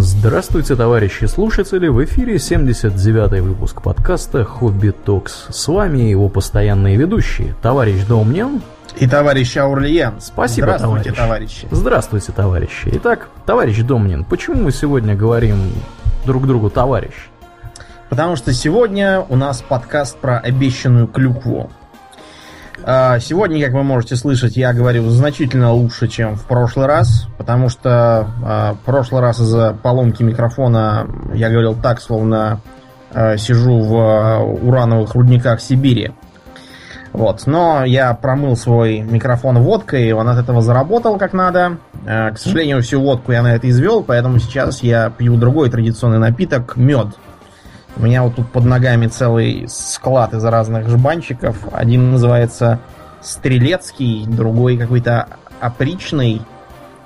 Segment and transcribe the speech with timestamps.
[0.00, 1.88] Здравствуйте, товарищи слушатели!
[1.88, 5.46] В эфире 79-й выпуск подкаста «Хобби Токс».
[5.50, 8.62] С вами его постоянные ведущие, товарищ Домнин
[8.96, 10.20] и товарищ Аурлиен.
[10.20, 11.16] Спасибо, Здравствуйте, товарищ.
[11.16, 11.68] товарищи.
[11.72, 12.90] Здравствуйте, товарищи.
[12.92, 15.72] Итак, товарищ Домнин, почему мы сегодня говорим
[16.24, 17.14] друг другу товарищ?
[18.08, 21.72] Потому что сегодня у нас подкаст про обещанную клюкву.
[22.90, 27.68] А, Сегодня, как вы можете слышать, я говорю значительно лучше, чем в прошлый раз, потому
[27.68, 32.62] что а, в прошлый раз из-за поломки микрофона я говорил так, словно
[33.12, 36.12] а, сижу в урановых рудниках Сибири.
[37.12, 37.42] Вот.
[37.44, 41.76] Но я промыл свой микрофон водкой, и он от этого заработал как надо.
[42.06, 46.78] К сожалению, всю водку я на это извел, поэтому сейчас я пью другой традиционный напиток
[46.78, 47.08] мед.
[47.96, 51.56] У меня вот тут под ногами целый склад из разных жбанчиков.
[51.72, 52.78] Один называется
[53.20, 55.26] Стрелецкий, другой какой-то
[55.60, 56.42] опричный,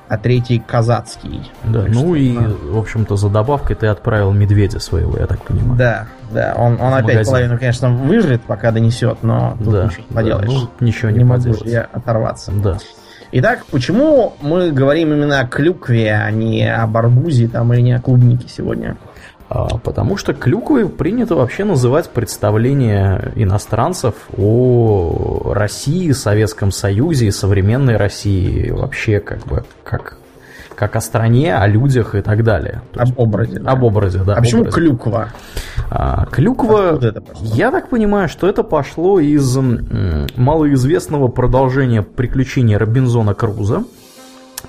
[0.08, 1.50] а третий казацкий.
[1.64, 2.50] Да, Так ну и, да.
[2.72, 5.78] в общем-то, за добавкой ты отправил медведя своего, я так понимаю.
[5.78, 7.24] Да, да, он, он опять магазин.
[7.24, 10.48] половину, конечно, выжрет, пока донесет, но тут Да, ничего не да, поделаешь.
[10.48, 11.64] ну, ничего не могу поделать.
[11.64, 12.52] же я оторваться.
[12.52, 12.76] Да.
[13.34, 18.00] Итак, почему мы говорим именно о клюкве, а не об арбузе там, или не о
[18.00, 18.98] клубнике сегодня?
[19.54, 28.70] А, Потому что клюквой принято вообще называть представление иностранцев о России, Советском Союзе современной России,
[28.70, 30.16] вообще как бы как,
[30.74, 32.80] как о стране, о людях и так далее.
[32.92, 33.58] То Об образе.
[33.58, 33.72] да.
[33.72, 34.36] об образе, да.
[34.36, 34.76] а почему образе.
[34.78, 35.28] клюква?
[35.90, 36.98] А, клюква,
[37.42, 39.54] я так понимаю, что это пошло из
[40.34, 43.84] малоизвестного продолжения приключений Робинзона Круза,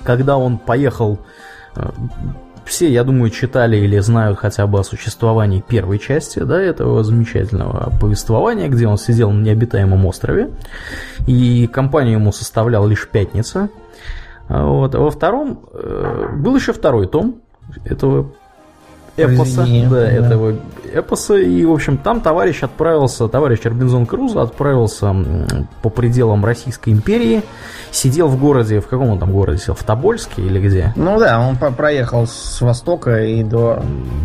[0.02, 1.20] когда он поехал...
[2.64, 7.92] Все, я думаю, читали или знают хотя бы о существовании первой части, да, этого замечательного
[8.00, 10.50] повествования, где он сидел на необитаемом острове,
[11.26, 13.68] и компанию ему составлял лишь пятница.
[14.48, 14.94] Вот.
[14.94, 17.42] А во втором э, был еще второй том
[17.84, 18.32] этого
[19.16, 20.08] эпоса, да, да.
[20.10, 20.54] этого
[20.92, 25.14] эпоса, и, в общем, там товарищ отправился, товарищ Робинзон Крузо отправился
[25.82, 27.42] по пределам Российской империи,
[27.90, 30.92] сидел в городе, в каком он там городе сидел, в Тобольске или где?
[30.96, 33.82] Ну да, он по- проехал с востока и до,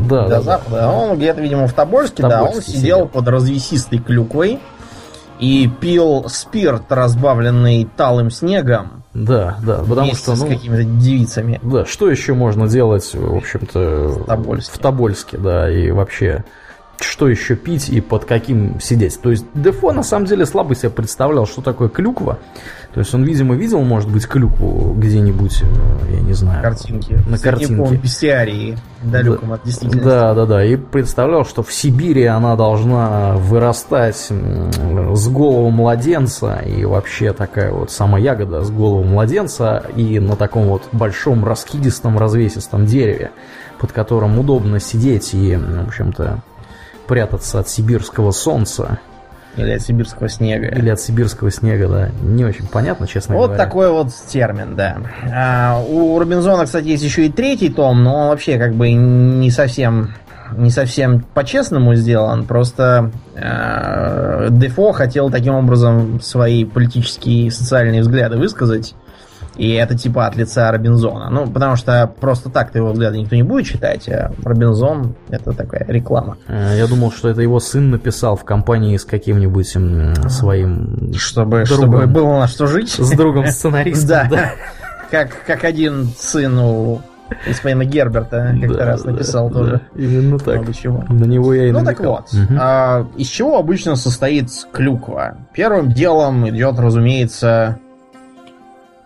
[0.10, 0.42] Да, до да, да.
[0.42, 0.90] запада.
[0.90, 3.08] А Он где-то, видимо, в Тобольске, да, он Тобольске сидел, сидел.
[3.08, 4.60] под развесистой клюквой
[5.40, 11.60] и пил спирт, разбавленный талым снегом, Да, да, потому что, с ну, какими-то девицами.
[11.64, 14.74] да, что еще можно делать, в общем-то, В Тобольске.
[14.74, 16.44] в Тобольске, да, и вообще,
[17.02, 19.20] что еще пить и под каким сидеть.
[19.22, 22.40] То есть Дефо на самом деле слабо себе представлял, что такое клюква.
[22.94, 26.64] То есть он, видимо, видел, может быть, клюкву где-нибудь, э, я не знаю.
[26.64, 27.20] Картинки.
[27.30, 27.96] На В картинке.
[27.98, 30.04] бестиарии, далеком от действительности.
[30.04, 30.66] Да, да, да.
[30.66, 36.64] И представлял, что в Сибири она должна вырастать с голову младенца.
[36.66, 39.86] И вообще такая вот сама ягода с голову младенца.
[39.96, 43.30] И на таком вот большом раскидистом развесистом дереве,
[43.80, 46.42] под которым удобно сидеть и, в общем-то,
[47.10, 49.00] прятаться от сибирского солнца
[49.58, 50.68] Или от сибирского снега.
[50.68, 52.10] или от сибирского снега, да.
[52.22, 53.64] Не очень понятно, честно Вот говоря.
[53.66, 54.98] такой вот термин, да.
[55.34, 59.50] А, у Робинзона, кстати, есть еще и третий том, но он вообще как бы не
[59.50, 60.14] совсем
[60.56, 68.38] не совсем по-честному сделан, просто э, Дефо хотел таким образом свои политические и социальные взгляды
[68.38, 68.96] высказать,
[69.60, 71.30] и это типа от лица Робинзона.
[71.30, 75.86] Ну, потому что просто так-то его взгляды никто не будет читать, а Робинзон это такая
[75.88, 76.38] реклама.
[76.48, 79.68] Э, Я думал, что это его сын написал в компании с каким-нибудь
[80.30, 81.88] своим Чтобы, Другом.
[81.92, 82.90] чтобы было на что жить.
[82.92, 84.10] с другом сценаристом.
[84.30, 84.52] Да.
[85.12, 87.02] Как, как один сын у
[87.48, 90.56] господина Герберта как-то Да, раз да, написал да, тоже Именно так.
[90.58, 91.04] много чего.
[91.10, 92.12] На него я и Ну так намекал.
[92.32, 92.58] вот, Мгм.
[92.62, 95.38] а, из чего обычно состоит клюква?
[95.54, 97.78] Первым делом идет, разумеется,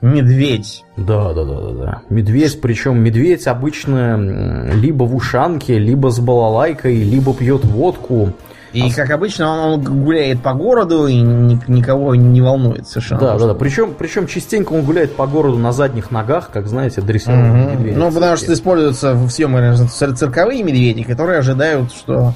[0.04, 0.84] медведь.
[0.98, 2.02] Да, да, да, да, да.
[2.10, 8.34] Медведь, причем медведь обычно либо в ушанке, либо с балалайкой, либо пьет водку.
[8.74, 13.22] И, как обычно, он, он гуляет по городу и ни- никого не волнует совершенно.
[13.22, 13.54] Да, да, да.
[13.54, 17.72] Причем, причем частенько он гуляет по городу на задних ногах, как знаете, дрессированные Мгм.
[17.74, 17.96] медведи.
[17.98, 22.34] Ну, потому что используются в съемках цир- цирковые медведи, которые ожидают, что,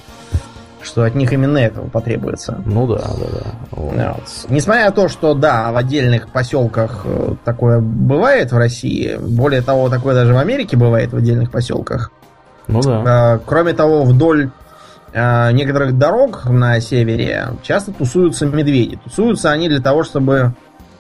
[0.82, 2.62] что от них именно этого потребуется.
[2.66, 3.52] Ну да, да, да.
[3.72, 3.94] Вот.
[3.94, 4.50] Вот.
[4.50, 9.90] Несмотря на то, что да, в отдельных поселках э, такое бывает в России, более того,
[9.90, 12.12] такое даже в Америке бывает в отдельных поселках.
[12.68, 13.36] Ну да.
[13.36, 14.52] Э, Кроме того, вдоль
[15.14, 19.00] э, некоторых дорог на севере часто тусуются медведи.
[19.04, 20.54] Тусуются они для того, чтобы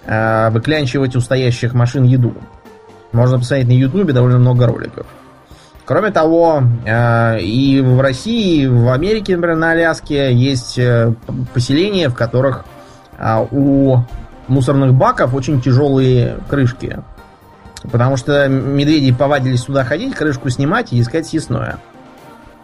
[0.05, 2.33] выклянчивать у стоящих машин еду.
[3.11, 5.05] Можно посмотреть на Ютубе довольно много роликов.
[5.87, 11.13] Кроме того, э, и в России, и в Америке, например, на Аляске есть э,
[11.53, 12.65] поселения, в которых
[13.17, 13.99] а, у
[14.49, 16.99] мусорных баков очень тяжелые крышки.
[17.89, 21.77] Потому что медведи повадились сюда ходить, крышку снимать и искать съестное.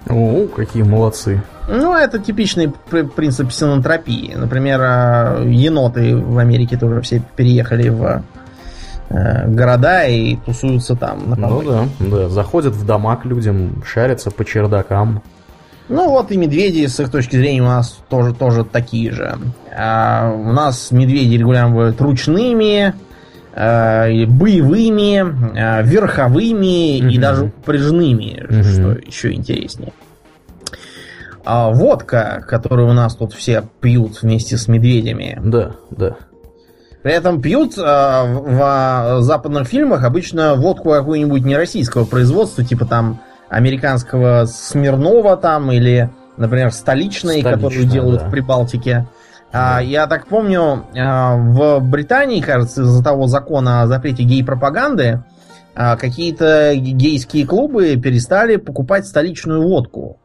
[0.09, 1.41] О, какие молодцы.
[1.69, 2.73] Ну, это типичный
[3.15, 4.33] принцип синантропии.
[4.35, 8.21] Например, а, еноты в Америке тоже все переехали в
[9.09, 11.29] города и тусуются там.
[11.29, 15.21] На ну да, да, заходят в дома к людям, шарятся по чердакам.
[15.89, 19.37] Ну вот и медведи, с их точки зрения, у нас тоже, тоже такие же.
[19.75, 22.93] А, у нас медведи регулярно бывают ручными,
[23.53, 27.09] а, боевыми, а, верховыми угу.
[27.09, 28.63] и даже упряжными, угу.
[28.63, 29.91] что еще интереснее.
[31.45, 35.39] А водка, которую у нас тут все пьют вместе с медведями.
[35.43, 36.15] Да, да.
[37.03, 42.85] При этом пьют а, в, в западных фильмах обычно водку какую-нибудь не российского производства, типа
[42.85, 43.19] там
[43.49, 48.27] американского Смирнова там или, например, столичной, Столичная, которую делают да.
[48.27, 49.07] в Прибалтике.
[49.51, 55.23] А, я так помню, а, в Британии, кажется, из-за того закона о запрете гей-пропаганды,
[55.75, 60.19] а, какие-то гейские клубы перестали покупать столичную водку,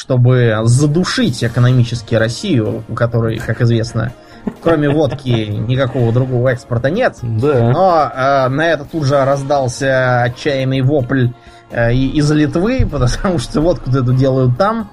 [0.00, 4.14] чтобы задушить экономически Россию, у которой, как известно,
[4.62, 7.18] кроме водки никакого другого экспорта нет.
[7.20, 7.70] Да.
[7.70, 11.28] Но э, на это тут же раздался отчаянный вопль
[11.70, 14.90] Э, из Литвы, потому что водку эту делают там,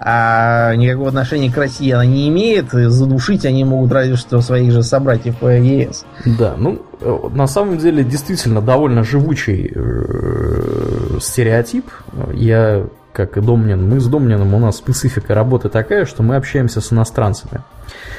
[0.00, 4.72] а никакого отношения к России она не имеет, и задушить они могут разве что своих
[4.72, 6.04] же собратьев по ЕС.
[6.38, 11.86] Да, ну, э, на самом деле, действительно довольно живучий э, стереотип.
[12.34, 16.80] Я, как и Домнин, мы с Домниным, у нас специфика работы такая, что мы общаемся
[16.80, 17.62] с иностранцами.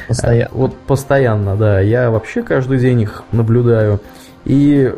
[0.08, 0.52] Постоянно.
[0.54, 1.80] Вот постоянно, да.
[1.80, 4.02] Я вообще каждый день их наблюдаю.
[4.46, 4.94] И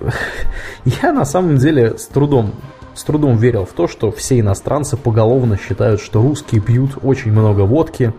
[1.02, 2.52] я на самом деле с трудом,
[2.94, 7.62] с трудом верил в то, что все иностранцы поголовно считают, что русские пьют очень много
[7.62, 8.12] водки,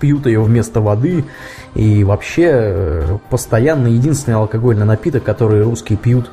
[0.00, 1.24] пьют ее вместо воды,
[1.74, 6.30] и вообще э, постоянно единственный алкогольный напиток, который русские пьют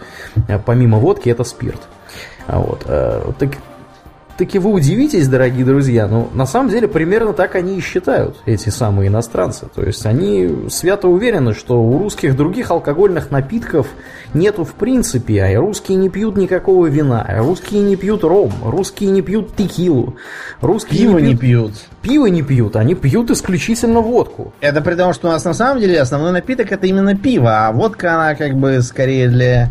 [0.48, 1.82] э, помимо водки, это спирт.
[2.48, 2.84] Вот.
[2.88, 3.52] Э, так
[4.40, 8.70] таки вы удивитесь, дорогие друзья, но на самом деле примерно так они и считают, эти
[8.70, 9.68] самые иностранцы.
[9.76, 13.88] То есть они свято уверены, что у русских других алкогольных напитков
[14.34, 19.12] нету в принципе, а русские не пьют никакого вина, а русские не пьют ром, русские
[19.12, 20.16] не пьют текилу,
[20.62, 21.74] русские пиво не пьют.
[22.02, 24.54] Пиво не пьют, они пьют исключительно водку.
[24.62, 27.72] Это при том, что у нас на самом деле основной напиток это именно пиво, а
[27.74, 29.70] водка она как бы скорее для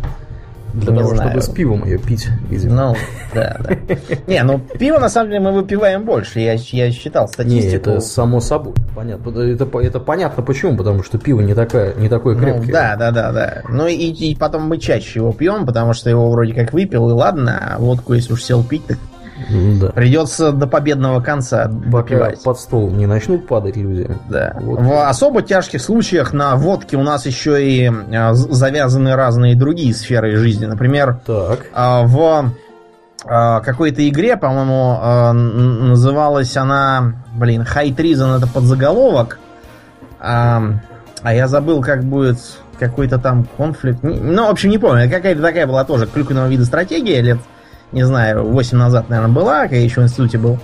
[0.73, 1.29] для не того, знаю.
[1.29, 2.75] чтобы с пивом ее пить, видимо.
[2.75, 2.95] Ну,
[3.33, 3.75] да, да.
[4.27, 6.39] Не, ну пиво на самом деле мы выпиваем больше.
[6.39, 7.89] Я, я считал статистику.
[7.89, 8.73] Не, это само собой.
[8.95, 9.29] Понятно.
[9.39, 12.65] Это, это понятно почему, потому что пиво не, такая, не такое ну, крепкое.
[12.65, 13.61] Ну, да, да, да, да.
[13.69, 17.13] Ну и, и потом мы чаще его пьем, потому что его вроде как выпил, и
[17.13, 18.97] ладно, а водку, если уж сел пить, так
[19.49, 19.89] да.
[19.89, 22.43] Придется до победного конца выпивать.
[22.43, 24.09] под стол не начнут падать люди.
[24.29, 24.55] Да.
[24.59, 24.81] Вот.
[24.81, 30.35] В особо тяжких случаях на водке у нас еще и а, завязаны разные другие сферы
[30.37, 30.65] жизни.
[30.65, 31.65] Например, так.
[31.73, 32.51] А, в
[33.25, 35.33] а, какой-то игре, по-моему,
[35.87, 39.39] называлась она, блин, High Treason это подзаголовок.
[41.21, 42.37] А я забыл, как будет
[42.79, 43.99] какой-то там конфликт.
[44.03, 45.09] Ну, в общем, не помню.
[45.09, 47.39] Какая-то такая была тоже клюквенного вида стратегия лет
[47.91, 50.59] не знаю, 8 назад, наверное, была, когда я еще в институте был.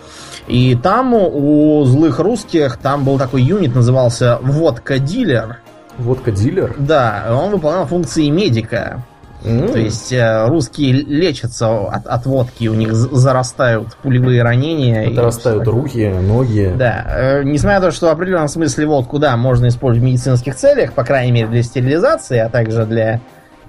[0.47, 5.57] И там у злых русских, там был такой юнит, назывался «Водка-дилер».
[5.97, 6.75] Водка-дилер?
[6.77, 9.03] Да, он выполнял функции медика.
[9.43, 9.71] Mm.
[9.71, 15.13] То есть э, русские лечатся от, от водки, у них зарастают пулевые ранения.
[15.13, 16.73] Зарастают руки, ноги.
[16.75, 17.05] Да.
[17.07, 20.93] Э, несмотря на то, что в определенном смысле водку, да, можно использовать в медицинских целях,
[20.93, 23.21] по крайней мере для стерилизации, а также для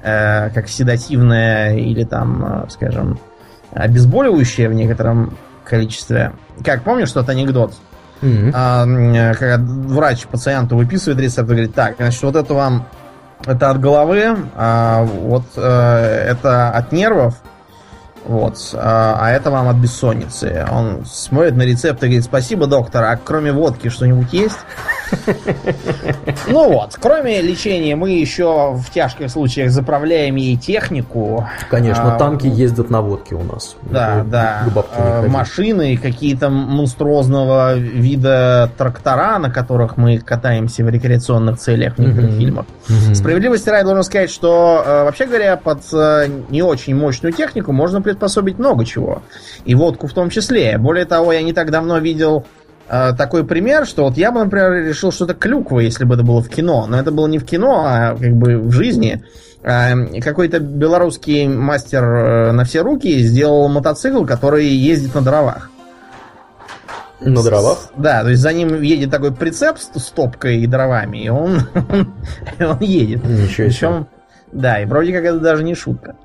[0.03, 3.19] э, как седативное или там, э, скажем,
[3.77, 6.33] обезболивающее в некотором количестве.
[6.65, 7.75] Как помнишь тот анекдот?
[8.23, 8.51] Mm-hmm.
[8.55, 12.87] А, когда врач пациенту выписывает рецепт и говорит, так, значит, вот это вам
[13.45, 17.35] это от головы, а вот э, это от нервов,
[18.29, 18.57] вот.
[18.75, 20.67] А, а это вам от бессонницы.
[20.71, 24.59] Он смотрит на рецепт и говорит, спасибо, доктор, а кроме водки что-нибудь есть?
[26.49, 31.47] Ну вот, кроме лечения, мы еще в тяжких случаях заправляем ей технику.
[31.71, 33.77] Конечно, а, танки ездят на водке у нас.
[33.83, 34.65] Да, да.
[34.97, 42.33] А, машины, какие-то монструозного вида трактора, на которых мы катаемся в рекреационных целях в некоторых
[42.33, 42.67] фильмах.
[43.15, 48.03] Справедливости ради должен сказать, что, э, вообще говоря, под э, не очень мощную технику можно
[48.17, 49.23] приспособить много чего.
[49.65, 50.79] И водку в том числе.
[50.79, 52.45] Более того, я не так давно видел
[52.89, 56.25] э, такой пример, что вот я бы, например, решил, что это клюква, если бы это
[56.25, 56.87] было в кино.
[56.89, 59.23] Но это было не в кино, а как бы в жизни.
[59.63, 65.71] Э, какой-то белорусский мастер э, на все руки сделал мотоцикл, который ездит на дровах.
[67.21, 67.91] На дровах?
[67.97, 71.61] Да, то есть за ним едет такой прицеп с топкой и дровами, и он,
[72.61, 73.25] он едет.
[73.25, 73.67] Ничего себе.
[73.69, 74.07] Причем
[74.53, 76.17] Да, и вроде как это даже не шутка.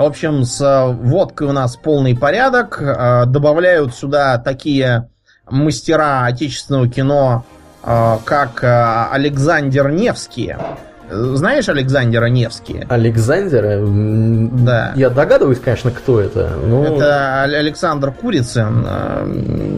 [0.00, 2.80] В общем, с э, водкой у нас полный порядок.
[2.80, 5.10] Э, добавляют сюда такие
[5.50, 7.44] мастера отечественного кино,
[7.84, 10.56] э, как Александр Невский.
[11.10, 12.86] Знаешь Александра Невский?
[12.88, 13.78] Александра?
[14.64, 14.92] Да.
[14.96, 16.48] Я догадываюсь, конечно, кто это.
[16.64, 16.82] Но...
[16.82, 18.86] Это Александр Курицын,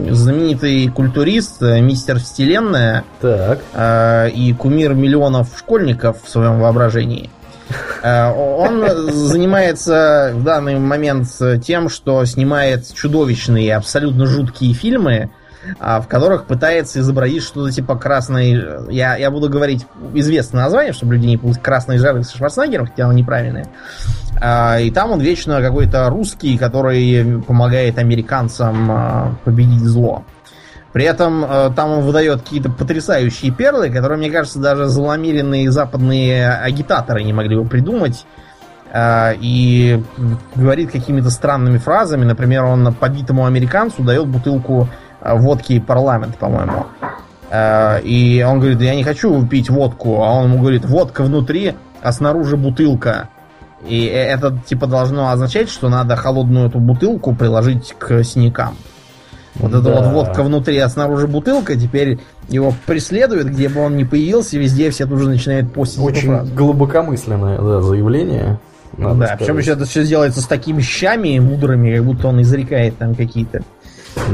[0.09, 3.03] знаменитый культурист, мистер Вселенная.
[3.19, 3.59] Так.
[4.33, 7.29] И кумир миллионов школьников в своем воображении.
[8.01, 11.27] Э, он занимается в данный момент
[11.63, 15.29] тем, что снимает чудовищные, абсолютно жуткие фильмы,
[15.79, 18.91] а, в которых пытается изобразить что-то типа красной...
[18.93, 23.05] Я, я буду говорить известное название, чтобы люди не путали красной жары со Шварценеггером, хотя
[23.05, 23.67] оно неправильное.
[24.41, 30.25] А, и там он вечно какой-то русский, который помогает американцам а, победить зло.
[30.93, 36.49] При этом э, там он выдает какие-то потрясающие перлы, которые, мне кажется, даже зломеренные западные
[36.49, 38.25] агитаторы не могли бы придумать.
[38.91, 40.03] Э, и
[40.55, 42.25] говорит какими-то странными фразами.
[42.25, 44.87] Например, он побитому американцу дает бутылку
[45.19, 46.85] э, водки парламент, по-моему.
[47.49, 50.21] Э, и он говорит, я не хочу пить водку.
[50.21, 51.73] А он ему говорит, водка внутри,
[52.03, 53.29] а снаружи бутылка.
[53.87, 58.75] И э, это типа должно означать, что надо холодную эту бутылку приложить к синякам.
[59.55, 59.79] Вот да.
[59.79, 62.19] эта вот водка внутри, а снаружи бутылка, теперь
[62.49, 67.59] его преследует, где бы он ни появился, везде все тут же начинают постить Очень глубокомысленное
[67.59, 68.59] да, заявление.
[68.97, 69.39] Надо да, сказать.
[69.39, 73.61] причем еще это все делается с такими щами мудрыми, как будто он изрекает там какие-то.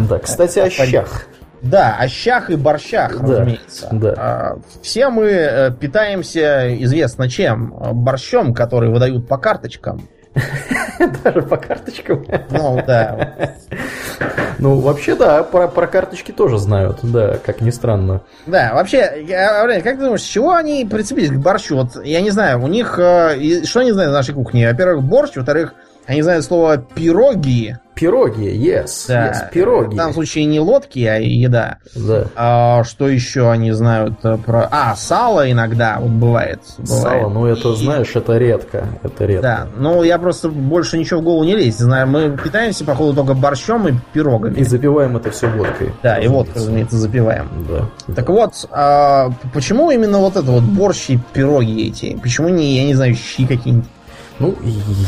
[0.09, 1.27] Да, кстати, о щах.
[1.61, 3.89] Да, о щах и борщах, да, разумеется.
[3.91, 4.13] Да.
[4.17, 7.73] А, все мы э, питаемся известно чем.
[7.93, 10.07] Борщом, который выдают по карточкам.
[11.23, 12.25] Даже по карточкам?
[12.49, 13.55] Ну, да.
[14.59, 18.21] Ну, вообще, да, про, про карточки тоже знают, да, как ни странно.
[18.45, 21.77] Да, вообще, я, как ты думаешь, с чего они прицепились к борщу?
[21.77, 24.69] Вот, я не знаю, у них, э, что они знают в нашей кухне?
[24.69, 25.73] Во-первых, борщ, во-вторых,
[26.09, 29.27] они знают слово пироги, Пироги, yes, да.
[29.27, 29.93] yes, пироги.
[29.93, 31.79] В данном случае не лодки, а еда.
[31.93, 32.27] Да.
[32.33, 34.69] А, что еще они знают э, про...
[34.71, 36.61] А, сало иногда вот бывает.
[36.77, 37.01] бывает.
[37.01, 38.87] Сало, ну это, знаешь, это редко.
[39.03, 39.41] Это редко.
[39.41, 41.79] Да, ну я просто больше ничего в голову не лезть.
[41.79, 44.55] Знаю, мы питаемся, походу, только борщом и пирогами.
[44.55, 45.91] И запиваем это все водкой.
[46.01, 46.21] Да, разумеется.
[46.21, 47.49] и водку, разумеется, запиваем.
[47.67, 48.13] Да.
[48.15, 48.31] Так да.
[48.31, 52.17] вот, а, почему именно вот это вот борщ и пироги эти?
[52.17, 53.89] Почему не, я не знаю, щи какие-нибудь?
[54.39, 54.55] Ну,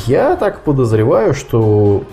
[0.08, 2.04] я так подозреваю, что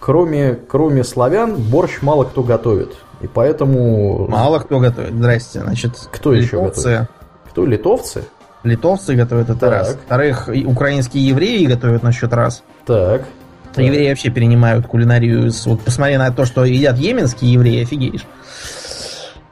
[0.00, 2.96] кроме, кроме славян, борщ мало кто готовит.
[3.20, 4.26] И поэтому...
[4.28, 5.12] Мало кто готовит.
[5.12, 5.60] Здрасте.
[5.60, 6.56] Значит, кто литовцы.
[6.56, 7.08] еще готовит?
[7.50, 7.64] Кто?
[7.64, 8.24] Литовцы?
[8.64, 9.70] Литовцы готовят это так.
[9.70, 9.94] раз.
[9.94, 12.64] Во-вторых, украинские евреи готовят на счет раз.
[12.84, 13.24] Так.
[13.76, 15.50] Евреи вообще перенимают кулинарию.
[15.66, 18.24] Вот посмотри на то, что едят йеменские евреи, офигеешь.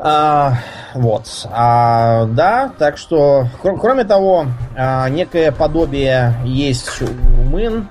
[0.04, 0.54] А,
[0.94, 1.46] вот.
[1.50, 7.06] А, да, так что, кроме того, а, некое подобие есть у
[7.36, 7.88] румын,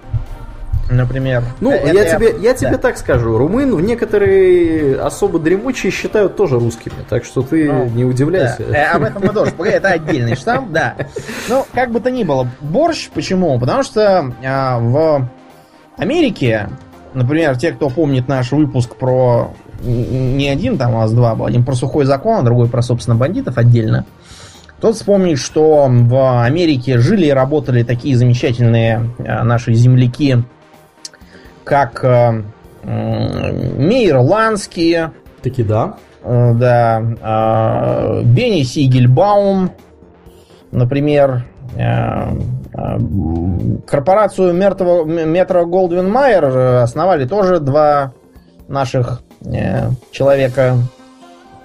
[0.90, 1.42] например.
[1.62, 3.38] Ну, это я, тебе, я тебе так скажу.
[3.38, 8.66] Румын в некоторые особо дремучие считают тоже русскими, так что ты ну, не удивляйся.
[8.68, 8.78] Да.
[8.78, 9.54] Э, об этом мы тоже.
[9.64, 10.96] Это отдельный штамп, да.
[11.48, 13.58] Ну, как бы то ни было, борщ, почему?
[13.58, 15.30] Потому что а, в
[15.96, 16.68] Америке,
[17.14, 19.54] например, те, кто помнит наш выпуск про
[19.84, 23.16] не один, там у нас два был, один про сухой закон, а другой про, собственно,
[23.16, 24.06] бандитов отдельно.
[24.80, 30.44] Тот вспомнит, что в Америке жили и работали такие замечательные а, наши земляки,
[31.64, 32.44] как э,
[32.84, 34.98] Мейер Ланский.
[35.44, 35.98] Таки да.
[36.24, 37.02] Э, да.
[37.22, 39.72] Э, Бенни Сигельбаум,
[40.72, 41.46] например.
[41.76, 42.34] Э,
[42.74, 42.98] э,
[43.86, 46.46] корпорацию Метро Голдвин Майер
[46.84, 48.14] основали тоже два
[48.68, 49.31] наших э,
[50.12, 50.78] человека.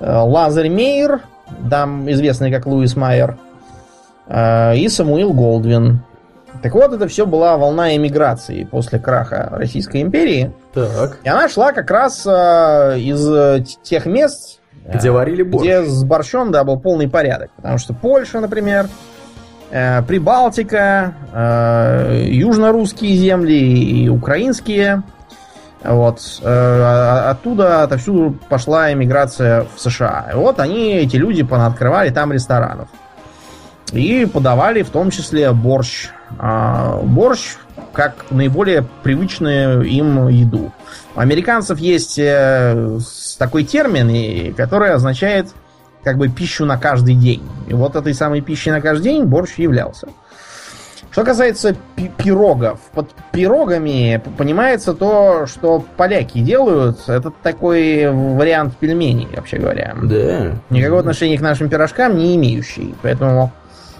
[0.00, 1.23] Э, Лазарь Мейер,
[1.71, 3.38] там известный как Луис Майер,
[4.26, 6.00] э, и Самуил Голдвин.
[6.62, 10.52] Так вот, это все была волна эмиграции после краха Российской империи.
[10.73, 11.18] Так.
[11.23, 15.64] И она шла как раз э, из тех мест, где варили борщ.
[15.64, 17.50] Где с борщом, да, был полный порядок.
[17.56, 18.88] Потому что Польша, например,
[19.71, 25.02] э, Прибалтика, э, южно-русские земли и украинские.
[25.85, 26.21] Вот.
[26.42, 30.30] Э, оттуда, отовсюду пошла эмиграция в США.
[30.33, 32.88] И вот они, эти люди, понаоткрывали там ресторанов.
[33.92, 36.09] И подавали в том числе борщ.
[36.38, 37.56] А, борщ
[37.92, 40.73] как наиболее привычную им еду.
[41.14, 42.99] У американцев есть э,
[43.38, 45.49] такой термин, который означает
[46.04, 47.42] как бы пищу на каждый день.
[47.68, 50.09] И вот этой самой пищей на каждый день борщ являлся.
[51.16, 51.75] Что касается
[52.18, 57.08] пирогов, под пирогами понимается то, что поляки делают.
[57.08, 59.96] Это такой вариант пельменей, вообще говоря.
[60.02, 60.58] Да.
[60.68, 62.94] Никакого отношения к нашим пирожкам не имеющий.
[63.00, 63.50] Поэтому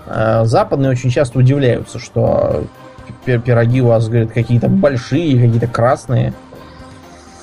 [0.04, 2.64] э, западные очень часто удивляются, что
[3.25, 6.35] пироги у вас, говорят, какие-то большие, какие-то красные.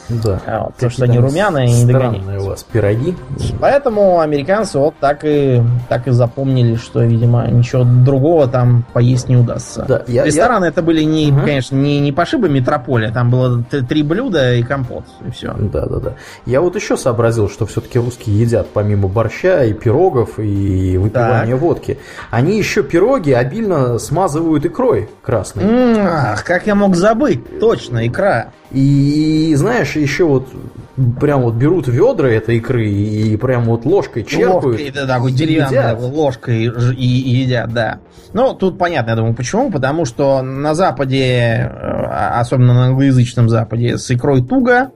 [0.09, 0.41] Да.
[0.45, 2.43] А, вот, потому что они румяные и не догоняют.
[2.43, 3.15] у вас пироги.
[3.59, 9.37] Поэтому американцы вот так и, так и запомнили, что, видимо, ничего другого там поесть не
[9.37, 9.85] удастся.
[9.87, 10.71] Да, я, Рестораны я...
[10.71, 11.41] это были, не, угу.
[11.41, 15.53] конечно, не, не пошибы метрополия, там было три блюда и компот, и все.
[15.53, 16.13] Да, да, да.
[16.45, 21.61] Я вот еще сообразил, что все-таки русские едят помимо борща и пирогов и выпивания так.
[21.61, 21.99] водки.
[22.31, 25.63] Они еще пироги обильно смазывают икрой красной.
[25.99, 28.51] Ах, как я мог забыть, точно, икра.
[28.73, 30.47] И знаешь, еще вот
[31.19, 34.65] прям вот берут ведра этой икры и прям вот ложкой черпают.
[34.65, 37.99] Ложкой, да, такой деревянной ложкой и, и едят, да.
[38.33, 39.71] Ну, тут понятно, я думаю, почему.
[39.71, 44.89] Потому что на Западе, э, особенно на англоязычном Западе, с икрой туго.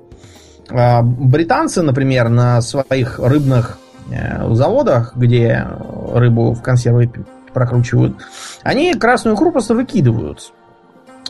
[0.69, 3.77] А, британцы, например, на своих рыбных
[4.09, 5.67] э, заводах, где
[6.13, 7.11] рыбу в консервы
[7.53, 8.17] прокручивают,
[8.63, 10.51] они красную икру просто выкидывают.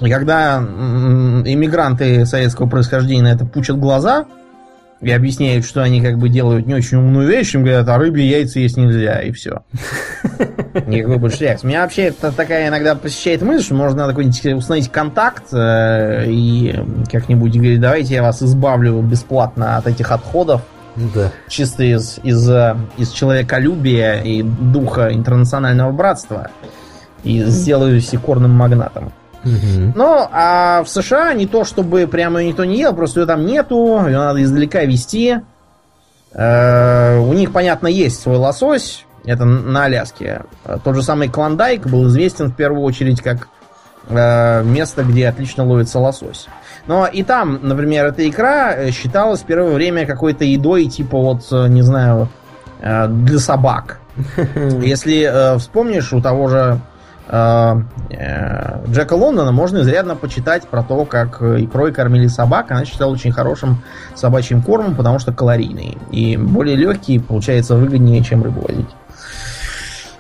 [0.01, 4.25] И когда иммигранты советского происхождения на это пучат глаза
[5.01, 8.27] и объясняют, что они как бы делают не очень умную вещь, им говорят, а рыбе
[8.27, 9.61] яйца есть нельзя, и все.
[10.87, 11.67] Никакой больше реакции.
[11.67, 16.79] Меня вообще это такая иногда посещает мысль, что можно надо какой-нибудь установить контакт э, и
[17.11, 20.61] как-нибудь говорить, давайте я вас избавлю бесплатно от этих отходов.
[21.13, 21.31] Да.
[21.47, 26.49] Чисто из, из, э, из человеколюбия и духа интернационального братства.
[27.23, 29.11] И сделаю секорным магнатом.
[29.43, 29.93] Угу.
[29.95, 34.03] Ну, а в США не то, чтобы прямо никто не ел, просто ее там нету,
[34.05, 35.39] ее надо издалека вести.
[36.33, 40.41] Э, у них, понятно, есть свой лосось, это на Аляске.
[40.83, 43.47] Тот же самый Клондайк был известен в первую очередь как
[44.09, 46.47] э, место, где отлично ловится лосось.
[46.87, 51.81] Но и там, например, эта икра считалась в первое время какой-то едой, типа вот, не
[51.81, 52.29] знаю,
[52.81, 53.99] э, для собак.
[54.81, 56.96] Если вспомнишь, у того же Э, э,
[57.29, 62.71] Джека Лондона можно изрядно почитать про то, как икрой кормили собак.
[62.71, 63.83] Она считала очень хорошим
[64.15, 65.97] собачьим кормом, потому что калорийный.
[66.11, 68.89] И более легкий, получается, выгоднее, чем рыбу возить.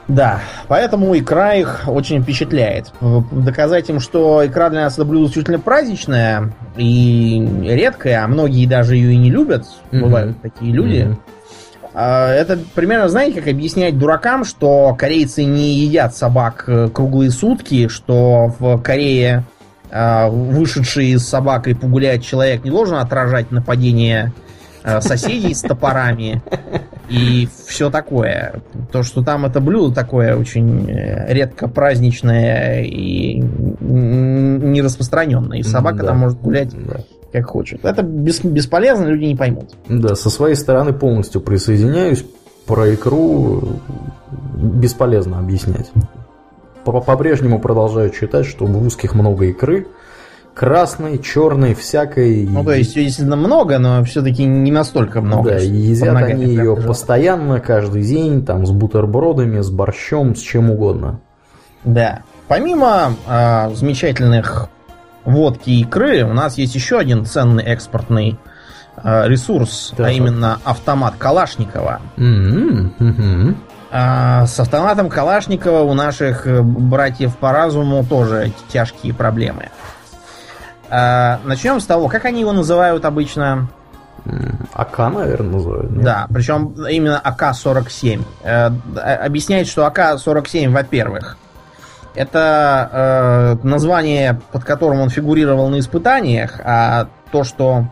[0.07, 2.93] Да, поэтому икра их очень впечатляет.
[3.31, 8.95] Доказать им, что икра для нас это блюдо исключительно праздничное и редкое, а многие даже
[8.95, 9.65] ее и не любят.
[9.91, 10.01] Mm-hmm.
[10.01, 10.99] Бывают такие люди.
[11.09, 17.31] Mm-hmm а, это примерно, знаете, как объяснять дуракам, что корейцы не едят собак э, круглые
[17.31, 19.43] сутки, что в Корее
[19.89, 24.33] а, вышедший с собакой погулять человек не должен отражать нападение
[24.83, 26.41] э, соседей с топорами
[27.09, 28.61] и все такое.
[28.91, 35.59] То, что там это блюдо такое очень э, редко праздничное и не распространенное.
[35.59, 36.07] И собака да.
[36.07, 36.97] там может гулять да
[37.41, 37.85] как хочет.
[37.85, 39.71] Это бес, бесполезно, люди не поймут.
[39.87, 42.25] Да, со своей стороны полностью присоединяюсь.
[42.65, 43.79] Про икру
[44.55, 45.89] бесполезно объяснять.
[46.83, 49.87] По-прежнему продолжаю читать, что в русских много икры.
[50.53, 52.47] Красной, черной, всякой.
[52.47, 55.51] Ну, то есть, действительно много, но все-таки не настолько много.
[55.51, 60.71] Да, и едят они ее постоянно, каждый день, там, с бутербродами, с борщом, с чем
[60.71, 61.19] угодно.
[61.83, 62.23] Да.
[62.47, 64.69] Помимо э, замечательных
[65.27, 68.39] водки и икры, у нас есть еще один ценный экспортный
[69.03, 70.07] э, ресурс, да.
[70.07, 72.01] а именно автомат Калашникова.
[72.15, 73.55] Mm-hmm.
[73.91, 79.69] А, с автоматом Калашникова у наших э, братьев по разуму тоже тяжкие проблемы.
[80.89, 83.67] А, начнем с того, как они его называют обычно.
[84.73, 85.91] АК, наверное, называют.
[85.91, 86.03] Нет?
[86.03, 88.23] Да, причем именно АК-47.
[88.43, 88.71] Э,
[89.25, 91.37] объясняет, что АК-47, во-первых,
[92.17, 97.85] это э, название, под которым он фигурировал на испытаниях, а то, что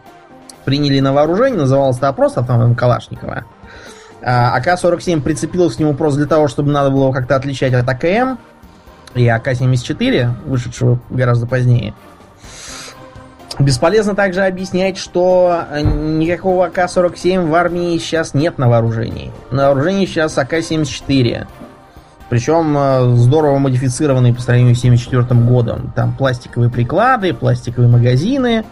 [0.65, 3.45] приняли на вооружение, называлось это просто автоматом Калашникова.
[4.23, 7.87] А АК-47 прицепилась к нему просто для того, чтобы надо было его как-то отличать от
[7.87, 8.39] АКМ
[9.13, 11.93] и АК-74, вышедшего гораздо позднее.
[13.59, 19.31] Бесполезно также объяснять, что никакого АК-47 в армии сейчас нет на вооружении.
[19.51, 21.45] На вооружении сейчас АК-74.
[22.29, 25.93] Причем э, здорово модифицированный по сравнению с 1974 годом.
[25.95, 28.63] Там пластиковые приклады, пластиковые магазины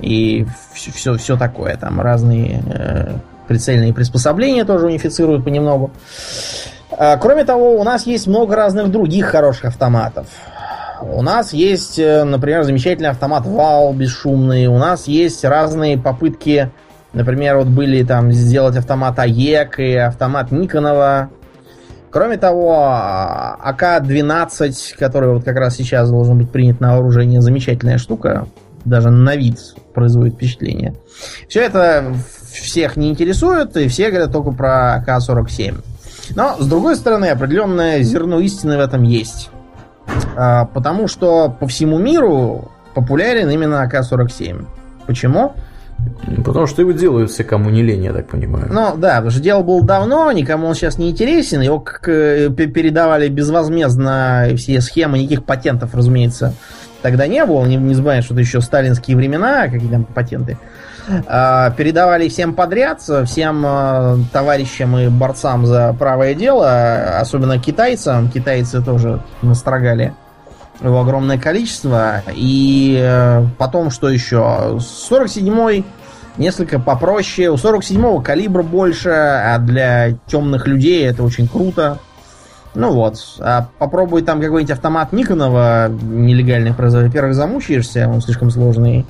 [0.00, 1.76] и все, все, все такое.
[1.76, 3.12] Там разные э,
[3.46, 5.92] прицельные приспособления тоже унифицируют понемногу.
[6.96, 10.26] А, кроме того, у нас есть много разных других хороших автоматов.
[11.02, 14.66] У нас есть, э, например, замечательный автомат ВАЛ бесшумный.
[14.66, 16.70] У нас есть разные попытки,
[17.12, 21.30] например, вот были там сделать автомат АЕК и автомат Никонова
[22.10, 22.88] Кроме того,
[23.60, 28.46] АК-12, который вот как раз сейчас должен быть принят на вооружение, замечательная штука.
[28.84, 29.58] Даже на вид
[29.94, 30.94] производит впечатление.
[31.48, 32.14] Все это
[32.52, 35.84] всех не интересует, и все говорят только про АК-47.
[36.34, 39.50] Но, с другой стороны, определенное зерно истины в этом есть.
[40.36, 44.66] А, потому что по всему миру популярен именно АК-47.
[45.06, 45.54] Почему?
[46.44, 48.66] Потому что его делают все, кому не лень, я так понимаю.
[48.70, 51.60] Ну да, потому что дело было давно, никому он сейчас не интересен.
[51.60, 56.54] Его как э, передавали безвозмездно все схемы, никаких патентов, разумеется,
[57.02, 57.64] тогда не было.
[57.66, 60.58] Не, не забываем, что это еще сталинские времена, какие там патенты.
[61.26, 68.30] А, передавали всем подряд, всем а, товарищам и борцам за правое дело, особенно китайцам.
[68.30, 70.14] Китайцы тоже настрогали
[70.82, 72.22] его огромное количество.
[72.34, 74.78] И э, потом, что еще?
[74.78, 75.84] 47-й
[76.36, 77.50] несколько попроще.
[77.50, 81.98] У 47-го калибр больше, а для темных людей это очень круто.
[82.74, 83.16] Ну вот.
[83.40, 87.08] А попробуй там какой-нибудь автомат Никонова нелегальный производить.
[87.08, 89.06] Во-первых, замучаешься, он слишком сложный.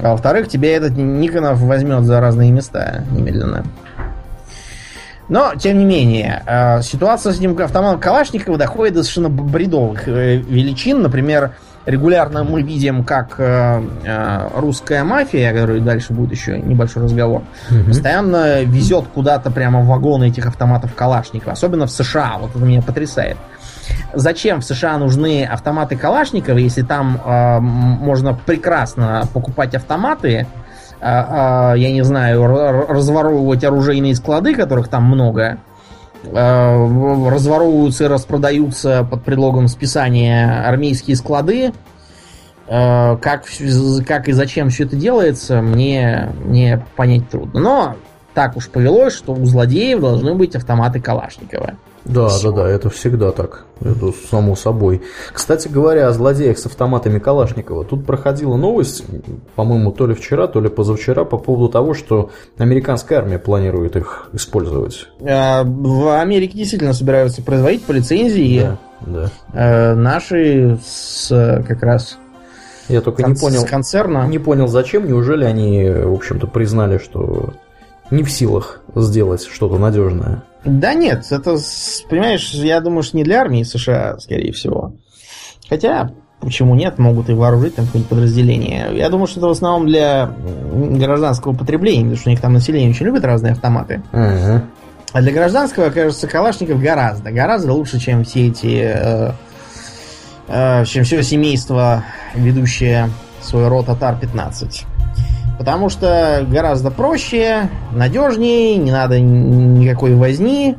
[0.00, 3.64] А во-вторых, тебя этот Никонов возьмет за разные места немедленно.
[5.28, 10.36] Но, тем не менее, э, ситуация с этим автоматом Калашникова доходит до совершенно бредовых э,
[10.36, 11.02] величин.
[11.02, 11.52] Например,
[11.84, 17.84] регулярно мы видим, как э, русская мафия, о которой дальше будет еще небольшой разговор, угу.
[17.88, 21.52] постоянно везет куда-то прямо вагоны этих автоматов Калашникова.
[21.52, 22.36] Особенно в США.
[22.38, 23.36] Вот это меня потрясает.
[24.14, 30.46] Зачем в США нужны автоматы Калашникова, если там э, можно прекрасно покупать автоматы,
[31.00, 35.58] а, а, я не знаю, разворовывать оружейные склады, которых там много,
[36.24, 41.72] а, разворовываются и распродаются под предлогом списания армейские склады.
[42.68, 43.44] Как,
[44.08, 47.60] как и зачем все это делается, мне, мне понять трудно.
[47.60, 47.96] Но
[48.34, 51.74] так уж повелось, что у злодеев должны быть автоматы Калашникова.
[52.06, 52.52] Да, Все.
[52.52, 53.64] да, да, это всегда так.
[53.80, 55.02] Это само собой.
[55.32, 57.84] Кстати говоря, о злодеях с автоматами Калашникова.
[57.84, 59.04] Тут проходила новость,
[59.56, 64.28] по-моему, то ли вчера, то ли позавчера, по поводу того, что американская армия планирует их
[64.32, 65.08] использовать.
[65.20, 68.60] А, в Америке действительно собираются производить по лицензии.
[68.60, 69.30] Да, да.
[69.52, 72.18] А, наши с как раз
[72.88, 74.26] я только кон- не понял, концерна.
[74.28, 75.06] не понял, зачем.
[75.08, 77.54] Неужели они, в общем-то, признали, что
[78.12, 80.44] не в силах сделать что-то надежное?
[80.66, 81.56] Да нет, это,
[82.10, 84.94] понимаешь, я думаю, что не для армии США, скорее всего.
[85.68, 88.88] Хотя, почему нет, могут и вооружить там какое-нибудь подразделение.
[88.94, 90.30] Я думаю, что это в основном для
[90.72, 94.02] гражданского потребления, потому что у них там население очень любит разные автоматы.
[94.12, 94.60] Uh-huh.
[95.12, 98.92] А для гражданского, кажется, Калашников гораздо, гораздо лучше, чем все эти...
[98.92, 99.32] Э,
[100.48, 103.08] э, чем все семейство, ведущее
[103.40, 104.84] свой род Атар-15.
[105.58, 110.76] Потому что гораздо проще, надежнее, не надо никакой возни,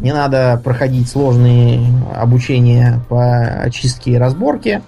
[0.00, 4.82] не надо проходить сложные обучения по очистке и разборке.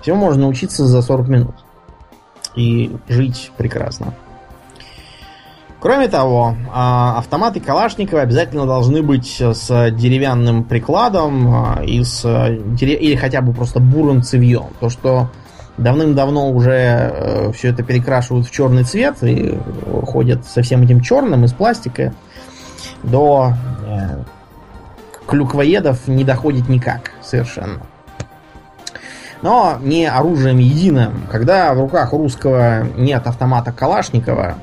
[0.00, 1.54] Всего можно научиться за 40 минут.
[2.54, 4.14] И жить прекрасно.
[5.80, 13.16] Кроме того, а, автоматы Калашникова обязательно должны быть с деревянным прикладом а, и с, или
[13.16, 14.68] хотя бы просто бурым цевьем.
[14.80, 15.28] То, что
[15.76, 19.58] давным-давно уже э, все это перекрашивают в черный цвет и
[20.06, 22.14] ходят со всем этим черным из пластика
[23.02, 23.54] до
[23.86, 24.22] э,
[25.26, 27.80] клюквоедов не доходит никак совершенно.
[29.42, 31.26] Но не оружием единым.
[31.30, 34.54] Когда в руках русского нет автомата Калашникова,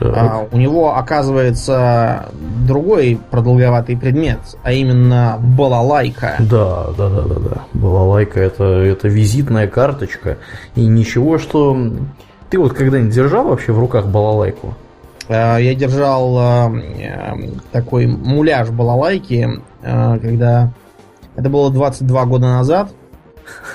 [0.00, 2.26] а, у него оказывается
[2.66, 6.36] другой продолговатый предмет, а именно балалайка.
[6.38, 7.62] Да, да, да, да, да.
[7.72, 10.38] Балалайка это, это визитная карточка.
[10.74, 11.76] И ничего, что.
[12.50, 14.74] Ты вот когда-нибудь держал вообще в руках балалайку?
[15.28, 16.72] А, я держал а,
[17.72, 19.48] такой муляж балалайки,
[19.82, 20.72] а, когда
[21.36, 22.90] это было 22 года назад.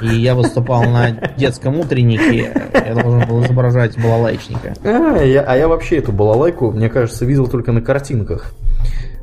[0.02, 2.52] И я выступал на детском утреннике.
[2.74, 4.74] Я должен был изображать балалайчника.
[4.84, 8.54] А я, а я вообще эту балалайку, мне кажется, видел только на картинках.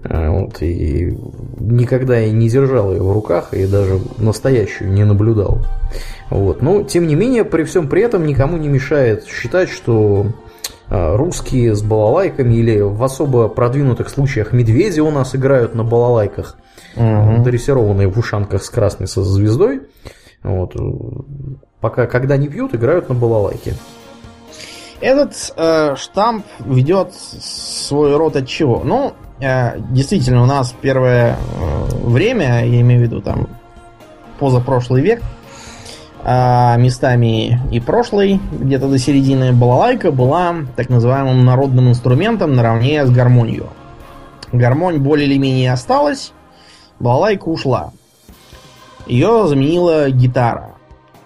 [0.04, 1.16] А, вот, и
[1.58, 5.66] никогда я не держал ее в руках и даже настоящую не наблюдал.
[6.30, 6.62] Вот.
[6.62, 10.26] Но, тем не менее, при всем при этом никому не мешает считать, что
[10.88, 16.56] а, русские с балалайками или в особо продвинутых случаях медведи у нас играют на балалайках,
[16.96, 17.42] угу.
[17.42, 19.82] дрессированные в ушанках с красной со звездой.
[20.42, 20.74] Вот.
[21.80, 23.74] Пока, когда не пьют, играют на балалайке.
[25.00, 28.82] Этот э, штамп ведет свой род от чего?
[28.84, 33.48] Ну, э, действительно, у нас первое э, время, я имею в виду там
[34.40, 35.22] позапрошлый век,
[36.24, 43.10] э, местами и прошлый, где-то до середины балалайка была так называемым народным инструментом наравне с
[43.10, 43.68] гармонью.
[44.50, 46.32] Гармонь более или менее осталась,
[46.98, 47.92] балалайка ушла
[49.08, 50.74] ее заменила гитара.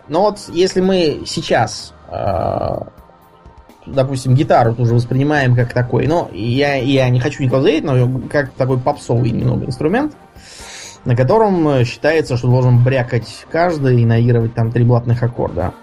[0.08, 2.78] Но вот если мы сейчас э,
[3.86, 8.52] допустим, гитару тоже воспринимаем как такой, ну, я, я не хочу никого заедать, но как
[8.52, 10.14] такой попсовый немного инструмент,
[11.04, 15.74] на котором считается, что должен брякать каждый и наигрывать там три блатных аккорда.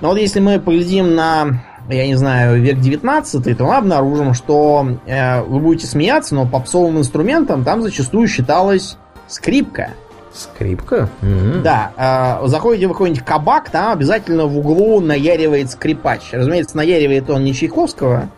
[0.00, 4.86] Но вот если мы поглядим на, я не знаю, век 19, то мы обнаружим, что
[5.06, 8.98] э, вы будете смеяться, но попсовым инструментом там зачастую считалась
[9.28, 9.90] скрипка.
[10.34, 11.08] Скрипка?
[11.22, 11.62] Mm-hmm.
[11.62, 12.40] Да.
[12.42, 16.22] Э, заходите в какой-нибудь кабак, там обязательно в углу наяривает скрипач.
[16.32, 18.28] Разумеется, наяривает он не Чайковского,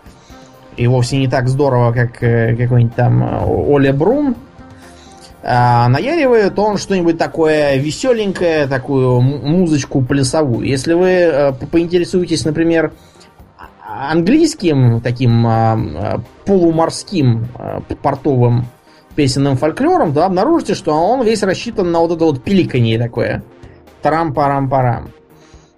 [0.76, 4.36] и вовсе не так здорово, как э, какой-нибудь там э, Оля Брун.
[5.42, 10.66] А наяривает он что-нибудь такое веселенькое, такую музычку плясовую.
[10.66, 12.92] Если вы э, поинтересуетесь, например,
[13.80, 18.66] английским таким э, полуморским э, портовым
[19.16, 23.42] песенным фольклором, то обнаружите, что он весь рассчитан на вот это вот пиликанье такое.
[24.02, 25.10] Тарам-парам-парам.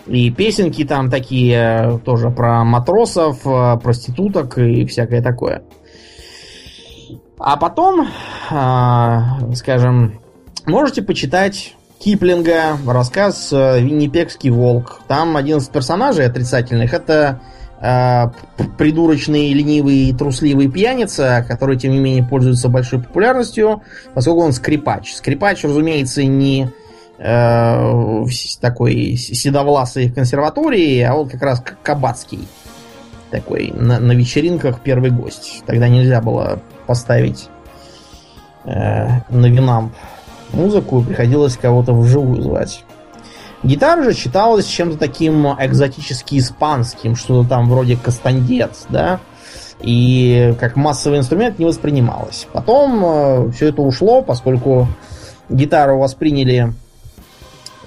[0.07, 3.43] И песенки там такие тоже про матросов,
[3.83, 5.63] проституток и всякое такое.
[7.39, 8.09] А потом,
[8.51, 10.21] э, скажем,
[10.67, 15.01] можете почитать Киплинга, рассказ «Виннипекский волк».
[15.09, 22.25] Там один из персонажей отрицательных это э, придурочный, ленивый, трусливый пьяница, который, тем не менее,
[22.25, 23.83] пользуется большой популярностью,
[24.15, 25.15] поскольку он скрипач.
[25.15, 26.71] Скрипач, разумеется, не
[27.19, 28.25] э,
[28.61, 32.49] такой седовласый в консерватории, а вот как раз кабацкий.
[33.31, 35.63] Такой на, на вечеринках первый гость.
[35.67, 37.49] Тогда нельзя было поставить
[38.65, 39.93] э, на винамп
[40.53, 42.85] музыку, приходилось кого-то вживую звать.
[43.63, 49.21] Гитара же считалась чем-то таким экзотически испанским, что-то там вроде кастандец, да,
[49.81, 52.47] и как массовый инструмент не воспринималось.
[52.53, 54.89] Потом э, все это ушло, поскольку
[55.49, 56.73] гитару восприняли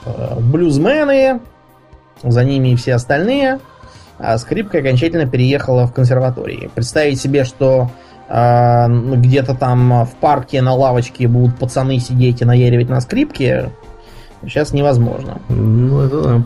[0.06, 1.40] э, блюзмены,
[2.24, 3.60] за ними и все остальные,
[4.20, 6.70] а скрипка окончательно переехала в консерватории.
[6.76, 7.90] Представить себе, что
[8.28, 13.72] э, где-то там в парке на лавочке будут пацаны сидеть и наяривать на скрипке,
[14.44, 15.40] сейчас невозможно.
[15.50, 16.42] Ну, это да.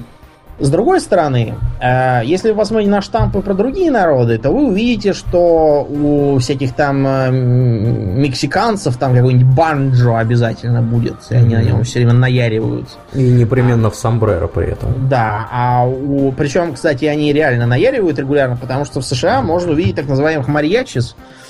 [0.57, 5.11] С другой стороны, э, если вы посмотрите на штампы про другие народы, то вы увидите,
[5.11, 11.57] что у всяких там э, мексиканцев там какой-нибудь банджо обязательно будет, и они mm-hmm.
[11.57, 12.87] на нем все время наяривают.
[13.13, 15.09] И непременно в сомбреро при этом.
[15.09, 16.31] Да, а у...
[16.31, 21.17] причем, кстати, они реально наяривают регулярно, потому что в США можно увидеть так называемых мариачис,
[21.17, 21.44] Э,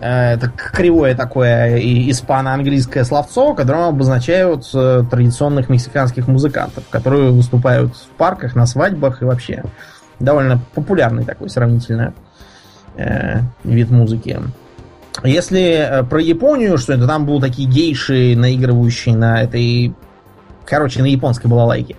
[0.00, 8.54] это кривое такое испано-английское словцо, которым обозначают э, традиционных мексиканских музыкантов, которые выступают в парках,
[8.54, 9.62] на свадьбах и вообще.
[10.18, 12.14] Довольно популярный такой сравнительно
[12.96, 14.40] э, вид музыки.
[15.22, 19.94] Если про Японию, что это там будут такие гейши, наигрывающие на этой,
[20.64, 21.96] короче, на японской балалайке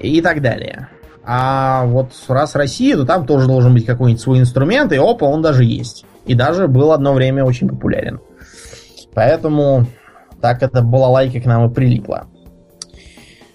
[0.00, 0.88] и так далее.
[1.24, 5.42] А вот раз Россия, то там тоже должен быть какой-нибудь свой инструмент, и опа, он
[5.42, 6.04] даже есть.
[6.26, 8.20] И даже был одно время очень популярен.
[9.14, 9.86] Поэтому
[10.40, 12.26] так это балалайка к нам и прилипла.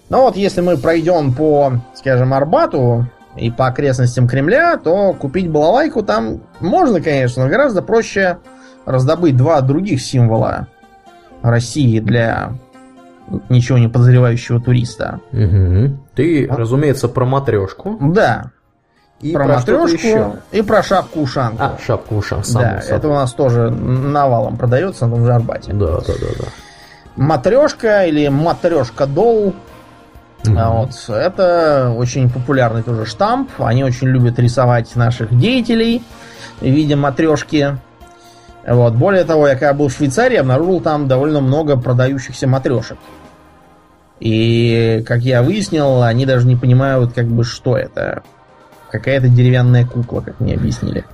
[0.08, 3.06] Но вот если мы пройдем по, скажем, Арбату
[3.36, 8.38] и по окрестностям Кремля, то купить балалайку там можно, конечно, но гораздо проще
[8.86, 10.66] раздобыть два других символа
[11.42, 12.54] России для
[13.48, 15.20] ничего не подозревающего туриста.
[15.32, 15.98] Угу.
[16.14, 16.58] Ты, вот.
[16.58, 17.96] разумеется, про матрешку.
[18.00, 18.50] Да.
[19.20, 21.62] И про, про матрешку и про шапку-ушанку.
[21.62, 22.52] А, шапку-ушанку.
[22.54, 22.98] Да, собой.
[22.98, 25.72] это у нас тоже навалом продается на том же Арбате.
[25.74, 26.44] Да, да, да, да.
[27.16, 29.54] Матрешка или матрешка-дол.
[30.46, 30.54] Угу.
[30.54, 30.90] Вот.
[31.08, 33.50] Это очень популярный тоже штамп.
[33.58, 36.02] Они очень любят рисовать наших деятелей
[36.60, 37.76] в виде матрешки.
[38.66, 38.94] Вот.
[38.94, 42.96] Более того, я когда был в Швейцарии, обнаружил там довольно много продающихся матрешек.
[44.18, 48.22] И, как я выяснил, они даже не понимают, как бы, что это.
[48.90, 51.04] Какая-то деревянная кукла, как мне объяснили.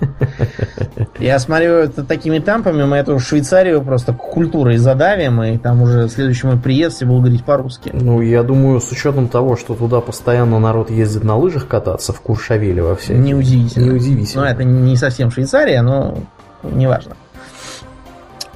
[1.19, 6.47] Я смотрю, это такими темпами мы эту Швейцарию просто культурой задавим, и там уже следующий
[6.47, 7.91] мой приезд я буду говорить по-русски.
[7.93, 12.21] Ну, я думаю, с учетом того, что туда постоянно народ ездит на лыжах кататься в
[12.21, 13.15] Куршавеле во все.
[13.15, 13.85] Неудивительно.
[13.85, 14.45] Неудивительно.
[14.45, 16.19] Ну, это не совсем Швейцария, но
[16.63, 17.17] неважно.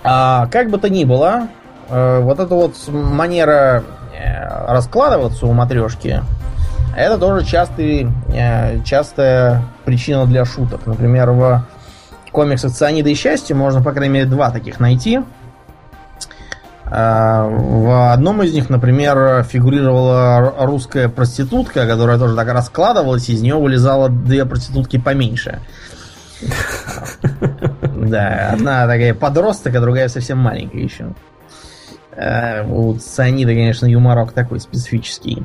[0.03, 1.49] А, как бы то ни было,
[1.89, 6.23] э, вот эта вот манера э, раскладываться у матрешки,
[6.97, 10.87] это тоже частый, э, частая причина для шуток.
[10.87, 11.65] Например, в
[12.33, 15.21] комиксах «Цианида и счастье» можно, по крайней мере, два таких найти.
[16.91, 24.09] В одном из них, например, фигурировала русская проститутка, которая тоже так раскладывалась, из нее вылезало
[24.09, 25.61] две проститутки поменьше.
[27.81, 31.13] Да, одна такая подросток, а другая совсем маленькая еще.
[32.13, 35.45] Э, у Цианида, конечно, юморок такой специфический.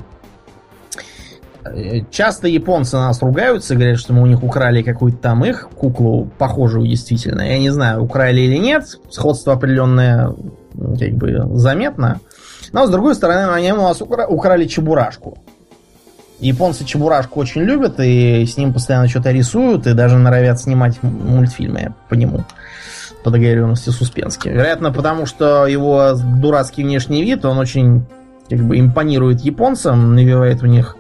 [1.66, 6.30] Э, часто японцы нас ругаются, говорят, что мы у них украли какую-то там их куклу,
[6.38, 7.42] похожую действительно.
[7.42, 9.00] Я не знаю, украли или нет.
[9.10, 10.34] Сходство определенное
[11.00, 12.20] как бы заметно.
[12.72, 15.38] Но, с другой стороны, они у нас укра- украли чебурашку.
[16.40, 21.96] Японцы чебурашку очень любят, и с ним постоянно что-то рисуют, и даже норовят снимать мультфильмы
[22.10, 22.44] по нему
[23.24, 24.52] по договоренности с Успенским.
[24.52, 28.06] Вероятно, потому что его дурацкий внешний вид, он очень
[28.50, 30.96] как бы импонирует японцам, навевает у них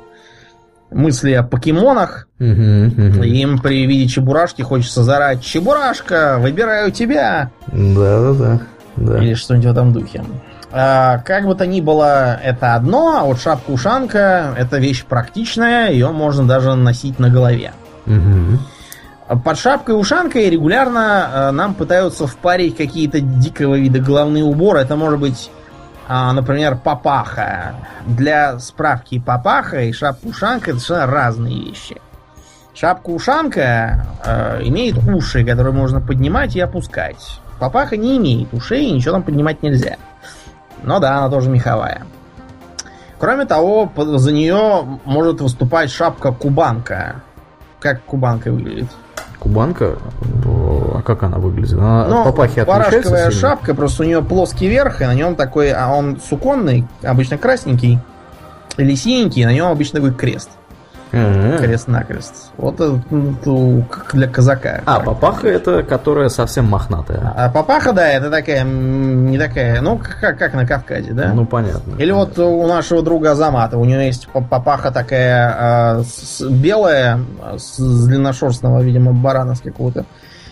[0.92, 2.28] мысли о покемонах.
[2.40, 3.24] Угу, угу.
[3.24, 8.62] Им при виде чебурашки хочется зарать «Чебурашка, выбираю тебя!» Да-да-да.
[8.96, 9.18] Да.
[9.18, 10.24] Или что-нибудь в этом духе.
[10.72, 16.12] А, как бы то ни было, это одно, а вот шапка-ушанка это вещь практичная, ее
[16.12, 17.72] можно даже носить на голове.
[18.06, 19.40] Угу.
[19.44, 24.82] Под шапкой-ушанкой регулярно э, нам пытаются впарить какие-то дикого вида головные уборы.
[24.82, 25.50] Это может быть,
[26.34, 27.76] например, папаха.
[28.06, 32.02] Для справки, папаха и шапка-ушанка это совершенно разные вещи.
[32.76, 37.40] Шапка-ушанка э, имеет уши, которые можно поднимать и опускать.
[37.60, 39.96] Папаха не имеет ушей, ничего там поднимать нельзя.
[40.84, 42.04] Но да, она тоже меховая.
[43.18, 47.24] Кроме того, за нее может выступать шапка-кубанка.
[47.80, 48.90] Как кубанка выглядит?
[49.46, 50.00] Кубанка?
[50.44, 51.78] О, А как она выглядит?
[51.78, 55.72] Она Ну, от папахи барашковая шапка, просто у нее плоский верх, и на нем такой,
[55.72, 58.00] а он суконный, обычно красненький,
[58.78, 60.50] или синенький, и на нем обычно такой крест.
[61.16, 61.58] Ага.
[61.60, 62.52] Крест-накрест.
[62.58, 64.82] Вот это ну, как для казака.
[64.86, 67.34] А, папаха это которая совсем мохнатая.
[67.36, 71.32] А папаха, да, это такая, не такая, ну, как, как на Кавказе, да?
[71.34, 71.96] Ну, понятно.
[71.98, 77.20] Или вот у нашего друга Азамата, у него есть па- папаха такая а, с- белая,
[77.42, 80.06] а, с длинношерстного, видимо, барана с какого-то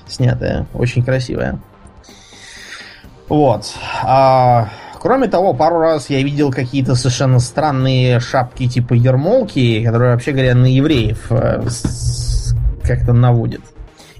[0.07, 0.65] снятая.
[0.73, 1.59] Очень красивая.
[3.29, 3.65] Вот.
[4.03, 4.67] А,
[5.03, 10.55] кроме того, пару раз я видел какие-то совершенно странные шапки типа ермолки, которые, вообще говоря,
[10.55, 11.61] на евреев э,
[12.83, 13.59] как-то наводят.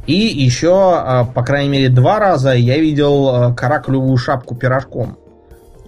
[0.07, 5.17] И еще, а, по крайней мере, два раза я видел а, каракулевую шапку пирожком,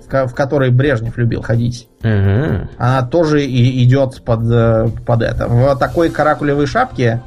[0.06, 1.90] в ко- в которой Брежнев любил ходить.
[2.02, 2.70] Ага.
[2.78, 5.48] Она тоже и идет под, э, под это.
[5.50, 7.22] В такой каракулевой шапке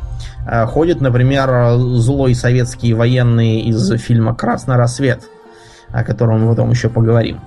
[0.50, 5.20] э, ходит, например, злой советский военный из фильма «Красный рассвет»,
[5.88, 7.38] о котором мы потом еще поговорим.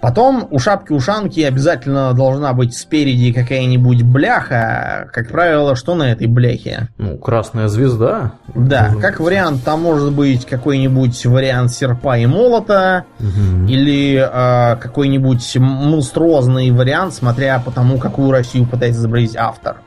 [0.00, 5.08] Потом у шапки-ушанки обязательно должна быть спереди какая-нибудь бляха.
[5.12, 6.86] Как правило, что на этой бляхе?
[6.98, 8.32] Ну, красная звезда.
[8.54, 9.26] Да, как быть.
[9.26, 13.66] вариант, там может быть какой-нибудь вариант серпа и молота, Мгм.
[13.66, 19.78] или э, какой-нибудь монструозный вариант, смотря по тому, какую Россию пытается изобразить автор.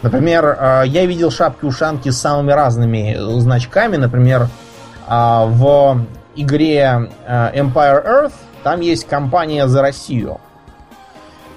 [0.00, 3.96] Например, э, я видел шапки-ушанки с самыми разными значками.
[3.98, 4.48] Например,
[5.06, 5.10] э,
[5.48, 6.00] в
[6.36, 10.38] игре Empire Earth там есть компания за Россию.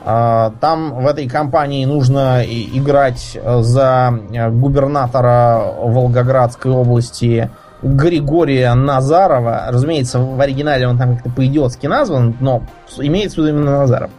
[0.05, 7.49] Э, Там в этой компании нужно играть э, за э, губернатора Волгоградской области
[7.81, 9.65] Григория Назарова.
[9.69, 12.63] Разумеется, в оригинале он там как-то по-идиотски назван, но
[12.97, 14.09] имеется в виду именно Назаров.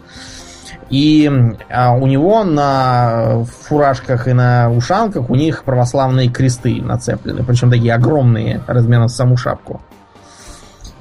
[0.90, 1.30] И
[1.70, 7.42] а, у него на фуражках и на ушанках у них православные кресты нацеплены.
[7.42, 9.80] Причем такие огромные, размером с саму шапку.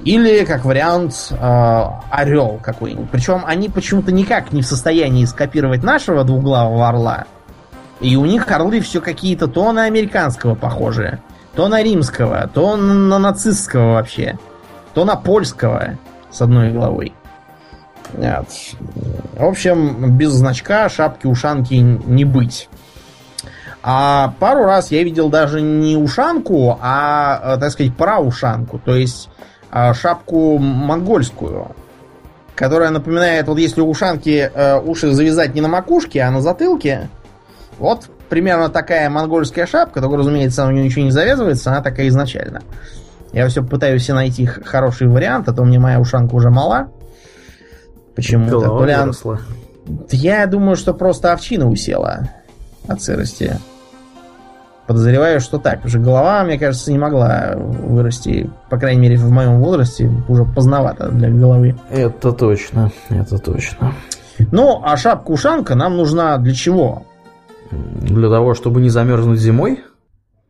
[0.04, 3.10] Или, как вариант, э, орел какой-нибудь.
[3.10, 7.24] Причем они почему-то никак не в состоянии скопировать нашего двуглавого орла.
[8.00, 11.20] И у них орлы все какие-то то на американского похожие,
[11.54, 14.38] то на римского, то на нацистского вообще,
[14.92, 15.96] то на польского
[16.30, 17.14] с одной головой.
[18.12, 18.48] Вот.
[19.38, 22.68] В общем, без значка шапки-ушанки не быть.
[23.82, 28.78] А пару раз я видел даже не ушанку, а, э, так сказать, праушанку.
[28.78, 29.28] То есть
[29.94, 31.68] шапку монгольскую.
[32.54, 37.08] Которая напоминает, вот если у ушанки э, уши завязать не на макушке, а на затылке,
[37.78, 42.62] вот примерно такая монгольская шапка, только, разумеется, у нее ничего не завязывается, она такая изначально.
[43.32, 46.92] Я все пытаюсь найти хороший вариант, а то мне моя ушанка уже мала.
[48.14, 48.60] Почему-то.
[50.10, 52.30] Я думаю, что просто овчина усела
[52.86, 53.58] от сырости.
[54.86, 55.80] Подозреваю, что так.
[55.86, 61.08] Что голова, мне кажется, не могла вырасти, по крайней мере, в моем возрасте, уже поздновато
[61.08, 61.74] для головы.
[61.90, 63.94] Это точно, это точно.
[64.50, 67.06] Ну, а шапка-ушанка нам нужна для чего?
[67.70, 69.84] Для того, чтобы не замерзнуть зимой?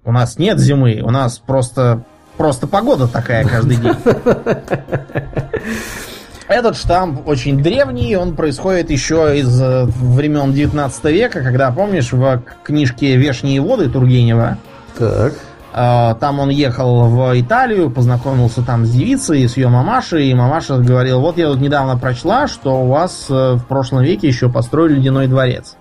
[0.05, 2.03] У нас нет зимы, у нас просто,
[2.37, 3.95] просто погода такая каждый день.
[6.47, 12.43] Этот штамп очень древний, он происходит еще из э, времен 19 века, когда, помнишь, в
[12.63, 14.59] книжке «Вешние воды» Тургенева
[14.99, 15.33] Так.
[15.73, 20.77] э, там он ехал в Италию, познакомился там с девицей, с ее мамашей, и мамаша
[20.77, 24.97] говорила, вот я тут недавно прочла, что у вас э, в прошлом веке еще построили
[24.97, 25.77] ледяной дворец.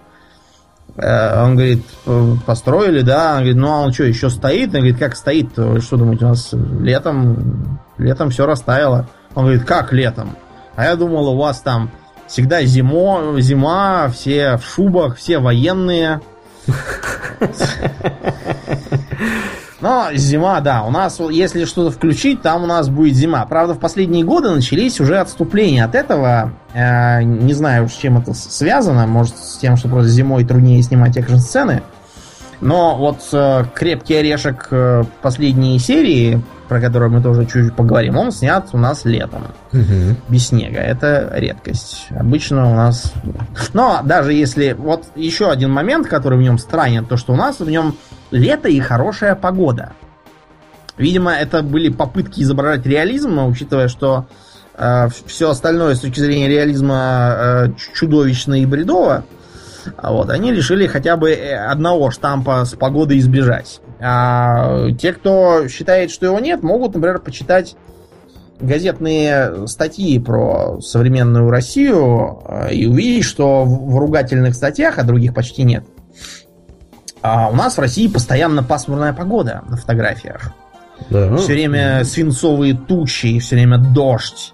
[0.96, 1.84] Он говорит,
[2.46, 3.32] построили, да.
[3.32, 4.68] Он говорит, ну а он что, еще стоит?
[4.76, 5.50] Он говорит, как стоит?
[5.54, 9.08] Что думаете, у нас летом, летом все растаяло.
[9.34, 10.36] Он говорит, как летом?
[10.76, 11.92] А я думал, у вас там
[12.28, 16.22] всегда зимо, зима, все в шубах, все военные.
[19.84, 23.46] Но зима, да, у нас, если что-то включить, там у нас будет зима.
[23.46, 26.54] Правда, в последние годы начались уже отступления от этого.
[26.74, 29.06] Э, не знаю, с чем это связано.
[29.08, 31.84] Может, с тем, что просто зимой труднее снимать экшн-сцены.
[32.64, 38.32] Но вот э, «Крепкий орешек» э, последней серии, про которую мы тоже чуть-чуть поговорим, он
[38.32, 39.48] снят у нас летом.
[39.74, 40.16] Угу.
[40.30, 40.80] Без снега.
[40.80, 42.08] Это редкость.
[42.12, 43.12] Обычно у нас...
[43.74, 44.72] Но даже если...
[44.72, 47.98] Вот еще один момент, который в нем странен, то, что у нас в нем
[48.32, 49.92] лето и хорошая погода.
[50.98, 54.26] Видимо, это были попытки изображать реализм, учитывая, что
[54.76, 59.26] э, все остальное с точки зрения реализма э, чудовищно и бредово,
[60.02, 63.82] вот, они решили хотя бы э, одного штампа с погодой избежать.
[64.00, 67.76] А те, кто считает, что его нет, могут, например, почитать
[68.60, 75.64] газетные статьи про современную Россию э, и увидеть, что в ругательных статьях, а других почти
[75.64, 75.84] нет,
[77.24, 80.52] а у нас в России постоянно пасмурная погода на фотографиях.
[81.10, 81.36] Да.
[81.38, 84.54] Все время свинцовые тучи, все время дождь.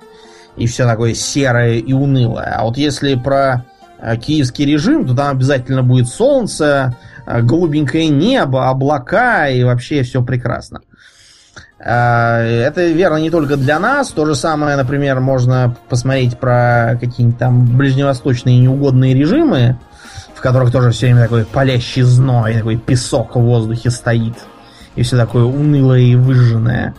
[0.56, 2.56] И все такое серое и унылое.
[2.56, 3.66] А вот если про
[4.18, 6.96] киевский режим, то там обязательно будет солнце,
[7.26, 10.82] э, голубенькое небо, облака и вообще все прекрасно.
[11.80, 14.10] Э, это верно не только для нас.
[14.10, 19.78] То же самое, например, можно посмотреть про какие-нибудь там ближневосточные неугодные режимы
[20.40, 24.36] в которых тоже все время такой палящий зной, такой песок в воздухе стоит.
[24.96, 26.94] И все такое унылое и выжженное.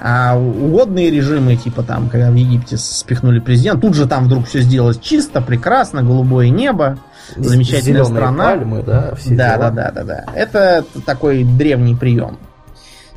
[0.00, 4.60] А угодные режимы, типа там, когда в Египте спихнули президент, тут же там вдруг все
[4.60, 6.98] сделалось чисто, прекрасно, голубое небо,
[7.36, 8.44] замечательная Зеленые страна.
[8.44, 9.70] Пальмы, да, все да, дела.
[9.70, 10.32] да, да, да, да.
[10.34, 12.38] Это такой древний прием.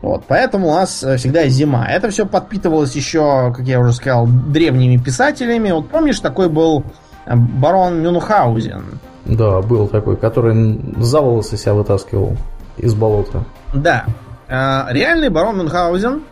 [0.01, 1.86] Вот, поэтому у нас э, всегда зима.
[1.86, 5.69] Это все подпитывалось еще, как я уже сказал, древними писателями.
[5.69, 6.84] Вот помнишь, такой был
[7.27, 8.99] э, барон Мюнхгаузен?
[9.25, 12.36] Да, был такой, который за волосы себя вытаскивал
[12.77, 13.45] из болота.
[13.75, 14.05] Да.
[14.49, 16.23] А, реальный барон Мюнхгаузен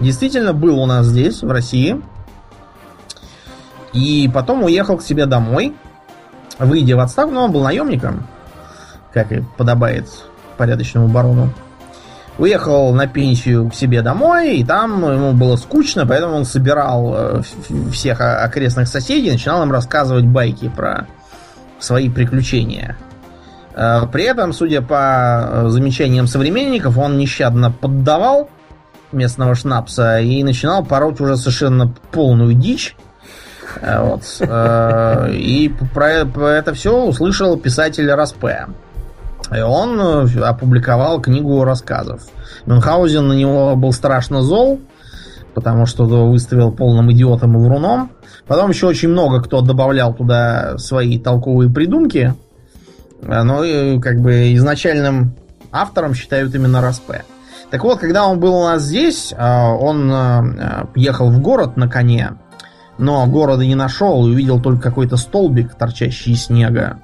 [0.00, 2.00] действительно был у нас здесь, в России.
[3.92, 5.74] И потом уехал к себе домой,
[6.58, 8.26] выйдя в отставку, но он был наемником,
[9.12, 10.08] как и подобает
[10.56, 11.52] порядочному барону.
[12.38, 17.42] Уехал на пенсию к себе домой, и там ему было скучно, поэтому он собирал э,
[17.92, 21.06] всех окрестных соседей, начинал им рассказывать байки про
[21.78, 22.96] свои приключения.
[23.74, 28.48] Э, при этом, судя по э, замечаниям современников, он нещадно поддавал
[29.12, 32.96] местного шнапса и начинал пороть уже совершенно полную дичь.
[33.80, 34.22] Э, вот.
[35.32, 38.66] И про это все услышал писатель Распе.
[39.54, 40.00] И он
[40.42, 42.22] опубликовал книгу рассказов.
[42.66, 44.80] Мюнхгаузен на него был страшно зол,
[45.54, 48.12] потому что выставил полным идиотом и вруном.
[48.46, 52.34] Потом еще очень много кто добавлял туда свои толковые придумки.
[53.20, 55.34] Но как бы изначальным
[55.70, 57.24] автором считают именно Распе.
[57.72, 61.88] Так вот, когда он был у нас здесь, а, он а, ехал в город на
[61.88, 62.32] коне,
[62.98, 66.98] но города не нашел и увидел только какой-то столбик, торчащий из снега.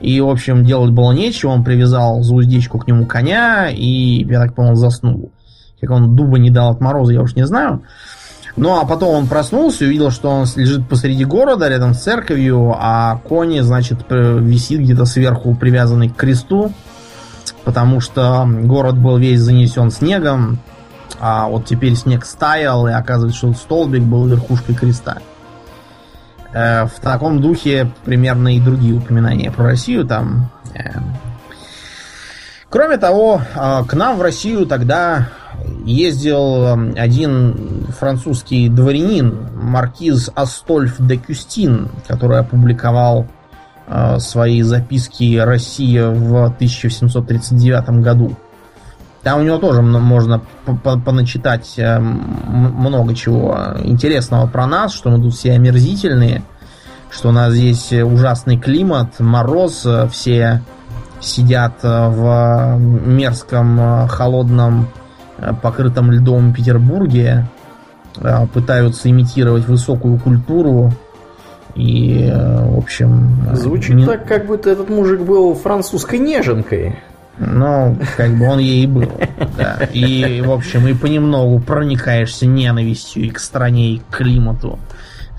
[0.00, 4.38] И, в общем, делать было нечего, он привязал за уздечку к нему коня и, я
[4.38, 5.32] так понял, заснул.
[5.80, 7.80] Как он дуба не дал от мороза, я уж не знаю.
[8.54, 12.76] Ну, а потом он проснулся и увидел, что он лежит посреди города, рядом с церковью,
[12.78, 16.70] а кони, значит, висит где-то сверху, привязанный к кресту,
[17.64, 20.58] потому что город был весь занесен снегом,
[21.20, 25.18] а вот теперь снег стаял, и оказывается, что столбик был верхушкой креста.
[26.52, 30.50] Э, в таком духе примерно и другие упоминания про Россию там.
[30.74, 30.98] Э.
[32.68, 35.28] Кроме того, э, к нам в Россию тогда
[35.84, 43.26] ездил один французский дворянин, маркиз Астольф де Кюстин, который опубликовал
[44.18, 48.36] свои записки «Россия» в 1739 году.
[49.22, 50.40] Там у него тоже можно
[50.72, 56.42] поначитать э, много чего интересного про нас, что мы тут все омерзительные,
[57.08, 60.62] что у нас здесь ужасный климат, мороз, э, все
[61.20, 64.88] сидят э, в мерзком холодном
[65.60, 67.48] покрытом льдом Петербурге
[68.52, 70.92] пытаются имитировать высокую культуру
[71.74, 73.36] и, э, в общем...
[73.54, 74.06] Звучит не...
[74.06, 76.98] так, как будто этот мужик был французской неженкой.
[77.38, 79.10] Ну, как бы он ей был.
[79.56, 79.88] Да.
[79.92, 84.78] И, в общем, и понемногу проникаешься ненавистью и к стране, и к климату.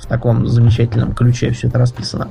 [0.01, 2.27] В таком замечательном ключе все это расписано.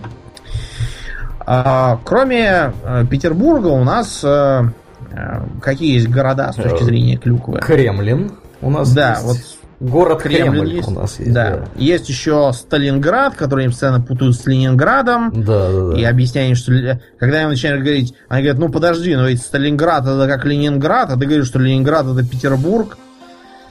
[1.44, 4.64] А, кроме э, Петербурга у нас э,
[5.10, 7.58] э, какие есть города с точки зрения клюквы?
[7.58, 9.24] Кремлин у нас Да, есть.
[9.24, 9.36] вот
[9.82, 10.88] Город Кремль Кремль есть.
[10.88, 11.32] у нас есть.
[11.32, 11.50] да.
[11.56, 15.32] Да, Есть еще Сталинград, который им постоянно путают с Ленинградом.
[15.44, 15.88] да, да.
[15.90, 15.98] да.
[15.98, 16.72] И объясняют, что
[17.18, 21.16] когда им начинают говорить, они говорят, ну подожди, но ведь Сталинград это как Ленинград, а
[21.18, 22.96] ты говоришь, что Ленинград это Петербург.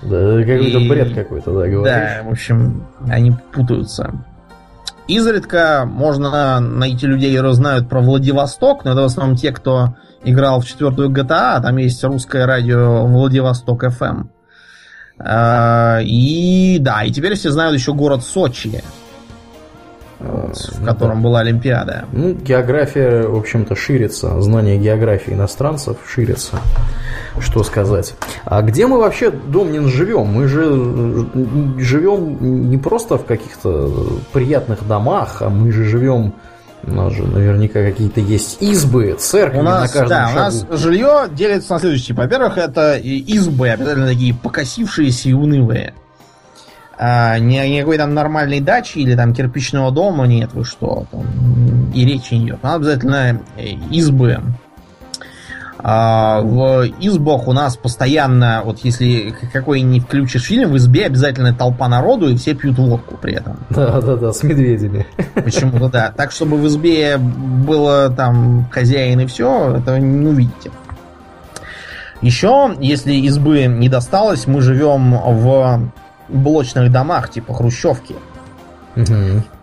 [0.03, 1.83] Да, это какой-то И- бред какой-то, да, говоришь.
[1.85, 4.11] Да, в общем, они путаются.
[5.07, 10.61] Изредка можно найти людей, которые знают про Владивосток, но это в основном те, кто играл
[10.61, 14.27] в четвертую GTA, а там есть русское радио Владивосток FM.
[15.23, 18.83] А, И да, и теперь все знают еще город Сочи,
[20.19, 22.05] вот, в ну котором была Олимпиада.
[22.11, 24.39] Ну, география, в общем-то, ширится.
[24.41, 26.59] Знание географии иностранцев ширится.
[27.39, 28.13] Что сказать.
[28.45, 30.27] А где мы вообще, Домнин, живем?
[30.27, 36.33] Мы же э, живем не просто в каких-то приятных домах, а мы же живем...
[36.83, 40.39] У нас же наверняка какие-то есть избы, церкви У нас, на каждом да, у шагу.
[40.39, 42.15] нас жилье делится на следующее.
[42.15, 45.93] Во-первых, это избы, обязательно такие покосившиеся и унылые.
[46.97, 52.05] А, ни, никакой там нормальной дачи или там кирпичного дома нет, вы что, там, и
[52.05, 52.63] речи не идет.
[52.63, 54.39] Надо обязательно э, избы.
[55.83, 61.53] А, в избах у нас постоянно, вот если какой не включишь фильм, в избе обязательно
[61.53, 63.57] толпа народу, и все пьют водку при этом.
[63.69, 65.07] Да, да, да, с медведями.
[65.33, 66.13] Почему-то да.
[66.15, 70.71] Так, чтобы в избе было там хозяин и все, это не увидите.
[72.21, 75.91] Еще, если избы не досталось, мы живем в
[76.29, 78.15] блочных домах, типа хрущевки.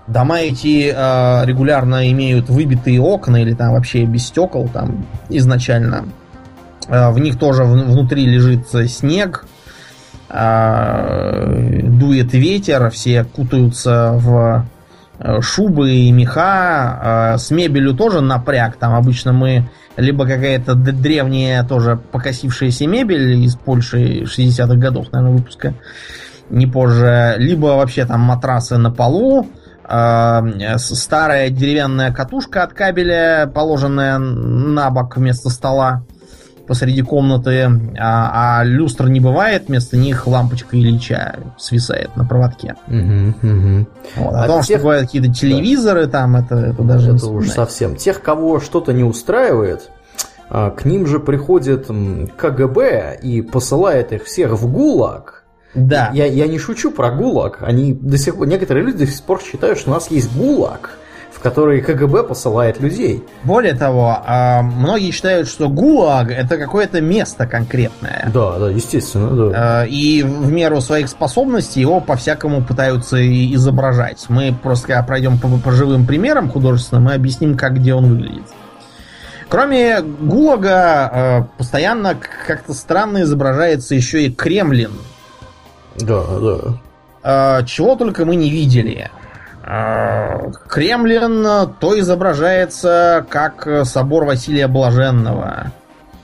[0.09, 6.06] Дома эти э, регулярно имеют выбитые окна или там вообще без стекол там изначально.
[6.88, 9.46] Э, в них тоже внутри лежит снег,
[10.30, 14.66] э, дует ветер, все кутаются в
[15.40, 17.34] шубы и меха.
[17.34, 18.76] Э, с мебелью тоже напряг.
[18.76, 25.74] Там обычно мы либо какая-то древняя тоже покосившаяся мебель из Польши 60-х годов, наверное, выпуска,
[26.50, 29.48] не позже, либо вообще там матрасы на полу,
[30.78, 36.03] старая деревянная катушка от кабеля, положенная на бок вместо стола
[36.66, 42.74] посреди комнаты, а, а люстр не бывает, вместо них лампочка Ильича свисает на проводке.
[42.89, 43.89] Мгм, мгм.
[44.16, 44.34] Вот.
[44.34, 47.53] О А том, тех- что бывают какие-то телевизоры, там это, это даже Это уж вспоминать.
[47.53, 47.97] совсем.
[47.97, 49.89] Тех, кого что-то не устраивает,
[50.51, 51.89] а, к ним же приходит
[52.36, 55.38] КГБ и посылает их всех в ГУЛАГ.
[55.74, 56.10] Да.
[56.12, 57.58] Я, я не шучу про ГУЛАГ.
[57.62, 60.90] Они до сих пор, некоторые люди до сих пор считают, что у нас есть ГУЛАГ,
[61.32, 63.22] в который КГБ посылает людей.
[63.44, 68.30] Более того, а, многие считают, что ГУЛАГ это какое-то место конкретное.
[68.32, 69.84] Да, да, естественно, да.
[69.84, 74.24] Э, И в меру своих способностей его по-всякому пытаются и изображать.
[74.28, 78.44] Мы просто когда пройдем по, по живым примерам художественным, мы объясним, как где он выглядит.
[79.48, 82.16] Кроме ГУЛАГа, э, постоянно
[82.46, 84.92] как-то странно изображается еще и Кремлин.
[86.01, 86.22] Да,
[87.22, 87.59] да.
[87.61, 89.11] Э, Чего только мы не видели.
[89.64, 95.72] Э, Кремлин э, то изображается как э, собор Василия Блаженного.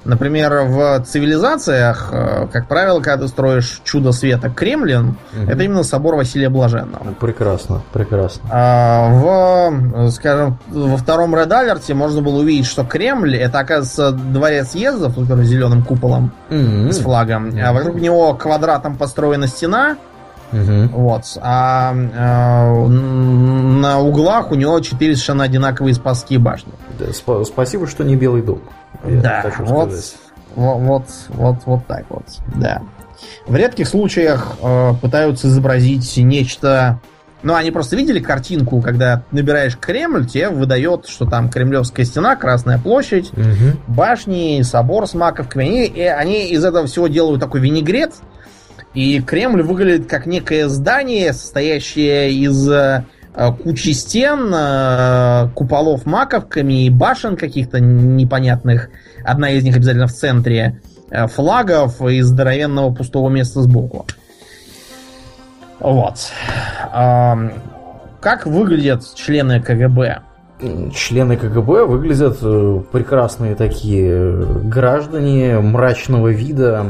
[0.04, 5.48] Например, в цивилизациях, э, как правило, когда ты строишь чудо света Кремлин, Мгм.
[5.48, 7.14] это именно собор Василия Блаженного.
[7.18, 8.42] Прекрасно, прекрасно.
[8.52, 14.12] А в, э, скажем, во втором Red Alert можно было увидеть, что Кремль это, оказывается,
[14.12, 17.50] дворец съездов, с зеленым куполом, М, с флагом.
[17.64, 19.96] А вокруг него квадратом построена стена,
[20.52, 20.88] мгм.
[20.88, 21.22] вот.
[21.40, 26.72] А н- на углах у него четыре совершенно одинаковые спасские башни.
[26.98, 28.60] Да, спа- спасибо, что не Белый дом.
[29.06, 30.14] Я да, хочу вот, сказать.
[30.54, 32.24] вот, вот, вот, вот так вот.
[32.56, 32.82] Да.
[33.46, 37.00] В редких случаях э, пытаются изобразить нечто.
[37.42, 42.78] Ну, они просто видели картинку, когда набираешь Кремль, тебе выдает, что там Кремлевская стена, Красная
[42.78, 43.78] площадь, Мгм.
[43.86, 45.66] башни, собор с маковками.
[45.66, 48.14] Они, и они из этого всего делают такой винегрет.
[48.94, 56.90] И Кремль выглядит как некое здание, состоящее из э, кучи стен, э, куполов маковками и
[56.90, 58.90] башен каких-то непонятных.
[59.24, 60.80] Одна из них обязательно в центре.
[61.10, 64.06] э, Флагов и здоровенного пустого места сбоку.
[65.80, 66.30] Вот.
[68.20, 70.22] Как выглядят члены КГБ?
[70.94, 76.86] Члены КГБ выглядят э, прекрасные такие э, граждане мрачного вида.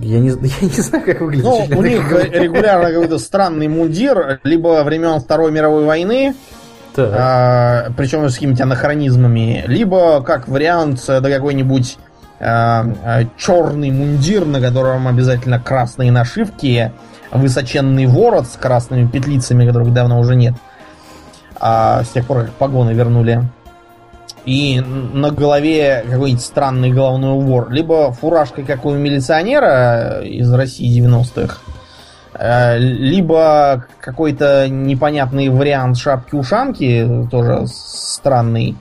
[0.00, 0.28] Я не,
[0.60, 2.38] я не знаю, как выглядят Ну, члены у них КГБ.
[2.38, 6.34] регулярно какой-то странный мундир, либо времен Второй мировой войны,
[6.94, 7.10] Так.
[7.16, 11.96] а, причем с какими-то анахронизмами, либо, как вариант, это какой-нибудь
[12.40, 16.92] а, а, черный мундир, на котором обязательно красные нашивки,
[17.32, 20.54] высоченный ворот с красными петлицами, которых давно уже нет.
[20.54, 20.71] а,
[21.62, 23.42] с тех пор, как погоны вернули.
[24.44, 27.70] И на голове какой-нибудь странный головной убор.
[27.70, 31.58] Либо фуражка, как у милиционера из России 90-х.
[32.34, 38.76] Э, либо какой-то непонятный вариант шапки-ушанки, тоже странный.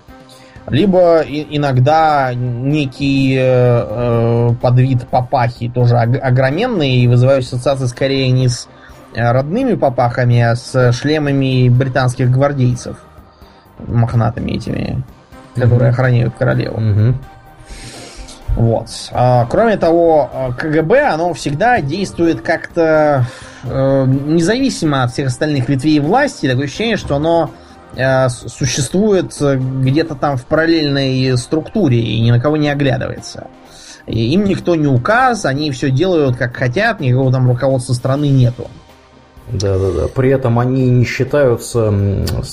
[0.67, 8.67] Либо иногда некий э, э, подвид папахи, тоже огроменный, и вызывают ассоциации скорее не с
[9.15, 12.97] родными папахами, а с шлемами британских гвардейцев.
[13.79, 15.03] Мохнатыми этими,
[15.55, 15.93] которые mm-hmm.
[15.93, 16.79] охраняют королеву.
[16.79, 17.15] Mm-hmm.
[18.57, 18.87] Вот.
[19.11, 23.25] А, кроме того, КГБ, оно всегда действует как-то
[23.63, 26.47] э, независимо от всех остальных ветвей власти.
[26.47, 27.51] Такое ощущение, что оно
[27.95, 33.47] Э, существует где-то там в параллельной структуре и ни на кого не оглядывается.
[34.07, 38.67] И им никто не указ, они все делают как хотят, никакого там руководства страны нету.
[39.51, 40.07] Да, да, да.
[40.07, 41.93] При этом они не считаются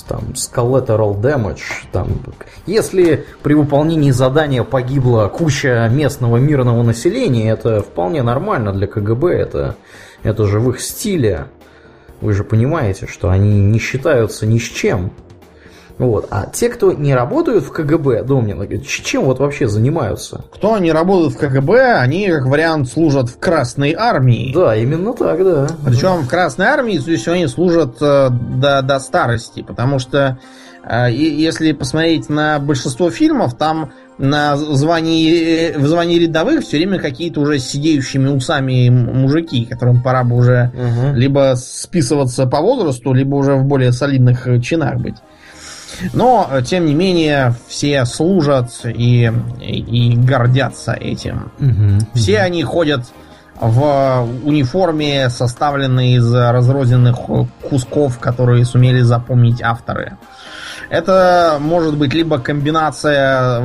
[0.07, 1.61] там, с collateral damage.
[1.91, 2.09] Там,
[2.65, 9.31] если при выполнении задания погибла куча местного мирного населения, это вполне нормально для КГБ.
[9.31, 9.75] Это,
[10.23, 11.45] это же в их стиле.
[12.19, 15.11] Вы же понимаете, что они не считаются ни с чем.
[15.99, 16.27] Вот.
[16.31, 20.45] А те, кто не работают в КГБ, Домнин, чем вот вообще занимаются?
[20.53, 24.53] Кто не работает в КГБ, они, как вариант, служат в Красной Армии.
[24.53, 25.67] Да, именно так, да.
[25.85, 30.39] Причем в Красной Армии, то есть они служат э, до, до старости, потому что
[30.83, 37.41] э, если посмотреть на большинство фильмов, там на звании, в звании рядовых все время какие-то
[37.41, 41.15] уже сидеющими усами мужики, которым пора бы уже угу.
[41.15, 45.15] либо списываться по возрасту, либо уже в более солидных чинах быть.
[46.13, 49.31] Но, тем не менее, все служат и,
[49.61, 51.51] и, гордятся этим.
[51.59, 52.45] Угу, все угу.
[52.45, 53.05] они ходят
[53.59, 57.17] в униформе, составленной из разрозненных
[57.69, 60.17] кусков, которые сумели запомнить авторы.
[60.89, 63.57] Это может быть либо комбинация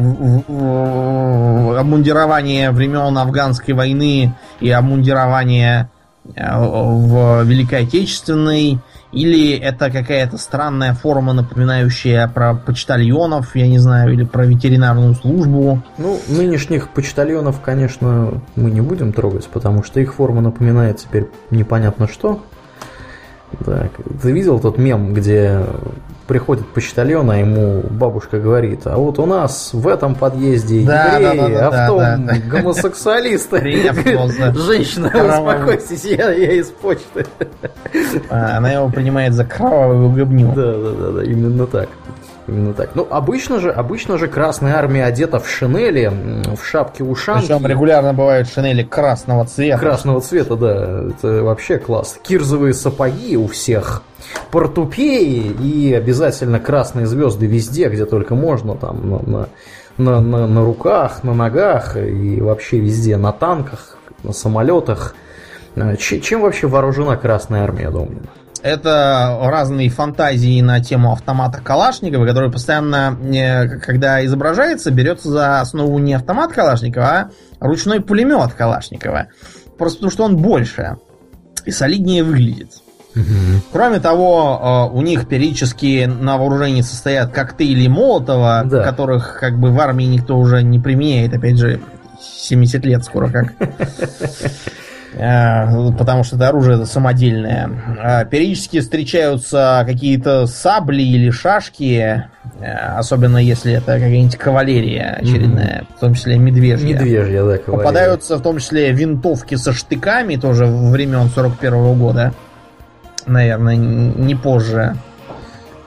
[1.79, 5.91] обмундирования времен афганской войны и обмундирования
[6.35, 8.79] э, в Великой Отечественной,
[9.15, 15.83] или это какая-то странная форма, напоминающая про почтальонов, я не знаю, или про ветеринарную службу.
[15.99, 22.09] Ну, нынешних почтальонов, конечно, мы не будем трогать, потому что их форма напоминает теперь непонятно
[22.09, 22.43] что.
[23.65, 25.65] Так, ты видел тот мем, где
[26.27, 31.39] приходит почтальон, а ему бабушка говорит, а вот у нас в этом подъезде да, евреи,
[31.39, 32.39] да, да, а в том да, да.
[32.49, 33.59] гомосексуалисты.
[34.55, 37.27] Женщина, успокойтесь, я, я из почты.
[38.31, 40.45] А, она его принимает за кровавую губню.
[40.55, 41.89] Да, да, да, да, именно так.
[42.47, 42.91] Именно так.
[42.95, 46.13] Ну, обычно же, обычно же Красная Армия одета в шинели,
[46.55, 47.47] в шапке ушанки.
[47.47, 49.79] Причем регулярно бывают шинели красного цвета.
[49.79, 51.05] Красного цвета, да.
[51.09, 52.19] Это вообще класс.
[52.23, 54.03] Кирзовые сапоги у всех.
[54.51, 58.75] Портупеи и обязательно красные звезды везде, где только можно.
[58.75, 59.49] Там на,
[59.97, 63.17] на, на, на, руках, на ногах и вообще везде.
[63.17, 65.15] На танках, на самолетах.
[65.77, 68.21] Э, чем вообще вооружена Красная Армия, думаю?
[68.65, 73.15] Это разные фантазии на тему автомата Калашникова, который постоянно,
[73.83, 79.27] когда изображается, берется за основу не автомат Калашникова, а ручной пулемет Калашникова.
[79.77, 80.97] Просто потому, что он больше
[81.67, 82.71] и солиднее выглядит.
[83.15, 83.25] Угу.
[83.71, 88.83] Кроме того, э, у них периодически на вооружении состоят коктейли Молотова, да.
[88.83, 91.83] которых как бы в армии никто уже не применяет, опять же,
[92.19, 93.53] 70 лет скоро как.
[95.17, 97.71] Э, потому что это оружие самодельное.
[98.03, 102.25] Э, периодически встречаются какие-то сабли или шашки,
[102.61, 105.97] э, особенно если это какая-нибудь кавалерия очередная, mm-hmm.
[105.97, 106.87] в том числе медвежья.
[106.87, 107.77] Медвежья, да, кавалерия.
[107.77, 112.33] Попадаются в том числе винтовки со штыками, тоже времен 41 -го года.
[113.27, 114.97] Наверное, не позже.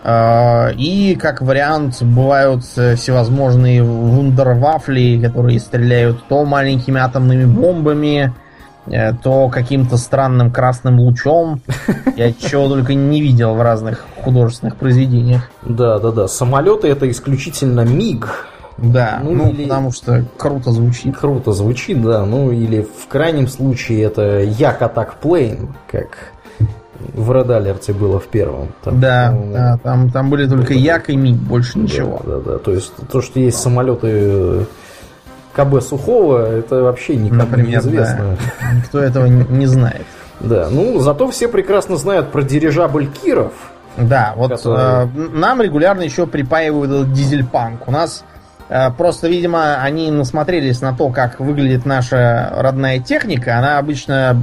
[0.03, 8.33] И, как вариант, бывают всевозможные вундервафли, которые стреляют то маленькими атомными бомбами,
[9.23, 11.61] то каким-то странным красным лучом.
[12.15, 15.49] Я чего только не видел в разных художественных произведениях.
[15.63, 16.27] Да, да, да.
[16.27, 18.27] Самолеты это исключительно МИГ.
[18.77, 19.63] Да, ну, ну или...
[19.63, 21.17] потому что круто звучит.
[21.17, 22.25] Круто звучит, да.
[22.25, 26.33] Ну или в крайнем случае это Як Атак Плейн, как
[26.99, 28.69] в Red Alert было в первом.
[28.83, 32.21] Там, да, ну, да там, там были только Як и МИГ, больше ничего.
[32.23, 32.57] Да, да, да.
[32.59, 34.65] То есть то, что есть самолеты
[35.57, 38.37] КБ Сухого, это вообще никому Например, не известно.
[38.61, 38.71] Да.
[38.73, 40.05] Никто этого не знает.
[40.39, 43.53] Да, ну зато все прекрасно знают про дирижабль Киров.
[43.97, 45.05] Да, вот который...
[45.05, 47.87] э, нам регулярно еще припаивают этот дизельпанк.
[47.87, 48.23] У нас
[48.69, 53.57] э, просто, видимо, они насмотрелись на то, как выглядит наша родная техника.
[53.57, 54.39] Она обычно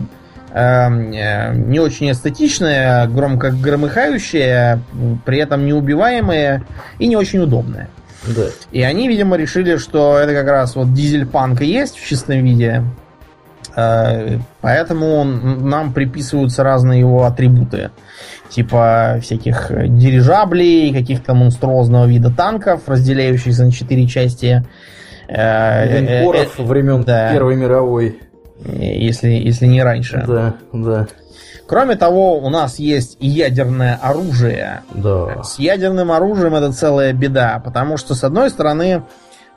[0.53, 4.81] эм, э, не очень эстетичное, громко громыхающее,
[5.25, 6.65] при этом неубиваемое
[6.99, 7.89] и не очень удобное.
[8.27, 8.47] Да.
[8.73, 12.83] И они, видимо, решили, что это как раз вот дизель-панк и есть в чистом виде.
[13.77, 17.91] Э, Поэтому нам приписываются разные его атрибуты.
[18.49, 24.65] Типа всяких дирижаблей, каких-то монструозного вида танков, разделяющихся на четыре части.
[25.29, 27.33] Э, э, Линкоров времен да.
[27.33, 28.19] Первой мировой.
[28.65, 30.23] э, Если, если не раньше.
[30.27, 31.09] Да, да,
[31.67, 34.83] Кроме того, у нас есть и ядерное оружие.
[34.93, 35.43] да.
[35.43, 39.03] С ядерным оружием это целая беда, потому что, с одной стороны,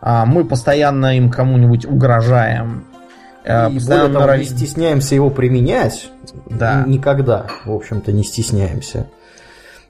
[0.02, 2.86] а, мы постоянно им кому-нибудь угрожаем.
[3.44, 6.10] э, И постоянно более того, не норовим- стесняемся его применять.
[6.50, 6.84] Да.
[6.86, 9.08] Никогда, в общем-то, не стесняемся.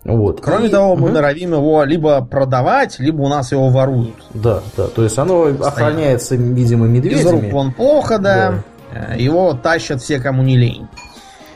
[0.06, 0.42] Вот.
[0.42, 1.14] Кроме И- того, мы Мгм.
[1.14, 4.16] норовим его либо продавать, либо у нас его воруют.
[4.34, 4.88] Да, да.
[4.88, 7.52] То есть оно охраняется, видимо, Из рук медведями.
[7.52, 8.64] вон плохо, да.
[8.94, 10.88] Э, Его тащат все, кому не лень.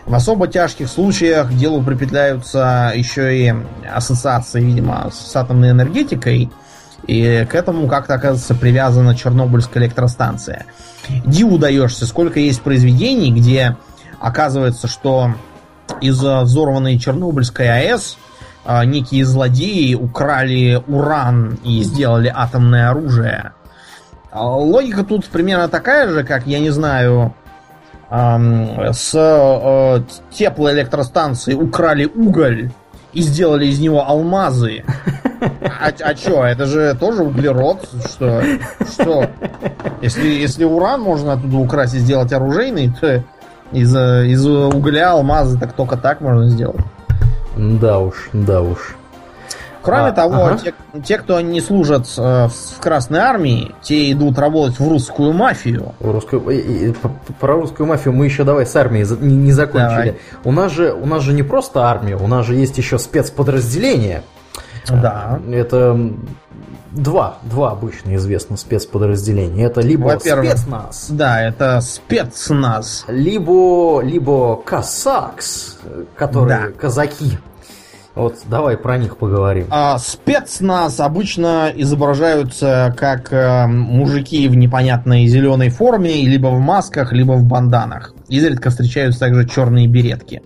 [0.05, 3.53] В особо тяжких случаях делу припетляются еще и
[3.93, 6.49] ассоциации, видимо, с атомной энергетикой.
[7.07, 10.65] И к этому как-то, оказывается, привязана Чернобыльская электростанция.
[11.25, 13.77] Диву даешься, сколько есть произведений, где
[14.19, 15.33] оказывается, что
[15.99, 18.17] из э, взорванной Чернобыльской АЭС
[18.65, 23.53] э, некие злодеи украли уран и сделали атомное оружие.
[24.31, 27.33] А Логика тут примерно такая же, как, я не знаю,
[28.11, 30.01] с э,
[30.31, 32.71] теплоэлектростанции украли уголь
[33.13, 34.83] и сделали из него алмазы.
[35.81, 38.43] А, а чё, это же тоже углерод, что?
[38.91, 39.27] Что?
[40.01, 43.23] Если, если уран можно оттуда украсть и сделать оружейный, то
[43.71, 46.85] из, э, из угля алмазы так только так можно сделать.
[47.55, 48.95] Да уж, да уж.
[49.81, 50.57] Кроме А, того, ага.
[50.57, 50.73] те,
[51.03, 55.93] те, кто не служат э, в Красной Армии, те идут работать в русскую мафию.
[55.99, 57.09] Русскую, и- и- п-
[57.39, 59.89] про русскую мафию мы еще давай с армией не, не закончили.
[59.89, 60.17] Давай.
[60.43, 64.23] У нас же у нас же не просто армия, у нас же есть еще спецподразделения.
[64.89, 65.39] Да.
[65.51, 65.97] Это
[66.91, 69.65] два, два обычно известных спецподразделения.
[69.67, 73.05] Это либо спецназ, Да, это спецназ.
[73.07, 75.77] либо либо косакс,
[76.15, 76.71] которые Да.
[76.79, 77.37] казаки.
[78.13, 79.67] Вот давай про них поговорим.
[79.69, 87.33] А спецназ обычно изображаются как э, мужики в непонятной зеленой форме, либо в масках, либо
[87.33, 88.13] в банданах.
[88.27, 90.41] Изредка встречаются также черные беретки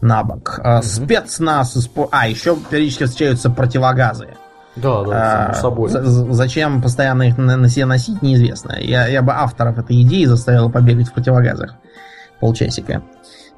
[0.00, 0.58] на бок.
[0.64, 1.76] А, Спецназ...
[1.76, 4.28] испо- А, еще периодически встречаются противогазы.
[4.74, 5.90] Да, да, А, само собой.
[5.90, 8.76] за- Зачем постоянно их на, на себе носить, неизвестно.
[8.80, 11.74] Я, я бы авторов этой идеи заставил побегать в противогазах
[12.40, 13.02] полчасика.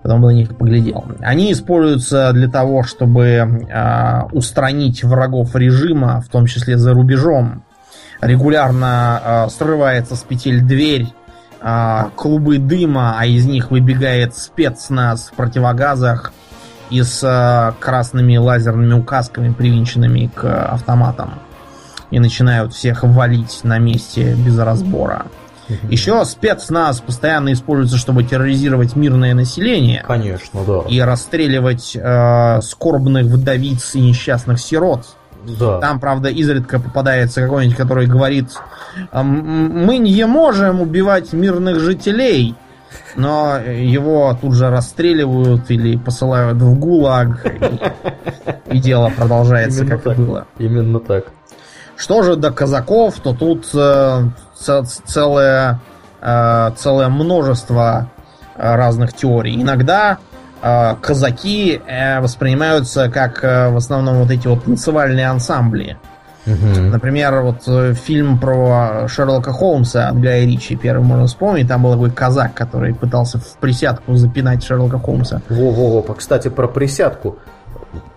[0.05, 1.07] Потом бы на них поглядел.
[1.21, 7.65] Они используются для того, чтобы а, устранить врагов режима, в том числе за рубежом.
[8.21, 11.09] Регулярно а, срывается с петель дверь,
[11.63, 16.35] а, клубы дыма, а из них выбегает спецназ в противогазах
[16.91, 21.31] и с а, красными лазерными указками, привинченными к автоматам.
[22.11, 25.25] И начинают всех валить на месте без разбора.
[25.89, 30.81] Еще спецназ постоянно используется, чтобы терроризировать мирное население Конечно, да.
[30.89, 35.07] и расстреливать э, скорбных вдовиц и несчастных сирот.
[35.59, 35.79] да.
[35.81, 38.49] Там, правда, изредка попадается какой-нибудь, который говорит,
[39.12, 42.55] «М, мы не можем убивать мирных жителей,
[43.17, 47.47] но его тут же расстреливают или посылают в ГУЛАГ,
[48.71, 50.17] и, и дело продолжается, Именно как так.
[50.17, 50.47] было.
[50.59, 51.25] Именно так.
[51.97, 54.23] Что же до казаков, то тут э,
[54.55, 55.81] целое,
[56.21, 58.09] э, целое множество
[58.57, 59.61] э, разных теорий.
[59.61, 60.19] Иногда
[60.63, 61.81] э, казаки
[62.21, 65.99] воспринимаются как в основном вот эти вот танцевальные ансамбли.
[66.47, 66.91] Мгм.
[66.91, 67.63] Например, вот
[67.97, 72.95] фильм про Шерлока Холмса от Гая Ричи, первый можно вспомнить, там был такой казак, который
[72.95, 75.41] пытался в присядку запинать Шерлока Холмса.
[75.49, 77.39] Во-во-во, кстати, про присядку.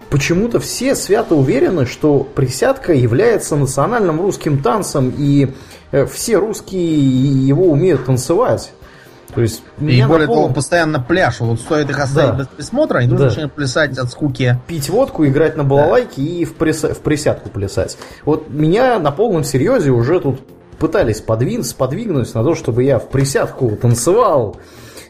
[0.10, 5.54] Почему-то все свято уверены, что присядка является национальным русским танцем, и
[5.92, 8.72] э, все русские его умеют танцевать.
[9.36, 11.48] То есть, И более полном- того, постоянно пляшут.
[11.48, 12.38] Вот стоит их оставить Да.
[12.38, 13.26] без присмотра, они Да.
[13.26, 14.58] начинают плясать от скуки.
[14.68, 17.98] пить водку, играть на балалайке и в, прис- в присядку плясать.
[18.24, 20.40] Вот меня на полном серьезе уже тут
[20.80, 24.56] пытались подвин- сподвигнуть на то, чтобы я в присядку танцевал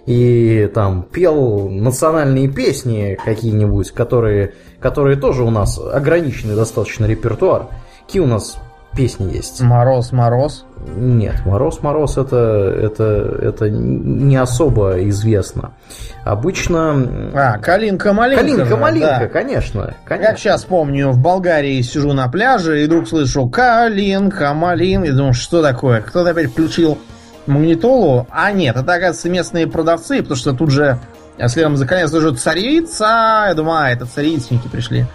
[0.07, 7.67] и там пел национальные песни какие-нибудь, которые, которые тоже у нас ограниченный достаточно репертуар.
[8.05, 8.57] Какие у нас
[8.95, 9.59] песни есть?
[9.61, 10.65] Мороз, мороз.
[10.95, 15.73] Нет, Мороз Мороз это, это, это не особо известно.
[16.23, 17.31] Обычно...
[17.33, 18.43] А, Калинка Малинка.
[18.43, 19.27] Калинка Малинка, да.
[19.27, 20.29] конечно, конечно.
[20.29, 25.09] Как сейчас помню, в Болгарии сижу на пляже и вдруг слышу Калинка Малинка.
[25.09, 25.99] И думаю, что такое?
[25.99, 26.97] Кто-то опять включил
[27.47, 28.27] магнитолу.
[28.29, 30.99] А нет, это, оказывается, местные продавцы, потому что тут же
[31.39, 33.45] а следом за конец тоже царица.
[33.47, 35.05] Я думаю, а, это царевичники пришли.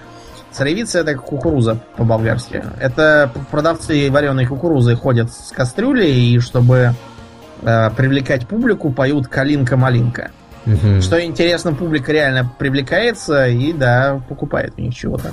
[0.52, 2.62] Царевица это кукуруза по-болгарски.
[2.78, 6.94] Это продавцы вареной кукурузы ходят с кастрюлей, и чтобы
[7.62, 10.30] э, привлекать публику, поют «Калинка-малинка».
[10.66, 11.00] Угу.
[11.00, 15.32] Что интересно, публика реально привлекается и, да, покупает у них чего-то.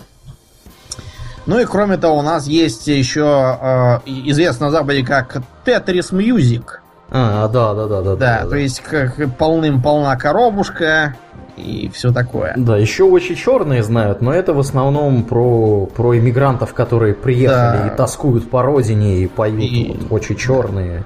[1.46, 6.64] Ну и кроме того, у нас есть еще э, известно на Западе как Tetris Music.
[7.12, 8.16] А, да, да, да, да.
[8.16, 11.16] Да, да то есть как полным-полна коробушка
[11.58, 12.54] и все такое.
[12.56, 17.88] Да, еще очень черные знают, но это в основном про, про иммигрантов, которые приехали да.
[17.88, 19.98] и тоскуют по родине и поют и...
[20.10, 21.04] Вот, очень черные.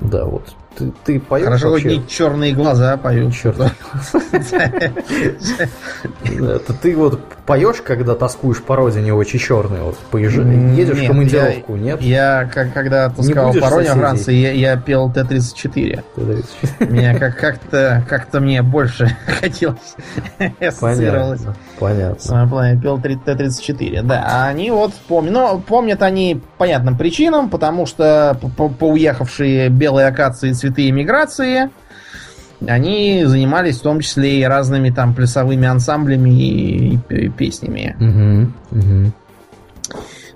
[0.00, 0.42] Да, вот
[0.76, 1.98] ты, ты поешь Хорошо, вообще?
[1.98, 3.34] не черные глаза поют.
[3.34, 3.72] Черные
[6.24, 12.00] Это ты вот поешь, когда тоскуешь по родине очень черный, вот едешь в командировку, нет?
[12.00, 16.04] Я когда тосковал по родине Франции, я пел Т-34.
[16.90, 19.96] Меня как-то как-то мне больше хотелось
[20.60, 21.42] ассоциировалось.
[21.78, 22.20] Понятно.
[22.20, 24.02] Своем плане пел Т-34.
[24.02, 25.32] Да, а они вот помнят.
[25.32, 31.70] Но помнят они понятным причинам, потому что по уехавшие белые акации цветы иммиграции,
[32.66, 37.96] они занимались в том числе и разными там плясовыми ансамблями и, и, песнями.
[38.70, 39.12] Угу, угу.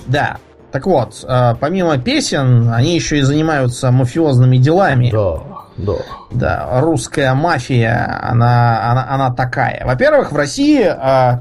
[0.07, 0.39] Да.
[0.71, 5.11] Так вот, э, помимо песен, они еще и занимаются мафиозными делами.
[5.11, 5.39] Да,
[5.79, 5.95] да.
[6.31, 9.87] Да, русская мафия, она, она, она такая.
[9.87, 11.41] Во-первых, в России э,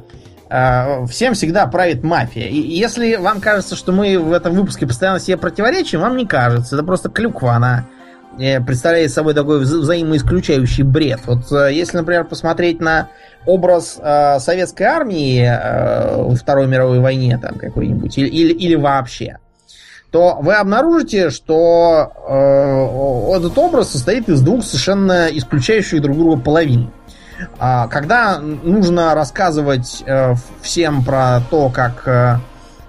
[0.50, 2.48] э, всем всегда правит мафия.
[2.48, 6.76] И если вам кажется, что мы в этом выпуске постоянно себе противоречим, вам не кажется.
[6.76, 7.86] Это просто клюква, она
[8.66, 11.22] представляет собой такой вза взаимоисключающий бред.
[11.26, 13.10] Вот э, если, например, посмотреть на
[13.46, 19.38] образ э, советской армии э, во Второй мировой войне там какой-нибудь, или, или, или вообще,
[20.12, 26.92] то вы обнаружите, что э, этот образ состоит из двух совершенно исключающих друг друга половин.
[27.60, 32.38] А, когда нужно рассказывать э, всем про то, как, э,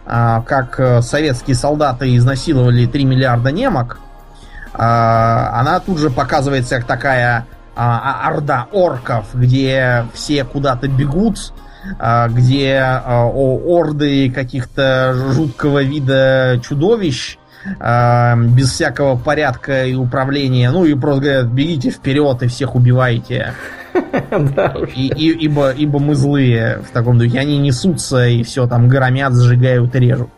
[0.06, 3.98] а, как советские солдаты изнасиловали 3 миллиарда немок,
[4.78, 11.52] она тут же показывается как такая а, а, орда орков, где все куда-то бегут,
[12.28, 17.38] где орды каких-то жуткого вида чудовищ
[17.80, 20.70] без всякого порядка и управления.
[20.70, 23.54] Ну и просто говорят, бегите вперед и всех убивайте.
[24.94, 27.40] И, и, ибо, ибо мы злые в таком духе.
[27.40, 30.30] Они несутся и все там громят, сжигают и режут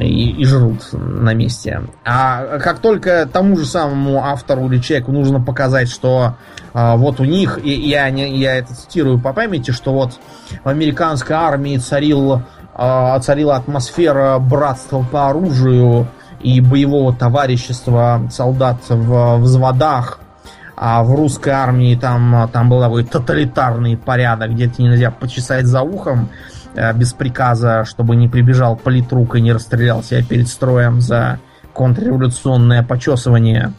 [0.00, 1.82] и, и жрут на месте.
[2.04, 6.36] А как только тому же самому автору или человеку нужно показать, что
[6.74, 10.18] а, вот у них, и я, не, я это цитирую по памяти, что вот
[10.62, 12.42] в американской армии царил,
[12.74, 16.08] а, царила атмосфера братства по оружию
[16.40, 20.20] и боевого товарищества солдат в взводах,
[20.76, 25.80] а в русской армии там, там был такой тоталитарный порядок, где тебе нельзя почесать за
[25.80, 26.28] ухом,
[26.94, 31.40] без приказа, чтобы не прибежал политрук и не расстрелял себя перед строем за
[31.72, 33.72] контрреволюционное почесывание.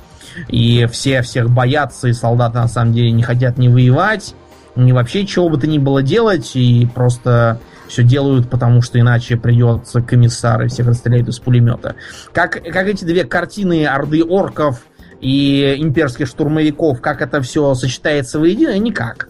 [0.48, 4.36] И все всех боятся, и солдаты на самом деле не хотят ни воевать,
[4.76, 9.38] ни вообще чего бы то ни было делать, и просто все делают, потому что иначе
[9.38, 11.96] придется комиссар и всех расстреляют из пулемета.
[12.34, 14.86] Как, как эти две картины Орды Орков
[15.22, 19.30] и имперских штурмовиков, как это все сочетается воедино, никак.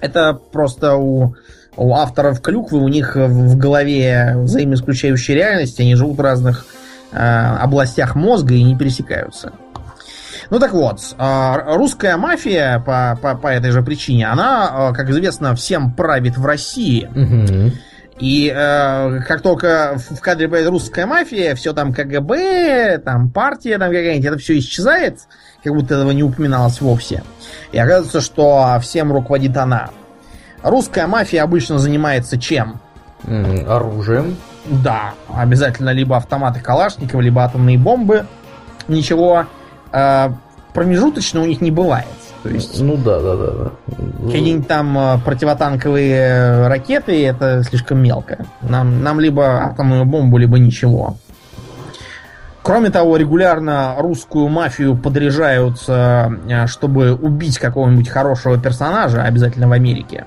[0.00, 1.34] Это просто у
[1.76, 6.66] у авторов клюквы, у них в голове взаимоисключающие реальности, они живут в разных
[7.12, 9.52] э, областях мозга и не пересекаются.
[10.50, 15.10] Ну так вот, э, русская мафия по, по, по этой же причине, она, э, как
[15.10, 17.08] известно, всем правит в России.
[17.14, 17.72] Угу.
[18.20, 23.88] И э, как только в кадре появится русская мафия, все там КГБ, там партия там
[23.88, 25.20] какая-нибудь, это все исчезает,
[25.64, 27.24] как будто этого не упоминалось вовсе.
[27.72, 29.90] И оказывается, что всем руководит она.
[30.64, 32.80] Русская мафия обычно занимается чем?
[33.68, 34.36] Оружием.
[34.64, 38.26] Да, обязательно либо автоматы Калашникова, либо атомные бомбы.
[38.88, 39.44] Ничего
[39.92, 40.28] э,
[40.72, 42.06] промежуточного у них не бывает.
[42.42, 43.50] То есть, ну да, да, да.
[43.52, 43.70] да.
[44.26, 48.46] Какие-нибудь там э, противотанковые ракеты это слишком мелко.
[48.62, 51.16] Нам, нам либо атомную бомбу, либо ничего.
[52.62, 60.24] Кроме того, регулярно русскую мафию подряжают, э, чтобы убить какого-нибудь хорошего персонажа, обязательно в Америке.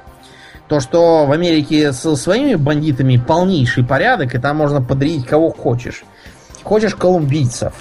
[0.67, 6.03] То, что в Америке со своими бандитами полнейший порядок, и там можно подрядить кого хочешь.
[6.63, 7.73] Хочешь колумбийцев,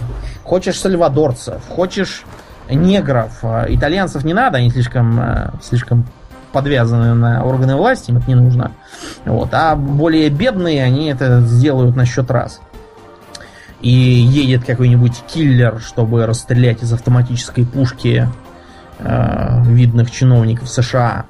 [0.44, 2.24] хочешь сальвадорцев, хочешь
[2.70, 3.38] негров.
[3.42, 6.06] А итальянцев не надо, они слишком, э, слишком
[6.52, 8.72] подвязаны на органы власти, им это не нужно.
[9.24, 9.48] Вот.
[9.52, 12.60] А более бедные, они это сделают на счет раз.
[13.82, 18.26] и едет какой-нибудь киллер, чтобы расстрелять из автоматической пушки
[18.98, 21.26] э, видных чиновников США.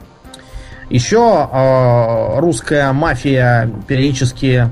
[0.89, 4.69] Еще э, русская мафия периодически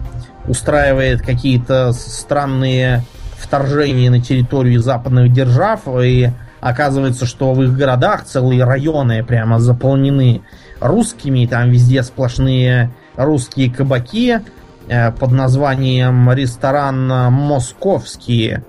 [0.46, 3.02] устраивает какие-то странные
[3.36, 10.42] вторжения на территорию западных держав, и оказывается, что в их городах целые районы прямо заполнены
[10.80, 14.40] русскими, там везде сплошные русские кабаки
[14.88, 18.64] э, под названием ресторан Московские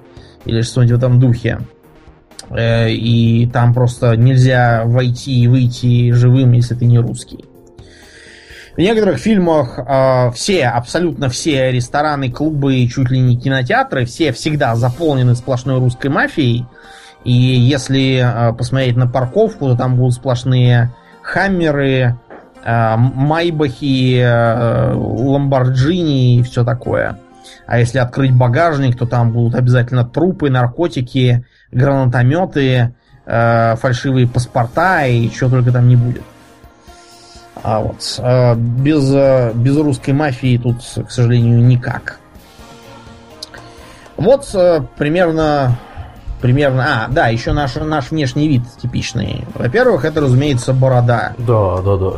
[0.45, 1.59] или что-нибудь в этом духе.
[2.49, 7.45] Э, и там просто нельзя войти и выйти живым, если ты не русский.
[8.75, 14.75] В некоторых фильмах э, все, абсолютно все рестораны, клубы чуть ли не кинотеатры, все всегда
[14.75, 16.65] заполнены сплошной русской мафией.
[17.23, 22.17] И если э, посмотреть на парковку, то там будут сплошные хаммеры,
[22.63, 27.17] э, майбахи, э, ламборджини и все такое.
[27.67, 31.45] А если открыть багажник, то там будут обязательно трупы, наркотики,
[31.75, 32.95] гранатометы,
[33.25, 36.23] э, фальшивые паспорта и чего только там не будет.
[37.61, 42.19] А вот э, без, э, без русской мафии тут, к сожалению, никак.
[44.17, 45.77] Вот э, примерно
[46.45, 47.05] примерно...
[47.05, 49.45] А, да, еще наш, наш внешний вид типичный.
[49.55, 51.33] Во-первых, это, разумеется, борода.
[51.39, 52.11] Да, да, да.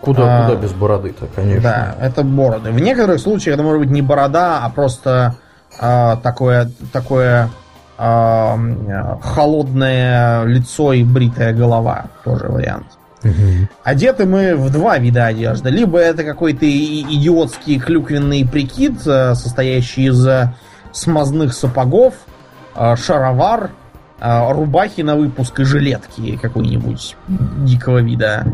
[0.00, 1.62] Куда, а, куда без бороды-то, конечно.
[1.62, 2.70] Да, это бороды.
[2.70, 5.36] В некоторых случаях это может быть не борода, а просто
[5.78, 7.50] а, такое, такое
[7.96, 12.04] холодное лицо и бритая голова.
[12.24, 12.86] Тоже вариант.
[13.26, 13.68] Угу.
[13.82, 15.70] Одеты мы в два вида одежды.
[15.70, 20.52] Либо это какой-то идиотский клюквенный прикид, э, состоящий из э,
[20.92, 22.14] смазных сапогов,
[22.74, 23.70] э, шаровар,
[24.18, 28.46] рубахи на выпуск и жилетки какой-нибудь дикого вида.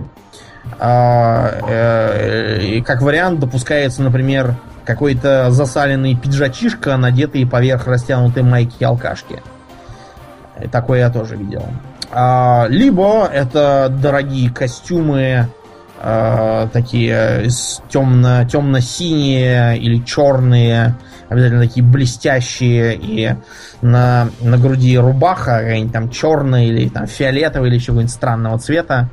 [0.74, 9.42] И как вариант допускается, например, какой-то засаленный пиджачишка, надетый поверх растянутой майки алкашки.
[10.70, 11.64] Такое я тоже видел.
[12.10, 15.48] А, либо это дорогие костюмы,
[15.98, 17.48] а, такие
[17.88, 20.96] темно, темно-синие или черные,
[21.28, 23.34] обязательно такие блестящие, и
[23.80, 29.08] на, на груди рубаха какая-нибудь там черная или там фиолетовая или чего-нибудь странного цвета,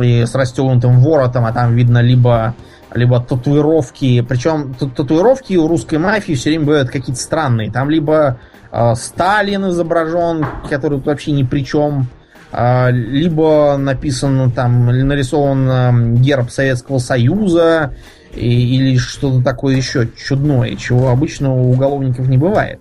[0.00, 2.54] и с расстегнутым воротом, а там видно либо
[2.94, 4.20] либо татуировки.
[4.22, 7.70] Причем татуировки у русской мафии все время бывают какие-то странные.
[7.70, 8.38] Там либо
[8.72, 12.08] э, Сталин изображен, который тут вообще ни при чем,
[12.52, 17.94] а, либо написан там, или нарисован герб Советского Союза,
[18.34, 22.80] или что-то такое еще чудное, чего обычно у уголовников не бывает.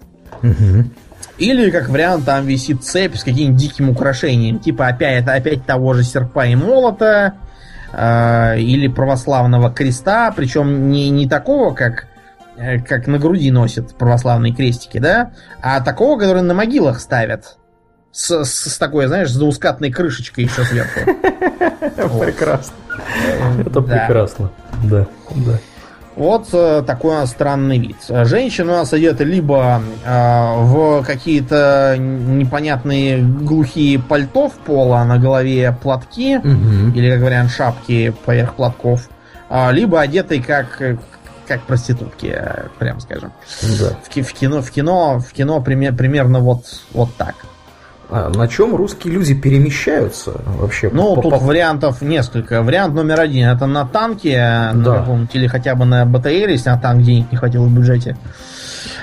[1.38, 6.03] Или, как вариант, там висит цепь с каким-нибудь диким украшением, типа опять, опять того же
[6.03, 7.36] серпа и молота,
[7.92, 12.08] э, или православного креста, причем не, не такого, как,
[12.58, 15.32] э, как на груди носят православные крестики, да,
[15.62, 17.58] а такого, который на могилах ставят
[18.12, 21.00] с, с, с такой, знаешь, с двускатной крышечкой еще сверху.
[22.20, 22.76] Прекрасно.
[23.60, 24.52] Это прекрасно.
[24.84, 25.60] Да, да.
[26.20, 27.95] Вот э, такой у нас странный вид.
[28.09, 35.74] Женщина у нас одета либо э, в какие-то непонятные глухие пальто в пола, на голове
[35.82, 36.93] платки, угу.
[36.93, 39.09] или, как вариант, шапки поверх платков,
[39.49, 40.82] э, либо одетой как
[41.47, 42.38] как проститутки,
[42.78, 43.32] прям скажем.
[43.80, 43.97] Да.
[44.03, 47.34] В, в кино, в кино, в кино пример, примерно вот, вот так.
[48.12, 50.89] А на чем русские люди перемещаются вообще?
[50.91, 51.38] Ну, по, тут по...
[51.38, 52.64] вариантов несколько.
[52.64, 54.74] Вариант номер один это на танке, да.
[54.74, 58.18] на каком-нибудь или хотя бы на БТР, если на танк денег не хватило в бюджете.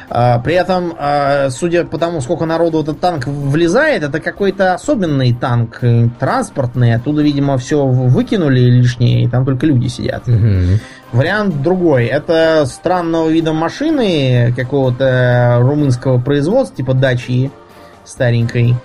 [0.08, 5.32] А, при этом, а, судя по тому, сколько народу этот танк влезает, это какой-то особенный
[5.32, 6.94] танк э, транспортный.
[6.94, 10.28] Оттуда, видимо, все выкинули лишнее, и там только люди сидят.
[10.28, 10.80] Угу.
[11.12, 12.06] Вариант другой.
[12.06, 17.50] Это странного вида машины какого-то румынского производства, типа дачи
[18.04, 18.76] старенькой.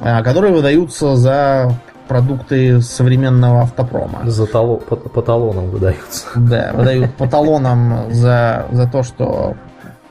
[0.00, 1.72] А, которые выдаются за
[2.08, 4.20] продукты современного автопрома.
[4.24, 6.26] За тало, по, по талонам выдаются.
[6.36, 9.56] Да, выдают по талонам за, за то, что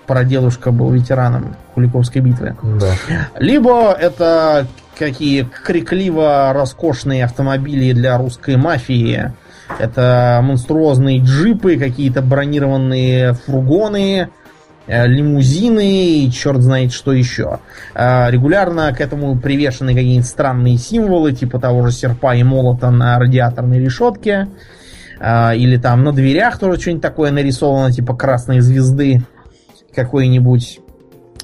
[0.08, 2.56] прадедушка был ветераном Куликовской битвы.
[2.80, 2.94] Да.
[3.38, 4.68] Либо это
[4.98, 9.34] какие крикливо роскошные автомобили для русской мафии.
[9.80, 14.43] Это монструозные джипы, какие-то бронированные фургоны, Э,
[14.88, 17.60] лимузины и черт знает что еще.
[17.96, 23.18] Э, регулярно к этому привешены какие-нибудь странные символы, типа того же серпа и молота на
[23.18, 24.50] радиаторной решетке.
[25.20, 29.22] Э, или там на дверях тоже что-нибудь такое нарисовано, типа красной звезды
[29.96, 30.80] какой-нибудь.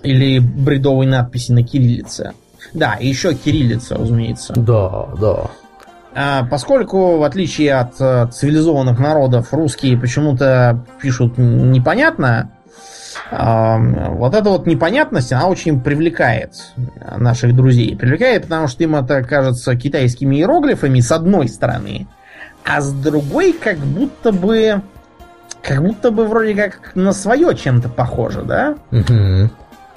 [0.03, 2.31] Или бредовой надписи на кириллице.
[2.73, 4.53] Да, еще кириллица, разумеется.
[4.55, 6.43] Да, да.
[6.49, 7.95] Поскольку, в отличие от
[8.33, 12.51] цивилизованных народов, русские почему-то пишут непонятно,
[13.31, 16.73] Вот эта вот непонятность, она очень привлекает
[17.17, 17.95] наших друзей.
[17.95, 22.07] Привлекает, потому что им это кажется китайскими иероглифами с одной стороны,
[22.65, 24.81] а с другой как будто бы
[25.61, 28.75] как будто бы вроде как на свое чем-то похоже, да?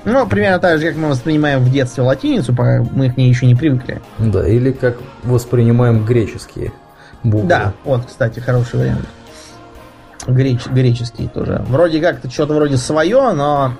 [0.05, 3.47] Ну, примерно так же, как мы воспринимаем в детстве латиницу, пока мы к ней еще
[3.47, 4.01] не привыкли.
[4.19, 6.73] Да, или как воспринимаем греческие
[7.23, 7.49] буквы.
[7.49, 9.07] Да, вот, кстати, хороший вариант.
[10.27, 11.63] Греч, греческий тоже.
[11.67, 13.75] Вроде как-то что-то вроде свое, но...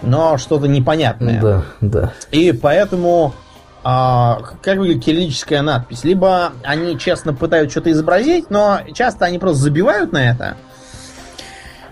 [0.00, 1.40] Но что-то непонятное.
[1.40, 2.12] Да, да.
[2.30, 3.34] И поэтому
[3.82, 6.04] а, как выглядит кириллическая надпись?
[6.04, 10.56] Либо они честно пытаются что-то изобразить, но часто они просто забивают на это.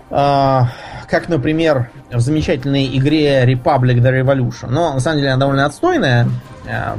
[0.09, 0.69] А,
[1.09, 4.67] как, например, в замечательной игре Republic the Revolution.
[4.69, 6.29] Но на самом деле она довольно отстойная
[6.69, 6.97] а,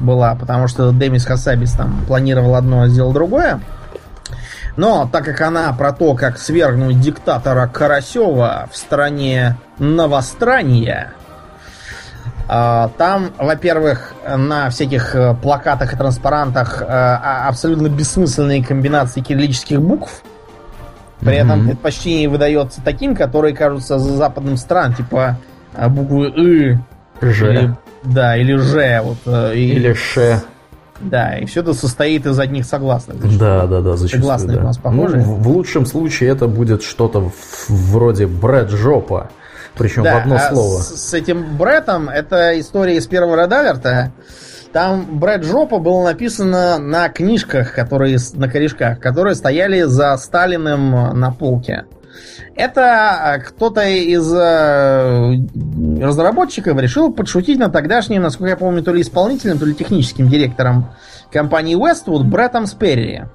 [0.00, 3.60] была, потому что Демис Хасабис там планировал одно, а сделал другое.
[4.76, 11.12] Но так как она про то, как свергнуть диктатора Карасева в стране новострания,
[12.50, 19.82] а, Там, во-первых, на всяких э, плакатах и транспарантах э, а- абсолютно бессмысленные комбинации кириллических
[19.82, 20.22] букв.
[21.20, 21.68] При этом Мгм.
[21.68, 25.36] предпочтение выдается таким, которые кажутся за западным стран, типа
[25.74, 26.78] э, буквы «ы»,
[27.20, 27.50] Ж.
[27.52, 29.02] или, да, или «ж».
[29.02, 29.18] Вот,
[29.54, 30.40] и, Или Ш.
[31.00, 33.38] Да, и все это состоит из одних согласных.
[33.38, 34.22] Да, да, да, зачастую.
[34.22, 34.62] Согласные да.
[34.62, 35.24] у нас похожие?
[35.24, 37.30] Ну, в, в лучшем случае это будет что-то
[37.68, 39.30] вроде Брэд Жопа.
[39.76, 40.78] Причем Да, в одно а слово.
[40.80, 44.12] С, с этим Бреттом, это история из первого Радаверта.
[44.72, 51.30] Там Брэд Жопа было написано на книжках, которые на корешках, которые стояли за Сталиным на
[51.30, 51.84] полке.
[52.54, 59.02] Это э, кто-то из э, разработчиков решил подшутить на тогдашнем, насколько я помню, то ли
[59.02, 60.90] исполнительным, то ли техническим директором
[61.30, 63.26] компании Westwood Бреттом Сперри.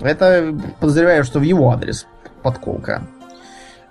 [0.00, 2.06] Это подозреваю, что в его адрес
[2.42, 3.02] подколка.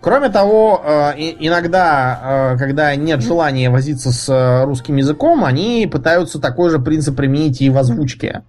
[0.01, 6.80] Кроме того, э, иногда, когда нет желания возиться с русским языком, они пытаются такой же
[6.80, 8.41] принцип применить и в озвучке.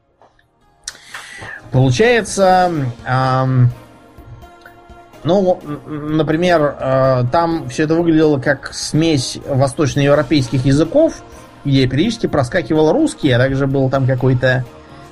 [1.73, 2.71] Получается,
[3.07, 3.71] ам,
[5.25, 11.23] ну, например, э, там все это выглядело как смесь восточноевропейских языков,
[11.65, 14.65] где периодически проскакивал русский, а также был там какой-то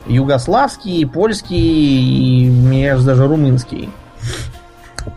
[0.06, 3.90] югославский, польский и, мне даже румынский.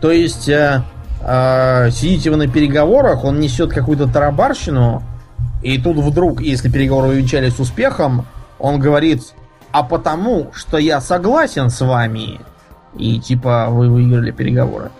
[0.00, 0.82] То есть э,
[1.22, 5.02] э, сидите вы на переговорах, он несет какую-то тарабарщину,
[5.62, 8.26] и тут вдруг, если переговоры увенчались успехом,
[8.58, 9.22] он говорит,
[9.72, 12.40] а потому, что я согласен с вами,
[12.96, 14.90] и типа вы выиграли переговоры.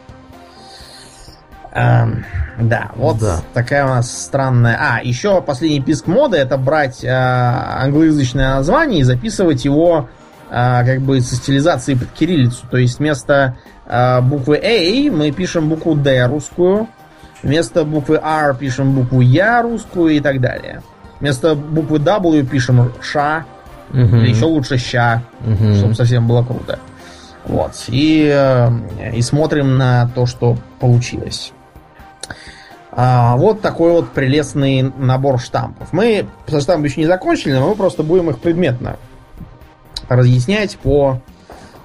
[1.73, 2.25] Эм,
[2.61, 3.41] да, вот Да.
[3.53, 4.79] такая у нас странная.
[4.81, 10.09] А, еще последний писк моды это брать э, англоязычное название и записывать его
[10.51, 12.65] э, как бы со стилизацией под кириллицу.
[12.71, 16.87] То есть вместо э, буквы A мы пишем букву D русскую,
[17.43, 20.81] вместо буквы R пишем букву Я русскую и так далее.
[21.19, 23.45] Вместо буквы W пишем Ша,
[23.91, 24.17] Мгм.
[24.19, 25.75] или еще лучше Ща, Мгм.
[25.75, 26.79] чтобы совсем было круто.
[27.45, 27.73] Вот.
[27.89, 28.71] И, э,
[29.15, 31.53] и смотрим на то, что получилось.
[32.97, 35.93] А, вот такой вот прелестный набор штампов.
[35.93, 38.97] Мы со штампом еще не закончили, но мы просто будем их предметно
[40.09, 41.21] разъяснять по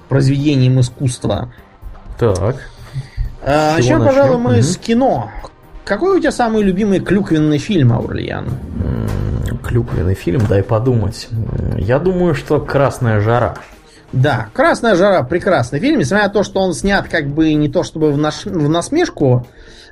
[0.08, 1.52] произведениям искусства.
[2.18, 2.56] Так.
[3.44, 4.62] А, Начнем, пожалуй, мы Мгм.
[4.62, 5.30] с кино.
[5.84, 8.48] Какой у тебя самый любимый клюквенный фильм, Аурлиан?
[9.64, 11.28] Клюквенный фильм, дай подумать.
[11.76, 13.56] Я думаю, что Красная жара.
[14.12, 17.84] Да, «Красная жара» прекрасный фильм, несмотря на то, что он снят как бы не то
[17.84, 19.46] чтобы в, наш- в насмешку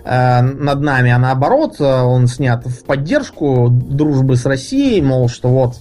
[0.04, 5.48] э, над нами, а наоборот, э, он снят в поддержку дружбы с Россией, мол, что
[5.48, 5.76] вот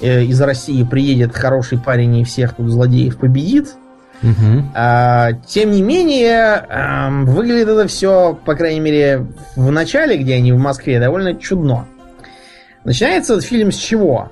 [0.00, 3.74] э, из России приедет хороший парень и всех тут злодеев победит.
[4.22, 4.70] Мгм.
[4.74, 9.26] А, тем не менее, эм, выглядит это все, по крайней мере,
[9.56, 11.86] в начале, где они в Москве, довольно чудно.
[12.84, 14.30] Начинается этот фильм с чего?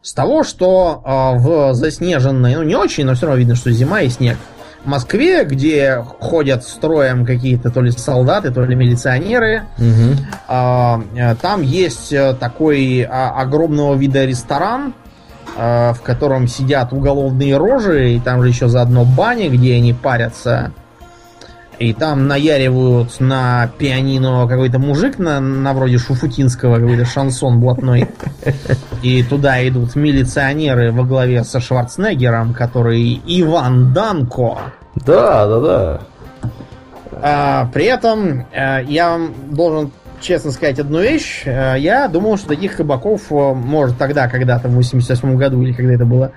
[0.00, 4.02] С того, что э, в заснеженной, ну не очень, но все равно видно, что зима
[4.02, 4.36] и снег.
[4.84, 9.64] В Москве, где ходят строем какие-то то ли солдаты, то ли милиционеры,
[10.46, 14.94] а, э, Там есть э, такой огромного вида ресторан,
[15.56, 20.72] в котором сидят уголовные рожи, и там же еще заодно баня, где они парятся.
[21.78, 28.08] И там наяривают на пианино какой-то мужик на, на вроде Шуфутинского, какой-то шансон блатной.
[29.02, 34.58] И туда идут милиционеры во главе со Шварценеггером, который Иван Данко.
[35.06, 36.00] Да, да, да.
[37.20, 41.42] А, при этом э, я вам должен честно сказать одну вещь.
[41.44, 45.94] Э, я думал, что таких кабаков, э, может, тогда, когда-то, в 88 году, или когда
[45.94, 46.32] это было,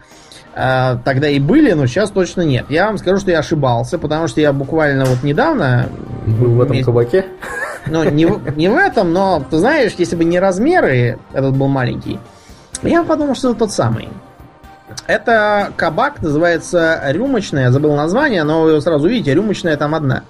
[0.55, 2.65] э, тогда и были, но сейчас точно нет.
[2.69, 5.87] Я вам скажу, что я ошибался, потому что я буквально вот недавно...
[6.25, 7.25] Был в этом вместе- кабаке?
[7.87, 11.67] Ну, не, в- не в этом, но, ты знаешь, если бы не размеры, этот был
[11.67, 12.19] маленький,
[12.83, 14.09] я подумал, что это тот самый.
[15.07, 20.23] Это кабак, называется рюмочная, забыл название, но вы сразу видите, рюмочная там одна.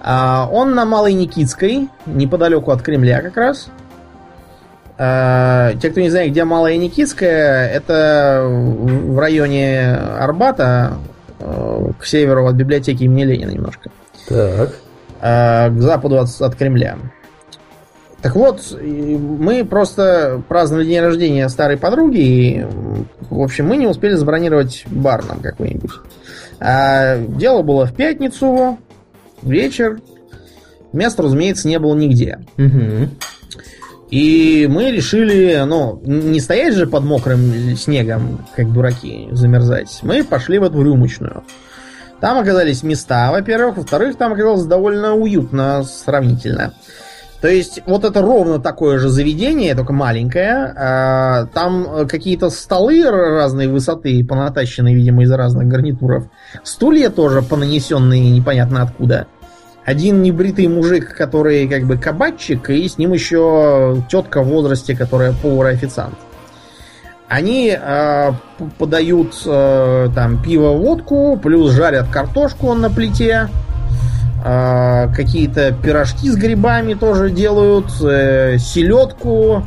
[0.00, 3.68] А, Он на Малой Никитской, неподалеку от Кремля как раз.
[4.96, 10.94] А, Те, кто не знает, где Малая Никитская, это в районе Арбата,
[11.40, 13.90] э, к северу от библиотеки имени Ленина немножко
[14.28, 14.70] Так.
[15.20, 16.96] э, к западу от, от Кремля.
[18.22, 22.66] Так вот, мы просто праздновали день рождения старой подруги, и,
[23.28, 25.90] в общем, мы не успели забронировать бар нам какой-нибудь.
[26.58, 28.78] А дело было в пятницу,
[29.42, 29.98] вечер.
[30.94, 32.38] Места, разумеется, не было нигде.
[32.56, 33.10] Мгм.
[34.14, 39.98] И мы решили, ну, не стоять же под мокрым снегом, как дураки, замерзать.
[40.02, 41.42] Мы пошли в эту рюмочную.
[42.20, 43.78] Там оказались места, во-первых.
[43.78, 46.74] Во-вторых, там оказалось довольно уютно сравнительно.
[47.40, 50.72] То есть, вот это ровно такое же заведение, только маленькое.
[50.76, 56.28] А, Там какие-то столы разной высоты, понатащенные, видимо, из разных гарнитуров.
[56.62, 59.26] Стулья тоже понанесенные непонятно откуда.
[59.84, 65.32] Один небритый мужик, который как бы кабачик, и с ним еще тетка в возрасте, которая
[65.32, 66.14] повар и официант.
[67.28, 68.32] Они э,
[68.78, 73.48] подают э, там пиво, водку, плюс жарят картошку на плите.
[74.44, 79.64] Э, какие-то пирожки с грибами тоже делают, э, селедку,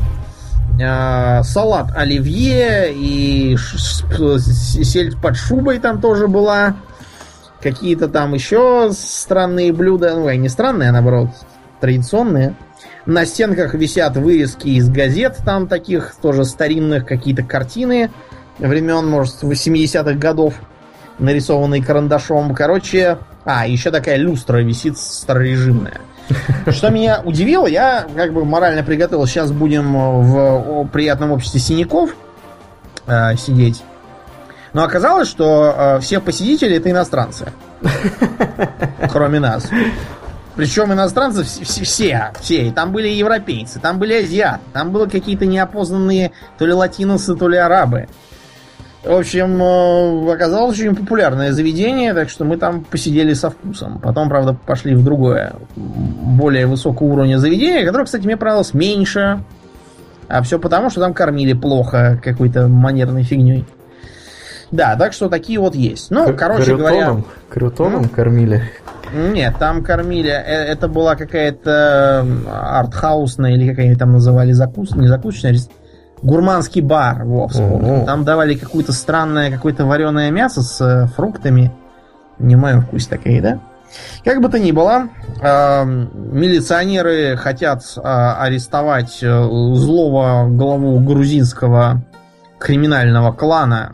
[0.79, 6.75] э, салат оливье и ш- ш- сельдь под шубой там тоже была.
[7.61, 11.29] Какие-то там еще странные блюда, ну, не странные, а наоборот,
[11.79, 12.55] традиционные.
[13.05, 18.11] На стенках висят вырезки из газет, там таких тоже старинных, какие-то картины
[18.59, 20.55] времен, может, 80-х годов,
[21.19, 22.53] нарисованные карандашом.
[22.53, 26.01] Короче, а, еще такая люстра висит старорежимная.
[26.69, 32.13] Что меня удивило, я как бы морально приготовил, сейчас будем в приятном обществе синяков
[33.05, 33.83] э, сидеть.
[34.73, 37.51] Но оказалось, что э, все посетители это иностранцы.
[39.11, 39.69] Кроме нас.
[40.55, 42.67] Причем иностранцы вс- вс- все, все.
[42.67, 47.47] И там были европейцы, там были азиаты, там были какие-то неопознанные то ли латиносы, то
[47.47, 48.07] ли арабы.
[49.03, 53.99] В общем, э, оказалось очень популярное заведение, так что мы там посидели со вкусом.
[53.99, 59.43] Потом, правда, пошли в другое, более высокого уровня заведение, которое, кстати, мне понравилось меньше.
[60.27, 63.63] А все потому, что там кормили плохо какой-то манерной фигней.
[64.71, 66.11] Да, так что такие вот есть.
[66.11, 66.95] Ну, К- короче говоря...
[67.05, 68.63] крютоном, крютоном кормили.
[69.13, 70.29] Нет, там кормили.
[70.29, 76.25] э, Это была какая-то м, артхаусная или какая они там называли закус, не закусочная, а
[76.25, 77.23] гурманский бар.
[77.23, 78.05] Во, вспомнил.
[78.05, 81.71] Там давали какое-то странное, какое-то вареное мясо с э, фруктами.
[82.39, 83.59] Не в моем вкусе такая еда.
[84.25, 85.07] Как бы то ни было,
[85.41, 89.27] эм, милиционеры хотят э, арестовать э,
[89.75, 92.01] злого главу грузинского
[92.59, 93.93] криминального клана.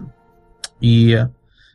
[0.84, 1.26] И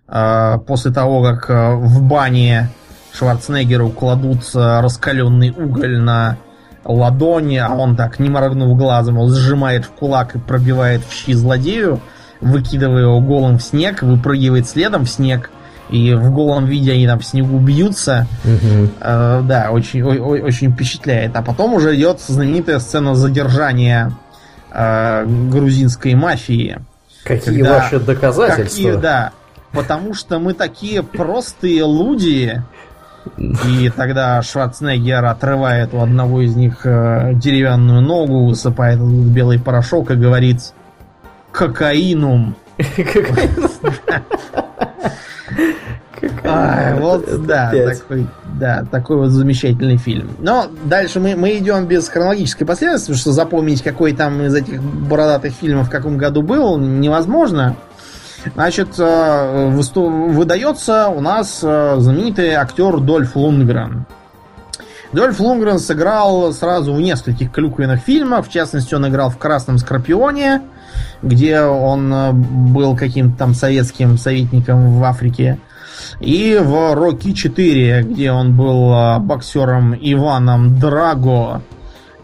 [0.06, 2.68] э, после того, как э, в бане
[3.14, 6.36] Шварценеггеру кладут э, раскаленный уголь на
[6.84, 11.32] ладони, а он так, не моргнув глазом, он сжимает в кулак и пробивает в щи
[11.32, 12.00] злодею,
[12.42, 15.50] выкидывая его голым в снег, выпрыгивает следом в снег,
[15.88, 18.26] и в голом виде они там в снегу бьются.
[18.44, 18.90] Мгм.
[19.00, 21.34] Э, да, очень, о- о- очень впечатляет.
[21.34, 24.12] А потом уже идет знаменитая сцена задержания
[24.70, 26.78] э, грузинской мафии.
[27.28, 28.64] Какие Когда- ваши доказательства?
[28.64, 29.32] Какие, да.
[29.72, 32.62] Потому что мы такие простые люди.
[33.36, 40.14] И тогда Шварценеггер отрывает у одного из них э, деревянную ногу, высыпает белый порошок и
[40.14, 40.72] говорит
[41.52, 42.54] кокаинум.
[46.44, 48.00] Ай, вот, да, Опять.
[48.00, 48.26] такой,
[48.58, 50.30] да, такой вот замечательный фильм.
[50.38, 55.52] Но дальше мы, мы идем без хронологической последовательности, что запомнить, какой там из этих бородатых
[55.52, 57.76] фильмов в каком году был, невозможно.
[58.54, 64.06] Значит, э, выдается у нас э, знаменитый актер Дольф Лунгрен.
[65.12, 68.46] Дольф Лунгрен сыграл сразу в нескольких клюквенных фильмах.
[68.46, 70.62] В частности, он играл в «Красном Скорпионе»,
[71.22, 75.58] где он э, был каким-то там советским советником в Африке.
[76.20, 81.62] И в «Рокки 4», где он был э, боксером Иваном Драго,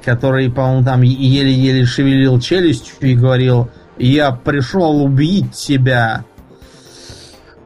[0.05, 6.25] который, по-моему, там еле-еле шевелил челюстью и говорил «Я пришел убить тебя».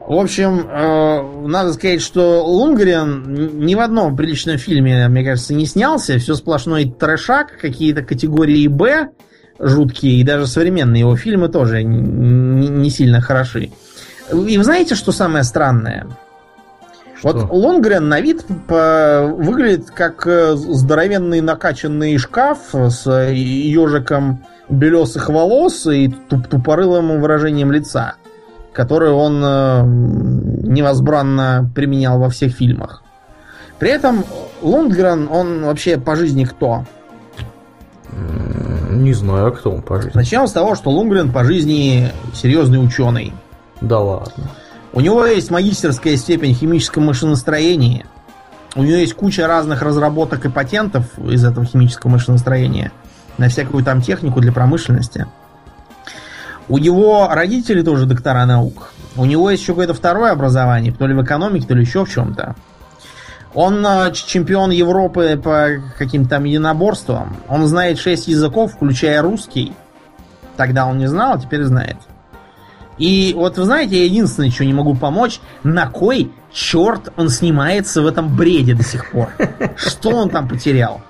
[0.00, 5.66] В общем, э, надо сказать, что Лунгрен ни в одном приличном фильме, мне кажется, не
[5.66, 6.18] снялся.
[6.18, 9.10] Все сплошной трэшак, какие-то категории «Б»
[9.58, 13.70] жуткие, и даже современные его фильмы тоже не сильно хороши.
[14.32, 16.06] И вы знаете, что самое странное?
[17.18, 17.28] Что?
[17.32, 25.86] Вот Лонгрен на вид по- выглядит как э, здоровенный накачанный шкаф с ежиком белесых волос
[25.86, 28.14] и туп- тупорылым выражением лица,
[28.72, 33.02] которое он э, невозбранно применял во всех фильмах.
[33.80, 34.24] При этом
[34.62, 36.84] Лондгрен, он вообще по жизни кто?
[38.90, 40.12] Не знаю, а кто он по жизни.
[40.16, 43.32] Начнем с того, что Лунгрен по жизни серьезный ученый.
[43.80, 44.50] Да ладно.
[44.92, 48.06] У него есть магистерская степень в химическом машиностроении.
[48.74, 52.92] У него есть куча разных разработок и патентов из этого химического машиностроения
[53.38, 55.26] на всякую там технику для промышленности.
[56.68, 58.92] У него родители тоже доктора наук.
[59.16, 62.10] У него есть еще какое-то второе образование, то ли в экономике, то ли еще в
[62.10, 62.56] чем-то.
[63.54, 67.36] Он э, чемпион Европы по каким-то там единоборствам.
[67.48, 69.72] Он знает шесть языков, включая русский.
[70.56, 71.96] Тогда он не знал, а теперь знает.
[72.98, 78.02] И вот вы знаете, я единственное, что не могу помочь, на кой черт он снимается
[78.02, 79.30] в этом бреде до сих пор?
[79.76, 81.00] Что он там потерял?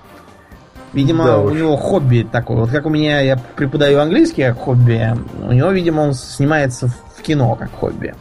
[0.92, 2.58] Видимо, Да у него хобби такое.
[2.58, 7.22] Вот как у меня, я преподаю английский как хобби, у него, видимо, он снимается в
[7.22, 8.14] кино как хобби.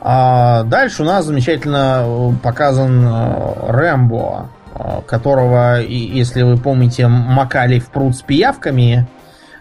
[0.00, 7.80] А дальше у нас замечательно э, показан э, Рэмбо, э, которого, если вы помните, макали
[7.80, 9.08] в пруд с пиявками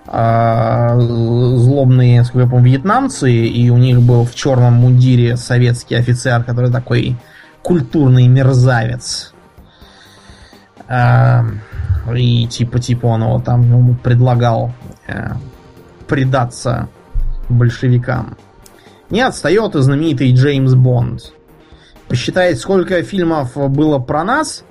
[0.10, 6.72] злобные, насколько я помню, вьетнамцы, и у них был в черном мундире советский офицер, который
[6.72, 7.18] такой
[7.62, 9.34] культурный мерзавец.
[10.88, 11.44] А,
[12.16, 14.72] и типа, типа он его там ему предлагал
[15.08, 15.32] э,
[16.08, 16.88] предаться
[17.50, 18.38] большевикам.
[19.10, 21.34] Не отстает и знаменитый Джеймс Бонд.
[22.08, 24.64] Посчитать, сколько фильмов было про нас,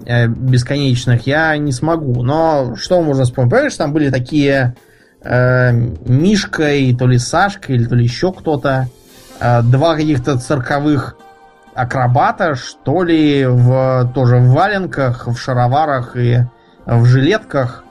[0.00, 2.22] бесконечных, я не смогу.
[2.22, 3.50] Но что можно вспомнить?
[3.50, 4.74] Понимаешь, там были такие
[5.22, 8.88] э, Мишка и то ли Сашка, или то ли еще кто-то.
[9.40, 11.16] э, два каких-то цирковых
[11.74, 16.40] акробата, что ли, в, тоже в валенках, в шароварах и
[16.86, 17.84] в жилетках.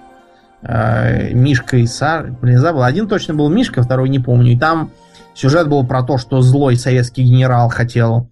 [0.62, 2.36] Э, Мишка и Сашка.
[2.42, 2.84] Блин, забыл.
[2.84, 4.54] Один точно был Мишка, второй не помню.
[4.54, 4.92] И там
[5.34, 8.30] сюжет был про то, что злой советский генерал хотел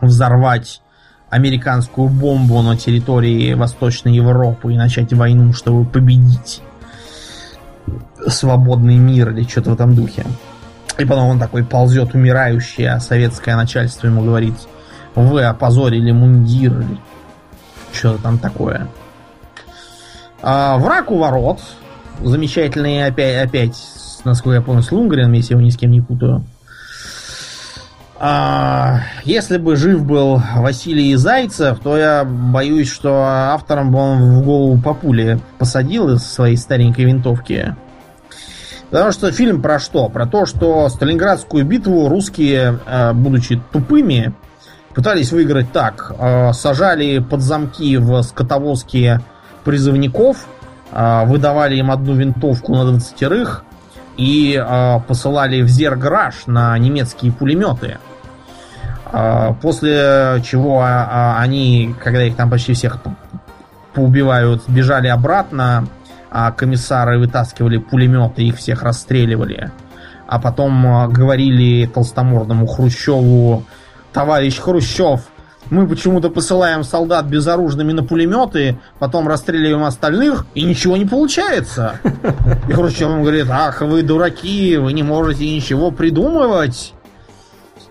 [0.00, 0.82] взорвать
[1.30, 6.62] американскую бомбу на территории Восточной Европы и начать войну, чтобы победить
[8.26, 10.24] свободный мир или что-то в этом духе.
[10.98, 14.54] И потом он такой ползет умирающий, а советское начальство ему говорит,
[15.14, 16.98] вы опозорили мундир или
[17.92, 18.88] что-то там такое.
[20.42, 21.60] А, враг у ворот.
[22.20, 23.76] Замечательный опять, опять,
[24.24, 26.44] насколько я помню, с Лунгреном, если его ни с кем не путаю.
[28.20, 34.44] А, если бы жив был Василий Зайцев, то я боюсь, что автором бы он в
[34.44, 37.76] голову по пуле посадил из своей старенькой винтовки.
[38.90, 40.08] Потому что фильм про что?
[40.08, 44.32] Про то, что Сталинградскую битву русские, э, будучи тупыми,
[44.94, 46.12] пытались выиграть так.
[46.18, 49.20] э, Сажали под замки в скотовозки
[49.64, 50.46] призывников,
[50.90, 53.64] выдавали им одну винтовку на двадцатерых
[54.16, 54.58] и
[55.06, 57.98] посылали в Зерграш на немецкие пулеметы.
[59.12, 63.14] Э, После чего а, а, они, когда их там почти всех по-
[63.94, 65.86] поубивают, бежали обратно,
[66.30, 69.70] а комиссары вытаскивали пулеметы, их всех расстреливали.
[70.26, 73.64] А потом а, говорили толстомордому Хрущеву,
[74.12, 75.22] товарищ Хрущев,
[75.70, 82.00] мы почему-то посылаем солдат безоружными на пулеметы, потом расстреливаем остальных, и ничего не получается.
[82.68, 86.94] И Хрущев ему говорит, ах, вы дураки, вы не можете ничего придумывать.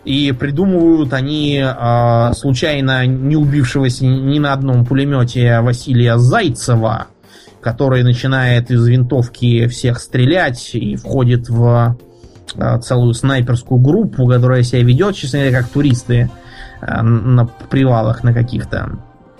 [0.07, 7.07] И придумывают они а, случайно не убившегося ни на одном пулемете Василия Зайцева,
[7.59, 11.97] который начинает из винтовки всех стрелять и входит в
[12.55, 16.31] а, целую снайперскую группу, которая себя ведет, честно говоря, как туристы
[16.79, 18.99] а, на привалах на каких-то.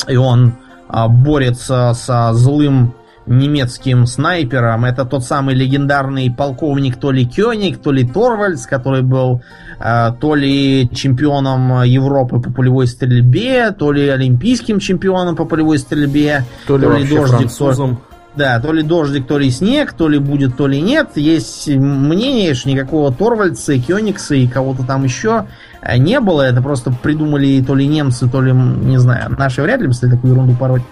[0.09, 0.55] И он
[0.89, 2.93] а, борется со злым
[3.27, 4.85] немецким снайпером.
[4.85, 10.35] Это тот самый легендарный полковник то ли Кёник, то ли Торвальдс, который был э, то
[10.35, 16.83] ли чемпионом Европы по полевой стрельбе, то ли олимпийским чемпионом по полевой стрельбе, То ли
[16.85, 17.99] То ли дождик, французом.
[18.35, 21.09] да, то ли дождик, то ли снег, то ли будет, то ли нет.
[21.15, 25.45] Есть мнение, что никакого Торвальдса, и Кёникса и кого-то там еще
[25.81, 26.41] э, не было.
[26.41, 30.11] Это просто придумали то ли немцы, то ли, не знаю, наши вряд ли бы стали
[30.11, 30.83] такую ерунду пороть.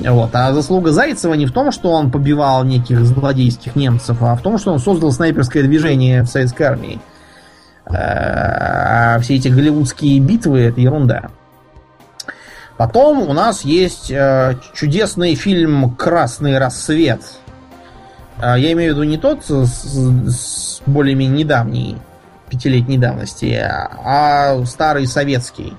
[0.00, 0.30] Вот.
[0.32, 4.58] А заслуга Зайцева не в том, что он побивал неких злодейских немцев, а в том,
[4.58, 7.00] что он создал снайперское движение в советской армии.
[7.90, 11.30] Э, А все эти голливудские битвы это ерунда.
[12.76, 17.22] Потом у нас есть э, чудесный фильм Красный рассвет.
[18.40, 21.96] Э, я имею в виду не тот с, с более-менее недавний,
[22.48, 25.74] пятилетней давности, а старый советский.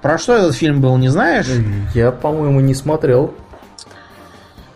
[0.00, 1.48] Про что этот фильм был, не знаешь?
[1.94, 3.34] Я, по-моему, не смотрел.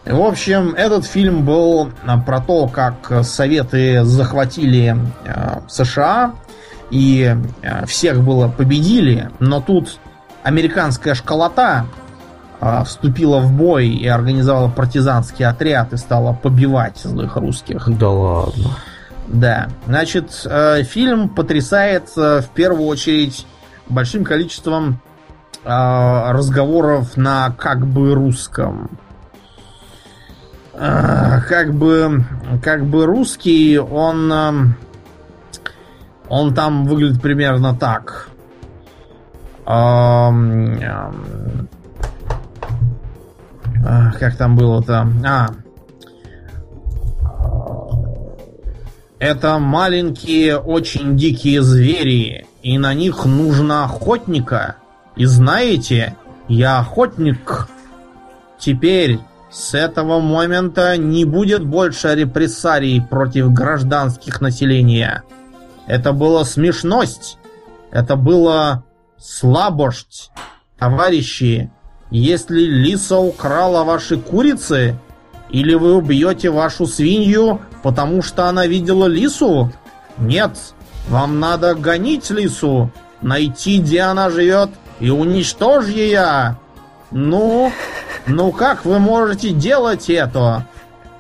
[0.05, 4.97] В общем, этот фильм был а, про то, как Советы захватили
[5.27, 6.35] э, США
[6.91, 9.99] и э, всех было победили, но тут
[10.43, 11.87] американская школота
[12.61, 17.87] э, вступила в бой и организовала партизанский отряд и стала побивать злых русских.
[17.99, 18.71] Да ладно.
[19.29, 23.47] Да, значит, э, фильм потрясает э, в первую очередь
[23.89, 25.01] большим количеством
[25.63, 28.91] э, разговоров на как бы русском.
[30.83, 32.25] Э, как бы,
[32.63, 34.53] как бы русский, он, э,
[36.31, 38.31] он там выглядит примерно так.
[39.67, 41.69] Эм, эм,
[44.19, 45.07] как там было-то?
[45.23, 45.49] А,
[49.19, 54.77] Это маленькие, очень дикие звери, и на них нужно охотника.
[55.15, 56.17] И знаете,
[56.49, 57.69] я охотник.
[58.59, 59.21] Теперь
[59.51, 65.25] с этого момента не будет больше репрессарий против гражданских населения.
[65.87, 67.39] Это было смешность.
[67.91, 68.85] Это было
[69.19, 70.31] слабость.
[70.79, 71.71] Товарищи,
[72.11, 74.97] если лиса украла ваши курицы,
[75.51, 79.73] или вы убьете вашу свинью, потому что она видела лису?
[80.17, 80.57] Нет,
[81.09, 84.71] вам надо гонить лису, найти, где она живет,
[85.01, 86.57] и уничтожь ее.
[87.11, 87.73] Ну,
[88.27, 90.67] ну как вы можете делать это?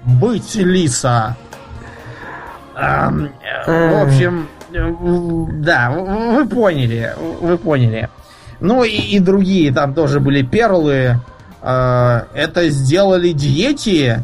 [0.04, 1.36] Быть лиса.
[2.76, 3.32] Эм,
[3.66, 8.08] в общем, да, вы поняли, вы поняли.
[8.60, 11.18] Ну и, и другие там тоже были перлы.
[11.62, 14.22] Э, это сделали диети,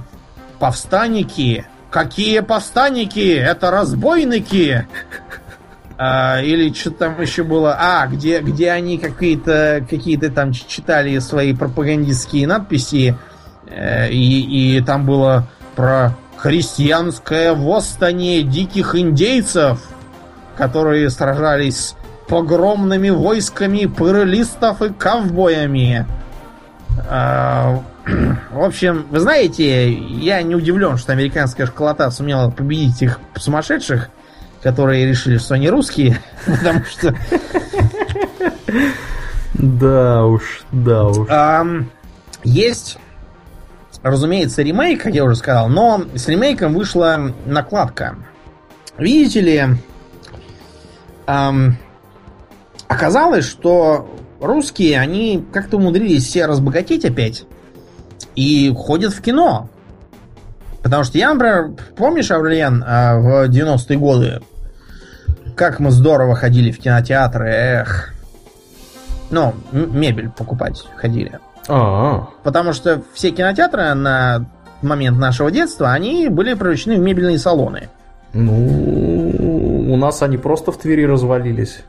[0.59, 1.67] повстанники.
[1.91, 3.35] Какие повстанники?
[3.35, 4.87] Это разбойники.
[5.99, 7.77] А, или что там еще было?
[7.79, 13.17] А, где, где они какие-то какие там читали свои пропагандистские надписи,
[13.67, 19.81] э, и, и там было про христианское восстание диких индейцев,
[20.57, 21.97] которые сражались с
[22.29, 26.07] погромными войсками пыролистов и ковбоями.
[27.09, 27.83] А,
[28.53, 34.11] в общем, вы знаете, я не удивлен, что американская школота сумела победить их сумасшедших,
[34.67, 37.15] которые решили, что они русские, потому что...
[39.55, 41.29] Да уж, да уж.
[42.43, 42.99] Есть,
[44.03, 48.17] разумеется, ремейк, как я уже сказал, но с ремейком вышла накладка.
[48.99, 49.65] Видите ли,
[52.89, 57.45] оказалось, что русские, они как-то умудрились все разбогатеть опять
[58.35, 59.71] и ходят в кино.
[60.83, 64.41] Потому что я, например, помнишь, Аврельян, а, в 90-е годы,
[65.57, 68.15] как мы здорово ходили в кинотеатры, эх.
[69.31, 71.41] Ну, мебель покупать ходили.
[71.67, 72.29] А-а-а.
[72.45, 74.45] Потому что все кинотеатры на
[74.83, 77.89] момент нашего детства, они были превращены в мебельные салоны.
[78.35, 81.81] Ну, у нас они просто в Твери развалились.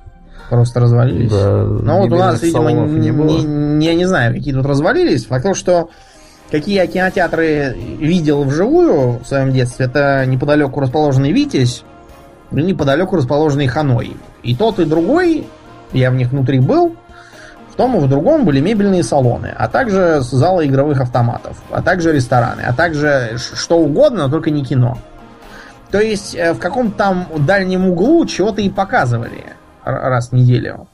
[0.50, 1.30] Просто развалились.
[1.30, 5.26] Да, ну вот у нас, видимо, не, не, не, я не знаю, какие тут развалились.
[5.26, 5.90] Факт то, что
[6.50, 11.84] какие я кинотеатры видел вживую в своем детстве, это неподалеку расположенный Витязь
[12.52, 14.16] и неподалеку расположенный Ханой.
[14.44, 15.48] И тот, и другой,
[15.94, 16.96] я в них внутри был,
[17.70, 22.12] в том и в другом были мебельные салоны, а также залы игровых автоматов, а также
[22.12, 24.98] рестораны, а также что угодно, но только не кино.
[25.92, 29.46] То есть э, в каком-то там дальнем углу чего-то и показывали
[29.84, 30.88] раз в неделю.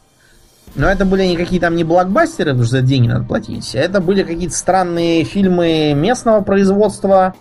[0.75, 3.75] Но это были никакие там не блокбастеры, потому что за деньги надо платить.
[3.75, 7.35] Это были какие-то странные фильмы местного производства,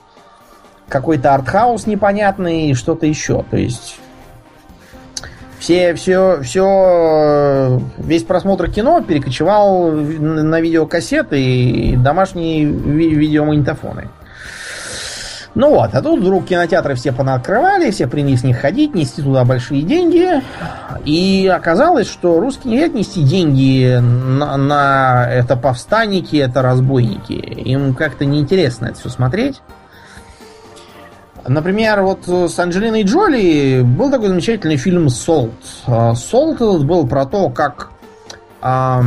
[0.93, 3.45] какой-то артхаус непонятный и что-то еще.
[3.51, 3.99] То есть
[5.59, 14.11] все, все, все, весь просмотр кино перекочевал на видеокассеты и домашние видеомагнитофоны.
[15.55, 19.83] Ну вот, а тут вдруг кинотеатры все понакрывали, все принялись них ходить, нести туда большие
[19.83, 20.43] деньги.
[21.05, 27.33] И оказалось, что русские не хотят нести деньги на, на это повстанники, это разбойники.
[27.33, 29.61] Им как-то неинтересно это все смотреть.
[31.47, 35.53] Например, вот с Анджелиной Джоли был такой замечательный фильм «Солт».
[36.15, 37.91] «Солт» был про то, как
[38.63, 39.01] э,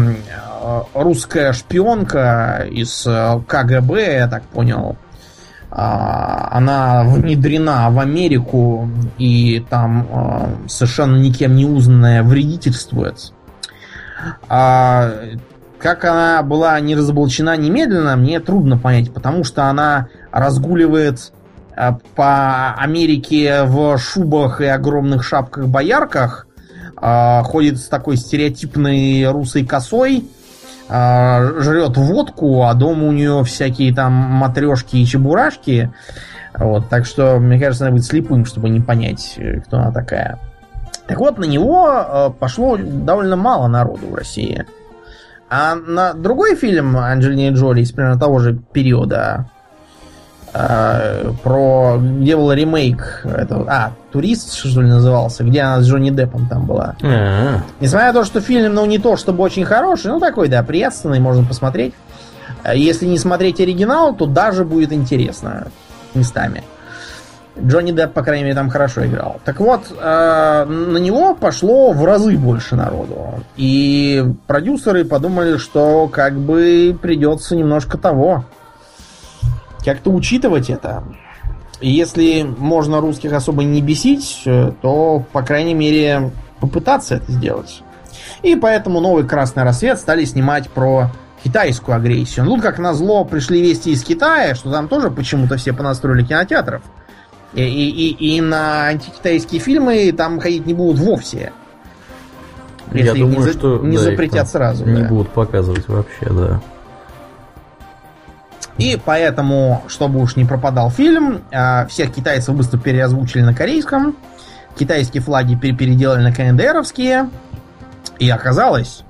[0.93, 3.07] русская шпионка из
[3.47, 4.97] КГБ, я так понял,
[5.77, 13.33] а, она внедрена в Америку и там а, совершенно никем не узнанная вредительствует.
[14.47, 15.11] А
[15.77, 21.44] как она была не разоблачена немедленно, мне трудно понять, потому что она разгуливает э,
[22.15, 26.47] по Америке в шубах и огромных шапках-боярках,
[27.01, 30.25] э, ходит с такой стереотипной русой косой,
[30.87, 35.91] э, жрет водку, а дома у нее всякие там матрешки и чебурашки.
[36.57, 40.39] Вот, так что, мне кажется, надо быть слепым, чтобы не понять, кто она такая.
[41.05, 44.65] Так вот, на него пошло довольно мало народу в России.
[45.49, 49.49] А на другой фильм Анджелины Джоли из примерно того же периода,
[50.55, 56.09] э, про где был ремейк этого, а турист что ли назывался, где она с Джонни
[56.09, 56.95] Деппом там была.
[57.01, 57.63] А-а-а.
[57.79, 61.19] Несмотря на то, что фильм, ну не то чтобы очень хороший, ну такой да приятственный,
[61.19, 61.93] можно посмотреть.
[62.73, 65.67] Если не смотреть оригинал, то даже будет интересно
[66.13, 66.63] местами.
[67.61, 69.39] Джонни Депп, по крайней мере, там хорошо играл.
[69.45, 73.43] Так вот, э, на него пошло в разы больше народу.
[73.55, 78.43] И продюсеры подумали, что как бы придется немножко того.
[79.85, 81.03] Как-то учитывать это.
[81.79, 87.83] И если можно русских особо не бесить, э, то, по крайней мере, попытаться это сделать.
[88.41, 91.11] И поэтому новый Красный Рассвет стали снимать про
[91.43, 92.45] китайскую агрессию.
[92.45, 96.81] Ну, как назло, пришли вести из Китая, что там тоже почему-то все понастроили кинотеатров.
[97.53, 101.53] И, и, и на антикитайские фильмы там ходить не будут вовсе.
[102.91, 104.85] Если Я думаю, не, что не да, запретят сразу.
[104.85, 105.07] Не да.
[105.07, 106.61] будут показывать вообще, да.
[108.77, 114.15] И поэтому, чтобы уж не пропадал фильм, а, всех китайцев быстро переозвучили на корейском.
[114.77, 117.29] Китайские флаги переделали на КНДРовские.
[118.19, 119.03] И оказалось,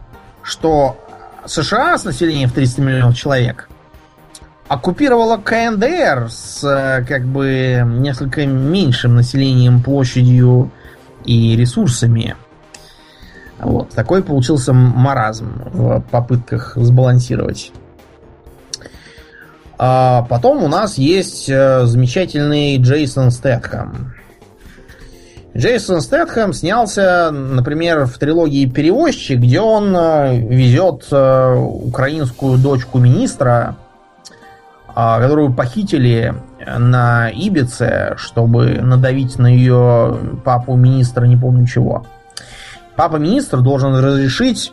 [0.44, 0.98] что
[1.46, 3.68] США с населением в 300 миллионов человек
[4.68, 10.72] оккупировала КНДР с э, как бы несколько меньшим населением, площадью
[11.24, 12.36] и ресурсами.
[13.60, 13.90] Вот.
[13.92, 17.72] Такой получился маразм в попытках сбалансировать.
[19.78, 24.14] А потом у нас есть э, замечательный Джейсон Стэтхэм.
[25.56, 33.78] Джейсон Стэтхэм снялся, например, в трилогии «Перевозчик», где он э, везет украинскую дочку министра
[34.98, 36.34] а, которую похитили
[36.66, 42.06] на Ибице, чтобы надавить на ее папу министра, не помню чего.
[42.96, 44.72] Папа министр должен разрешить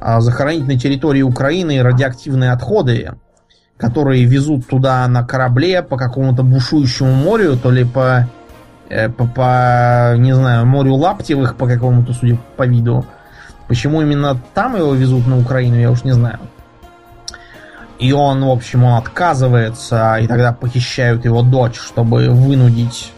[0.00, 3.12] а, захоронить на территории Украины радиоактивные отходы,
[3.80, 8.28] которые везут туда на корабле по какому-то бушующему морю, то ли по,
[8.90, 13.06] э, по, по не знаю, морю Лаптевых по какому-то, судя по виду.
[13.68, 16.38] Почему именно там его везут на Украину, я уж не знаю.
[17.98, 23.12] И он, в общем, он отказывается, и тогда похищают его дочь, чтобы вынудить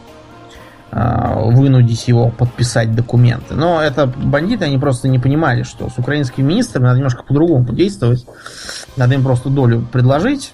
[0.92, 3.54] вынудить его подписать документы.
[3.54, 8.26] Но это бандиты, они просто не понимали, что с украинскими министрами надо немножко по-другому подействовать.
[8.96, 10.52] Надо им просто долю предложить,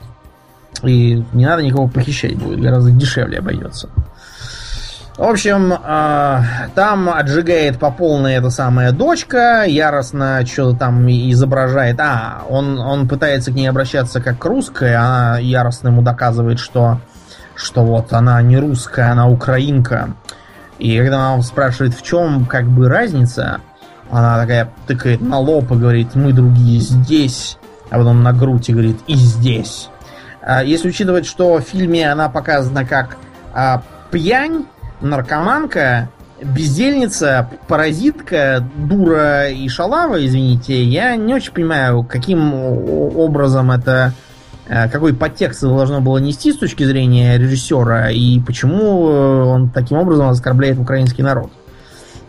[0.83, 3.89] и не надо никого похищать будет, гораздо дешевле обойдется.
[5.17, 6.43] В общем, э,
[6.77, 11.99] там отжигает по полной эта самая дочка, яростно что-то там изображает.
[11.99, 17.01] А, он, он пытается к ней обращаться как к русской, она яростно ему доказывает, что,
[17.59, 20.11] что вот она не русская, она украинка.
[20.79, 23.61] И когда он спрашивает, в чем как бы разница,
[24.11, 27.59] она такая тыкает на лоб и говорит, мы другие здесь,
[27.91, 29.89] а потом на грудь и говорит, и здесь.
[30.41, 33.17] А если учитывать, что в фильме она показана как
[33.53, 33.83] а,
[34.13, 34.67] пьянь,
[35.01, 36.11] наркоманка,
[36.41, 44.13] бездельница, паразитка, дура и шалава, извините, я не очень понимаю, каким образом это,
[44.69, 49.99] какой подтекст это должно было нести с точки зрения режиссера и почему э, он таким
[49.99, 51.51] образом оскорбляет украинский народ.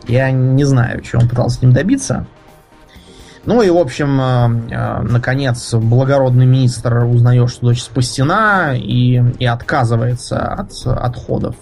[0.07, 2.26] Я не знаю, чего он пытался с ним добиться.
[3.45, 10.40] Ну и, в общем, э, наконец, благородный министр узнает, что дочь спасена и, и отказывается
[10.40, 11.56] от отходов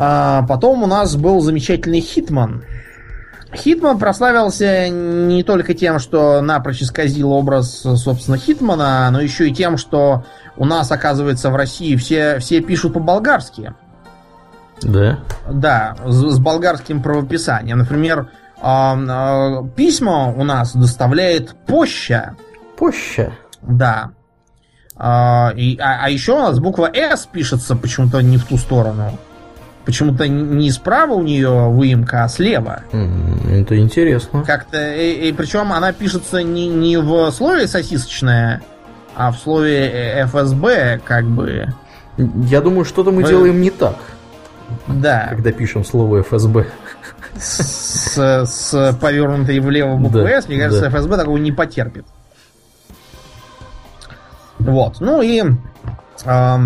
[0.00, 2.62] а потом у нас был замечательный Хитман.
[3.54, 9.78] Хитман прославился не только тем, что напрочь исказил образ, собственно, Хитмана, но еще и тем,
[9.78, 10.24] что
[10.56, 13.74] у нас, оказывается, в России все, все пишут по-болгарски.
[14.82, 15.20] Да?
[15.50, 17.78] Да, с, с болгарским правописанием.
[17.78, 18.30] Например,
[18.62, 22.36] э, письма у нас доставляет Поща.
[22.76, 23.32] Поща?
[23.62, 24.10] Да.
[24.96, 29.18] Э, и, а, а еще у нас буква «С» пишется почему-то не в ту сторону.
[29.88, 32.82] Почему-то не справа у нее выемка, а слева.
[33.50, 34.44] Это интересно.
[34.44, 34.94] Как-то.
[34.94, 38.60] И, и причем она пишется не, не в слове сосисочная,
[39.16, 41.68] а в слове ФСБ, как бы.
[42.18, 43.96] Я думаю, что-то мы, мы делаем не так.
[44.88, 45.28] Да.
[45.30, 46.66] Когда пишем слово ФСБ.
[47.38, 50.98] С, с повернутой влево буквой да, С, мне кажется, да.
[50.98, 52.04] ФСБ такого не потерпит.
[54.58, 55.00] Вот.
[55.00, 55.42] Ну и
[56.26, 56.58] э,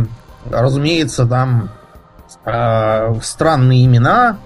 [0.51, 1.71] разумеется, там
[2.45, 4.37] э, странные имена.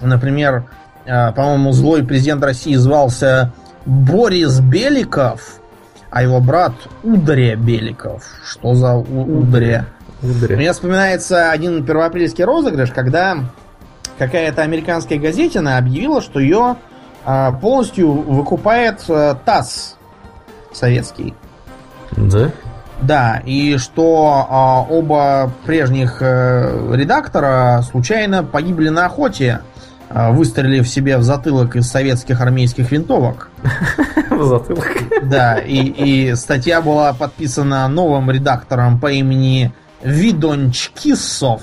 [0.00, 0.64] Например,
[1.04, 3.52] э, по-моему, злой президент России звался
[3.86, 5.60] Борис Беликов,
[6.10, 6.72] а его брат
[7.02, 8.24] Ударя Беликов.
[8.44, 9.86] Что за Ударя?
[10.22, 10.56] Ударя.
[10.56, 13.36] Мне вспоминается один первоапрельский розыгрыш, когда
[14.18, 16.76] какая-то американская газетина объявила, что ее
[17.26, 19.96] э, полностью выкупает э, ТАСС
[20.72, 21.34] советский.
[22.16, 22.50] Да?
[23.06, 29.60] Да, и что а, оба прежних а, редактора случайно погибли на охоте,
[30.08, 33.50] а, выстрелив себе в затылок из советских армейских винтовок.
[34.30, 34.88] В затылок.
[35.22, 39.72] Да, и, и статья была подписана новым редактором по имени
[40.02, 41.62] Видончкисов.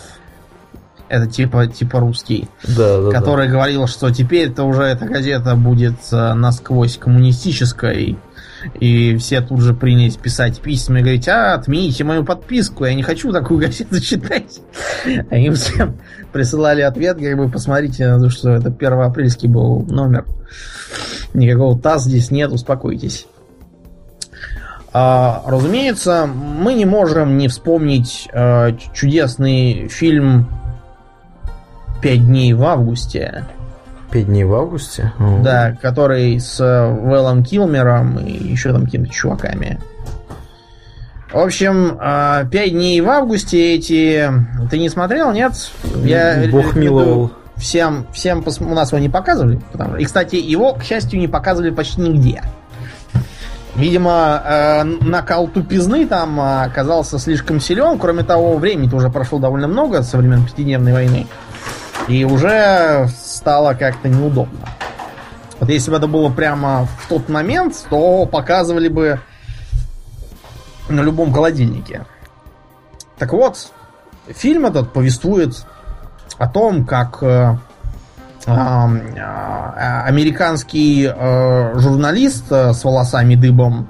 [1.10, 2.48] Это типа, типа русский.
[2.64, 3.54] Да, да, который да.
[3.54, 8.18] говорил, что теперь-то уже эта газета будет насквозь коммунистической
[8.80, 13.04] и все тут же принялись писать письма и говорить, а, отмените мою подписку, я не
[13.04, 14.60] хочу такую газету читать.
[15.06, 15.98] Им всем
[16.32, 20.26] присылали ответ, как бы, посмотрите, что это 1 апрельский был номер.
[21.34, 23.28] Никакого ТАСС здесь нет, успокойтесь.
[24.94, 30.48] А, разумеется, мы не можем не вспомнить а, чудесный фильм
[32.02, 33.46] «Пять дней в августе»,
[34.12, 35.14] Пять дней в августе?
[35.42, 39.80] Да, который с Вэллом Килмером и еще там какими-то чуваками.
[41.32, 44.30] В общем, а, пять дней в августе эти...
[44.70, 45.54] Ты не смотрел, нет?
[46.04, 47.32] Я Бог миловал.
[47.56, 48.60] Всем, всем пос...
[48.60, 49.62] у нас его не показывали.
[49.72, 49.96] Потому...
[49.96, 52.44] И, кстати, его, к счастью, не показывали почти нигде.
[53.76, 57.98] Видимо, э, накал тупизны там оказался слишком силен.
[57.98, 61.28] Кроме того, времени-то уже прошло довольно много со времен пятидневной войны.
[62.10, 63.08] И уже
[63.42, 64.60] стало как-то неудобно.
[65.60, 69.20] Вот если бы это было прямо в тот момент, то показывали бы
[70.90, 72.06] на любом холодильнике.
[73.18, 73.72] Так вот,
[74.28, 75.66] фильм этот повествует
[76.38, 77.58] о том, как э,
[78.46, 83.88] э, э, американский э, журналист э, с волосами дыбом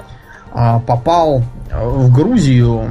[0.53, 2.89] э, попал в Грузию,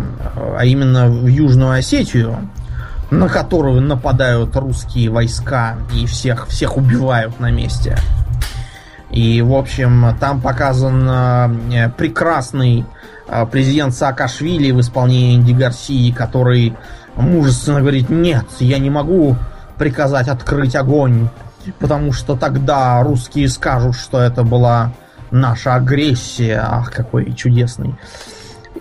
[0.58, 2.36] а именно в Южную Осетию,
[3.10, 7.96] на которую нападают русские войска и всех, всех убивают на месте.
[9.10, 12.84] И, в общем, там показан э, прекрасный
[13.26, 16.76] э, президент Саакашвили в исполнении Инди Гарсии, который
[17.16, 19.36] мужественно говорит, нет, я не могу
[19.76, 21.28] приказать открыть огонь,
[21.80, 24.92] потому что тогда русские скажут, что это была
[25.32, 26.62] наша агрессия.
[26.64, 27.96] Ах, какой чудесный.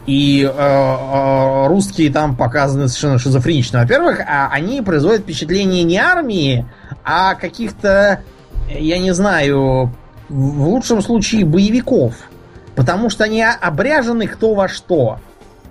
[0.09, 3.81] И э, э, русские там показаны совершенно шизофренично.
[3.81, 6.65] Во-первых, а они производят впечатление не армии,
[7.03, 8.21] а каких-то,
[8.67, 9.93] я не знаю,
[10.27, 12.15] в лучшем случае боевиков.
[12.75, 15.19] Потому что они обряжены кто во что.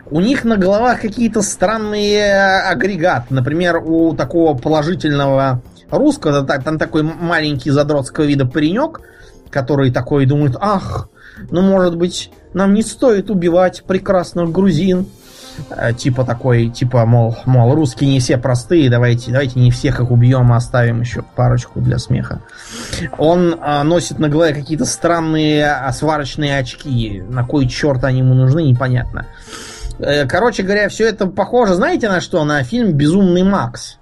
[0.09, 3.35] У них на головах какие-то странные агрегаты.
[3.35, 9.01] Например, у такого положительного русского, там такой маленький задротского вида паренек,
[9.51, 11.09] который такой думает, ах,
[11.51, 15.07] ну может быть нам не стоит убивать прекрасных грузин.
[15.71, 20.11] Э, типа такой, типа, мол, мол, русские не все простые, давайте, давайте не всех их
[20.11, 22.43] убьем, а оставим еще парочку для смеха.
[23.19, 27.23] Он а, носит на голове какие-то странные сварочные очки.
[27.29, 29.27] На кой черт они ему нужны, непонятно.
[29.99, 32.45] Э, короче говоря, все это похоже, знаете на что?
[32.45, 33.99] На фильм «Безумный Макс».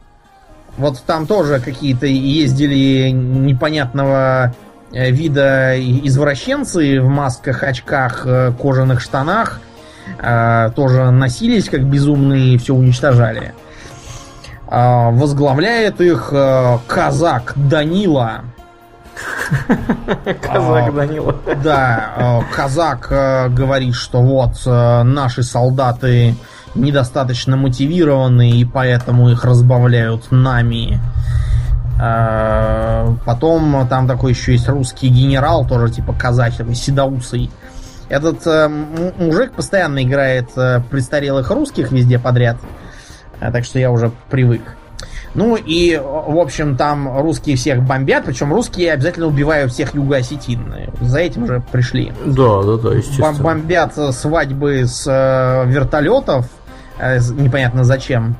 [0.77, 4.55] Вот там тоже какие-то ездили непонятного
[4.93, 9.61] вида извращенцы в масках, очках, э, кожаных штанах
[10.19, 13.55] э, тоже носились как безумные и все уничтожали.
[14.69, 16.33] Возглавляет их
[16.89, 18.41] казак Данила.
[20.43, 21.37] Казак Данила.
[21.63, 23.07] Да, казак
[23.55, 26.35] говорит, что вот наши солдаты
[26.77, 31.01] недостаточно мотивированы, и поэтому их разбавляют нами.
[31.99, 37.51] А, потом там такой еще есть русский генерал, тоже типа казахи, седоусый.
[38.09, 42.57] Этот э, мужик постоянно играет э, престарелых русских везде подряд.
[43.41, 44.63] Э, так что я уже привык.
[45.35, 50.73] Ну и, в общем, там русские всех бомбят, причем русские обязательно убивают всех юго-осетин.
[51.03, 52.13] За этим уже пришли.
[52.25, 53.33] Да, да, да, естественно.
[53.43, 56.47] Бомбят свадьбы с э, вертолетов,
[56.99, 58.37] э, непонятно зачем.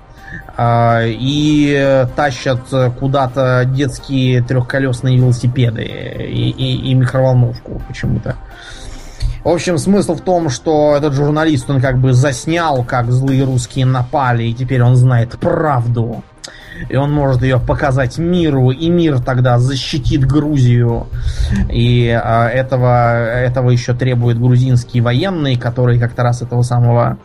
[0.57, 2.61] А, и тащат
[2.99, 8.37] куда-то детские трехколесные велосипеды и, и, и микроволновку почему-то.
[9.47, 13.87] В общем, смысл в том, что этот журналист, он как бы заснял, как злые русские
[13.87, 16.25] напали, и теперь он знает правду.
[16.89, 21.07] И он может ее показать миру, и мир тогда защитит Грузию.
[21.71, 27.19] И а, этого, этого еще требуют грузинские военные, которые как-то раз этого самого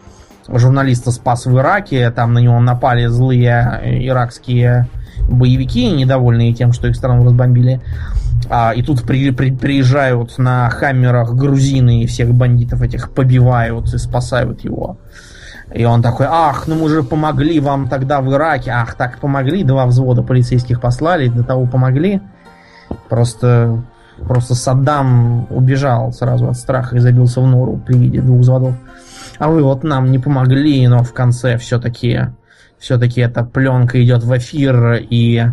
[0.47, 4.87] журналиста спас в Ираке, там на него напали злые иракские
[5.29, 7.81] боевики, недовольные тем, что их страну разбомбили.
[8.49, 13.97] А, и тут при, при, приезжают на хаммерах грузины и всех бандитов этих побивают и
[13.97, 14.97] спасают его.
[15.73, 18.71] И он такой, ах, ну мы же помогли вам тогда в Ираке.
[18.71, 22.21] Ах, так помогли, два взвода полицейских послали, до того помогли.
[23.09, 23.83] Просто,
[24.27, 28.75] просто Саддам убежал сразу от страха и забился в нору при виде двух взводов.
[29.41, 32.27] А вы вот нам не помогли, но в конце все-таки
[32.77, 35.43] все-таки эта пленка идет в эфир, и,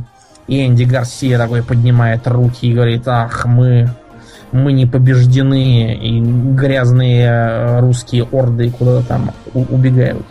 [0.47, 3.89] и Энди Гарсия такой поднимает руки и говорит, ах, мы,
[4.53, 10.27] мы не побеждены, и грязные э, русские орды куда-то там убегают.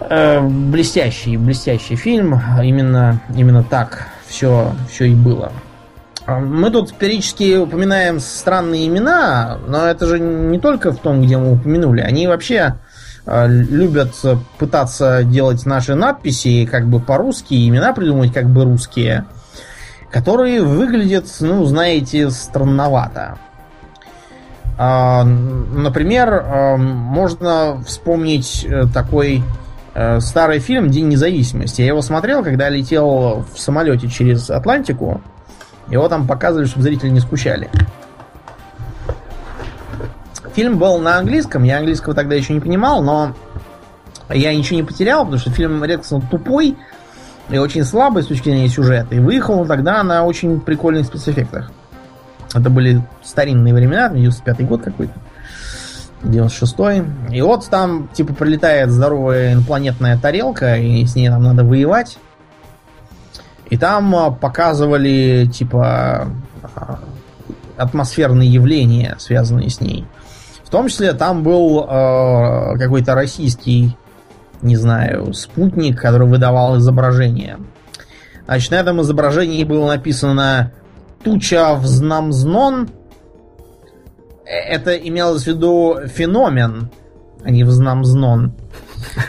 [0.00, 2.40] Э, блестящий, блестящий фильм.
[2.60, 5.52] Именно, именно так все, все и было.
[6.38, 11.54] Мы тут периодически упоминаем странные имена, но это же не только в том, где мы
[11.54, 12.00] упомянули.
[12.00, 12.76] Они вообще
[13.26, 14.14] Э, любят
[14.58, 19.26] пытаться делать наши надписи как бы по-русски, имена придумать как бы русские,
[20.10, 23.38] которые выглядят, ну, знаете, странновато.
[24.78, 29.42] А, например, э, можно вспомнить э, такой
[30.20, 31.82] старый фильм «День независимости».
[31.82, 35.20] Я его смотрел, когда летел в самолете через Атлантику.
[35.90, 37.68] Его там показывали, чтобы зрители не скучали.
[40.54, 43.34] Фильм был на английском, я английского тогда еще не понимал, но
[44.28, 46.76] я ничего не потерял, потому что фильм редко тупой
[47.48, 49.14] и очень слабый с точки зрения сюжета.
[49.14, 51.70] И выехал тогда на очень прикольных спецэффектах.
[52.54, 55.14] Это были старинные времена, 95-й год какой-то.
[56.22, 57.36] 96-й.
[57.36, 62.18] И вот там, типа, прилетает здоровая инопланетная тарелка, и с ней нам надо воевать.
[63.70, 66.28] И там а, показывали, типа,
[66.74, 66.98] а,
[67.76, 70.06] атмосферные явления, связанные с ней.
[70.64, 73.96] В том числе там был э, какой-то российский,
[74.62, 77.58] не знаю, спутник, который выдавал изображение.
[78.44, 80.72] Значит, на этом изображении было написано
[81.24, 82.88] «Туча взнамзнон».
[84.44, 86.90] Это имелось в виду феномен,
[87.42, 88.52] а не взнамзнон.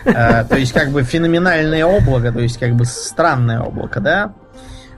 [0.06, 4.34] Э, то есть, как бы феноменальное облако, то есть, как бы странное облако, да?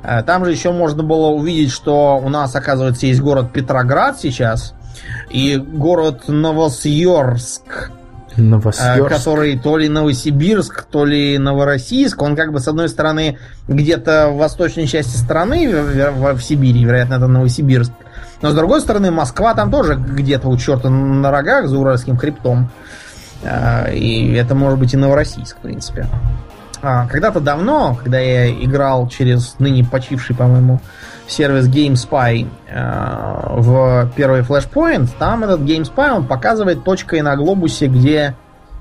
[0.03, 4.73] Э, там же еще можно было увидеть, что у нас, оказывается, есть город Петроград сейчас,
[5.29, 7.91] и город Новосьорск,
[8.35, 9.09] Новосьорск.
[9.09, 13.37] который то ли Новосибирск, то ли Новороссийск, он как бы с одной стороны
[13.67, 17.91] где-то в восточной части страны, в, в Сибири, вероятно, это Новосибирск,
[18.41, 22.69] но с другой стороны Москва там тоже где-то у черта на рогах за Уральским хребтом.
[23.45, 26.07] А, и это может быть и Новороссийск, в принципе.
[26.81, 30.81] А, когда-то давно, когда я играл через ныне почивший, по-моему,
[31.27, 38.35] сервис GameSpy э, в первый Flashpoint, там этот GameSpy он показывает точкой на глобусе, где,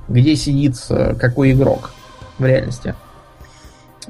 [0.08, 1.92] где сидит э, какой игрок
[2.38, 2.94] в реальности.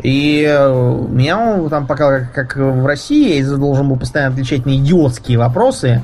[0.03, 4.77] И э, меня он там пока как, в России, я должен был постоянно отвечать на
[4.77, 6.03] идиотские вопросы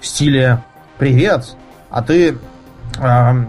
[0.00, 0.62] в стиле
[0.96, 1.44] «Привет,
[1.90, 2.34] а ты, э,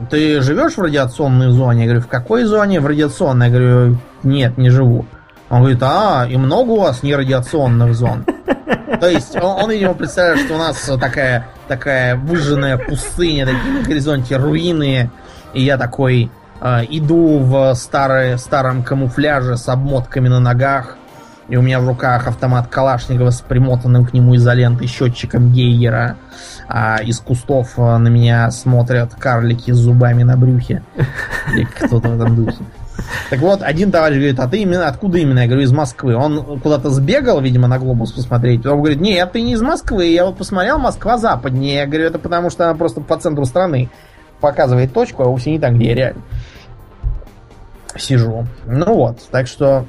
[0.10, 2.80] ты живешь в радиационной зоне?» Я говорю, в какой зоне?
[2.80, 3.48] В радиационной.
[3.48, 5.06] Я говорю, нет, не живу.
[5.49, 8.26] Он говорит, а, и много у вас нерадиационных зон.
[8.99, 13.84] То есть он, он видимо, представляет, что у нас такая, такая выжженная пустыня, такие на
[13.84, 15.10] горизонте руины,
[15.53, 20.98] и я такой э, иду в старой, старом камуфляже с обмотками на ногах,
[21.49, 26.15] и у меня в руках автомат Калашникова с примотанным к нему изолентой счетчиком Гейгера,
[26.67, 30.84] а из кустов э, на меня смотрят карлики с зубами на брюхе.
[31.53, 32.57] Или кто-то в этом духе.
[33.30, 35.39] Так вот, один товарищ говорит, а ты именно откуда именно?
[35.39, 36.15] Я говорю, из Москвы.
[36.15, 38.65] Он куда-то сбегал, видимо, на глобус посмотреть.
[38.65, 40.07] Он говорит, нет, ты не из Москвы.
[40.07, 41.77] Я вот посмотрел, Москва западнее.
[41.77, 43.89] Я говорю, это потому что она просто по центру страны
[44.39, 46.21] показывает точку, а вовсе не так, где я реально
[47.97, 48.45] сижу.
[48.65, 49.85] Ну вот, так что...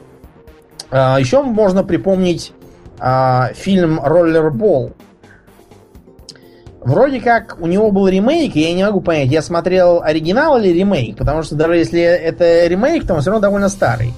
[0.90, 2.52] А, еще можно припомнить
[2.98, 4.92] а, фильм «Роллербол»,
[6.82, 10.68] Вроде как у него был ремейк, и я не могу понять, я смотрел оригинал или
[10.68, 14.14] ремейк, потому что даже если это ремейк, то он все равно довольно старый.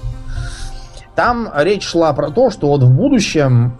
[1.13, 3.77] Там речь шла про то, что вот в будущем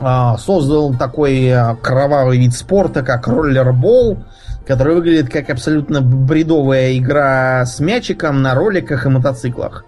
[0.00, 1.50] э, создал такой
[1.82, 4.18] кровавый вид спорта, как роллербол,
[4.66, 9.86] который выглядит как абсолютно бредовая игра с мячиком на роликах и мотоциклах.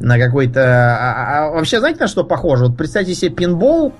[0.00, 0.60] На какой-то...
[0.60, 2.66] А, а, а вообще, знаете, на что похоже?
[2.66, 3.92] Вот представьте себе пинбол,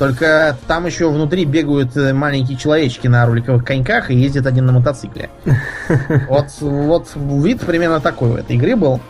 [0.00, 4.72] только там еще внутри бегают э, маленькие человечки на роликовых коньках и ездит один на
[4.72, 5.28] мотоцикле.
[6.28, 9.00] Вот, вот вид примерно такой у этой игры был.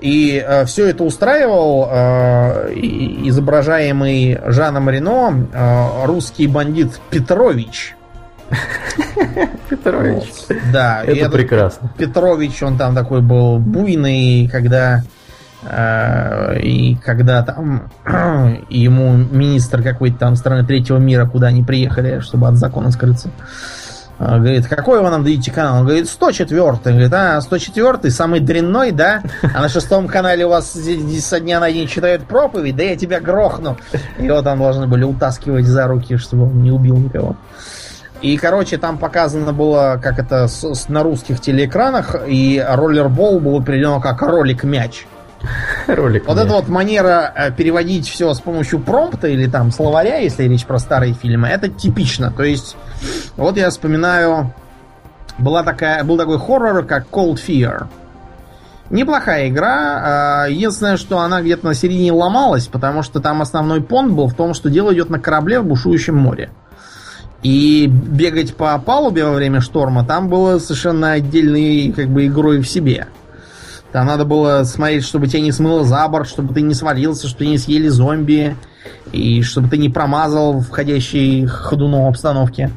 [0.00, 7.96] И э, все это устраивал э, изображаемый Жаном Рено э, русский бандит Петрович.
[9.68, 10.22] Петрович.
[10.72, 11.92] Да, Это прекрасно.
[11.98, 15.02] Петрович, он там такой был буйный, когда
[15.62, 17.90] и когда там
[18.68, 23.30] ему министр какой-то там страны третьего мира, куда они приехали, чтобы от закона скрыться,
[24.20, 25.80] а, говорит, какой вы нам даете канал?
[25.80, 29.22] Он говорит, 104 Говорит, а, 104 самый дрянной, да?
[29.54, 32.74] А на шестом канале у вас со дня на день читают проповедь?
[32.74, 33.76] Да я тебя грохну.
[34.18, 37.36] Его там должны были утаскивать за руки, чтобы он не убил никого.
[38.20, 43.58] И, короче, там показано было, как это с, с, на русских телеэкранах, и роллербол был
[43.58, 45.06] определен как ролик-мяч.
[45.86, 46.26] Ролик.
[46.26, 50.64] Вот эта вот манера э, переводить все с помощью промпта или там словаря, если речь
[50.64, 52.32] про старые фильмы, это типично.
[52.32, 52.76] То есть,
[53.36, 54.52] вот я вспоминаю,
[55.38, 57.86] была такая, был такой хоррор, как Cold Fear.
[58.90, 60.44] Неплохая игра.
[60.44, 64.34] А, единственное, что она где-то на середине ломалась, потому что там основной понт был в
[64.34, 66.50] том, что дело идет на корабле в бушующем море.
[67.42, 72.68] И бегать по палубе во время шторма там было совершенно отдельной как бы игрой в
[72.68, 73.06] себе.
[73.92, 77.44] Там надо было смотреть, чтобы тебя не смыло за борт, чтобы ты не свалился, чтобы
[77.44, 78.54] ты не съели зомби,
[79.12, 82.70] и чтобы ты не промазал входящей ходуном обстановке.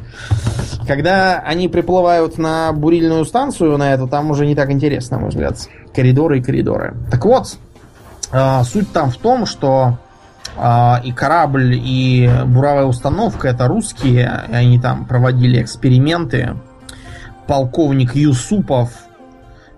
[0.87, 5.29] Когда они приплывают на бурильную станцию, на эту, там уже не так интересно, на мой
[5.29, 5.57] взгляд.
[5.93, 6.95] Коридоры и коридоры.
[7.11, 7.57] Так вот,
[8.31, 9.97] э, суть там в том, что
[10.57, 16.55] э, и корабль, и буровая установка это русские, и они там проводили эксперименты.
[17.47, 18.91] Полковник Юсупов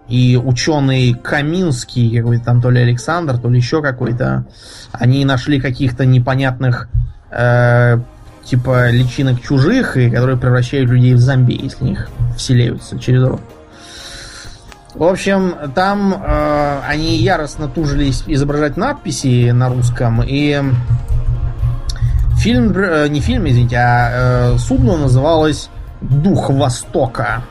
[0.07, 4.45] и ученый Каминский, какой-то там то ли Александр, то ли еще какой-то,
[4.91, 6.89] они нашли каких-то непонятных
[7.31, 7.99] э,
[8.43, 13.41] типа личинок чужих, и которые превращают людей в зомби, если них вселяются через рот.
[14.93, 20.61] В общем, там э, они яростно тужились изображать надписи на русском, и
[22.37, 24.09] фильм, э, не фильм, извините, а
[24.53, 25.69] э, судно называлось
[26.01, 27.41] «Дух Востока».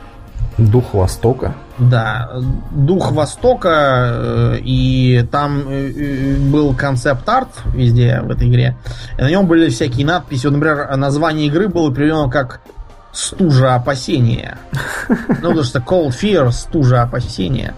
[0.57, 1.53] Дух Востока?
[1.79, 2.29] Да,
[2.71, 8.77] Дух Востока, э, и там э, э, был концепт-арт везде в этой игре.
[9.17, 10.45] И на нем были всякие надписи.
[10.45, 12.61] Вот, например, название игры было переведено как
[13.11, 14.57] «Стужа опасения».
[15.09, 17.73] Ну, потому что Cold Fear– «Стужа опасения».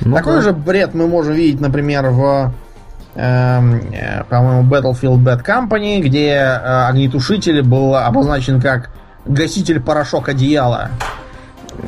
[0.00, 0.42] Ну, Такой да.
[0.42, 2.54] же бред мы можем видеть, например, в
[3.16, 3.82] эм,
[4.30, 8.90] по-моему, Battlefield Bad Company, где огнетушитель был обозначен как
[9.26, 10.90] гаситель порошок одеяла.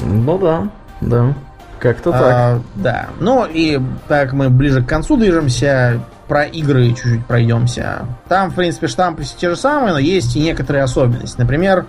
[0.05, 0.69] Ну да,
[1.01, 1.35] да.
[1.83, 2.23] Как-то так.
[2.23, 3.09] А, да.
[3.19, 8.07] Ну и так мы ближе к концу движемся, про игры чуть-чуть пройдемся.
[8.29, 11.41] Там, в принципе, штампы все те же самые, но есть и некоторые особенности.
[11.41, 11.87] Например,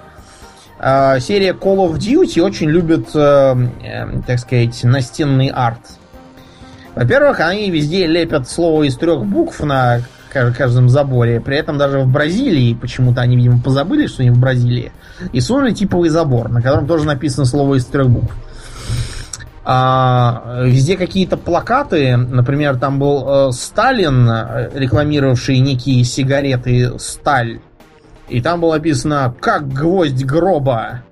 [0.79, 5.81] а, серия Call of Duty очень любит, э, э, так сказать, настенный арт.
[6.95, 10.01] Во-первых, они везде лепят слово из трех букв на
[10.31, 11.39] каждом заборе.
[11.39, 14.91] При этом даже в Бразилии, почему-то они, видимо, позабыли, что они в Бразилии,
[15.31, 18.33] и сунули типовый забор, на котором тоже написано слово из трех букв.
[19.65, 27.61] А, везде какие-то плакаты, например, там был э, Сталин, э, рекламировавший некие сигареты Сталь,
[28.27, 31.03] и там было написано «Как гвоздь гроба».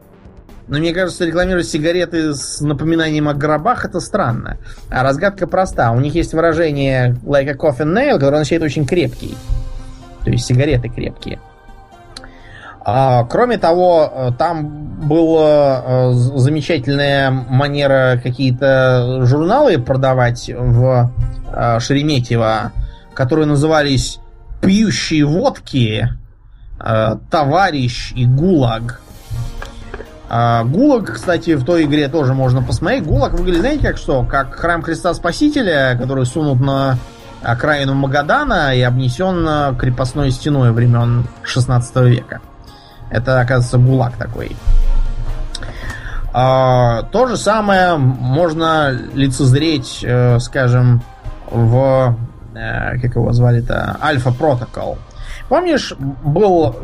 [0.68, 4.58] Но мне кажется, рекламировать сигареты с напоминанием о гробах это странно.
[4.90, 5.92] А разгадка проста.
[5.92, 9.36] У них есть выражение like a coffin nail, которое означает очень крепкий.
[10.24, 11.40] То есть сигареты крепкие.
[12.84, 21.12] А, кроме того, э, там была э, замечательная манера какие-то журналы продавать в
[21.52, 22.72] э, Шереметьево,
[23.14, 24.20] которые назывались
[24.62, 26.10] «Пьющие водки»,
[27.30, 29.02] «Товарищ» и «Гулаг».
[30.30, 33.06] А, Гулаг, кстати, в той игре тоже можно посмотреть.
[33.06, 34.24] Гулаг выглядит, знаете, как что?
[34.24, 36.98] Как храм Христа Спасителя, который сунут на
[37.44, 42.42] окраину Магадана и обнесен крепостной стеной времен 16 века.
[43.12, 44.56] Это, оказывается, ГУЛАГ такой.
[46.34, 51.02] А, то же самое можно лицезреть, э, скажем,
[51.50, 52.16] в...
[52.56, 53.98] Э, как его звали-то?
[54.02, 54.98] Альфа Протокол.
[55.50, 55.94] Помнишь,
[56.24, 56.76] был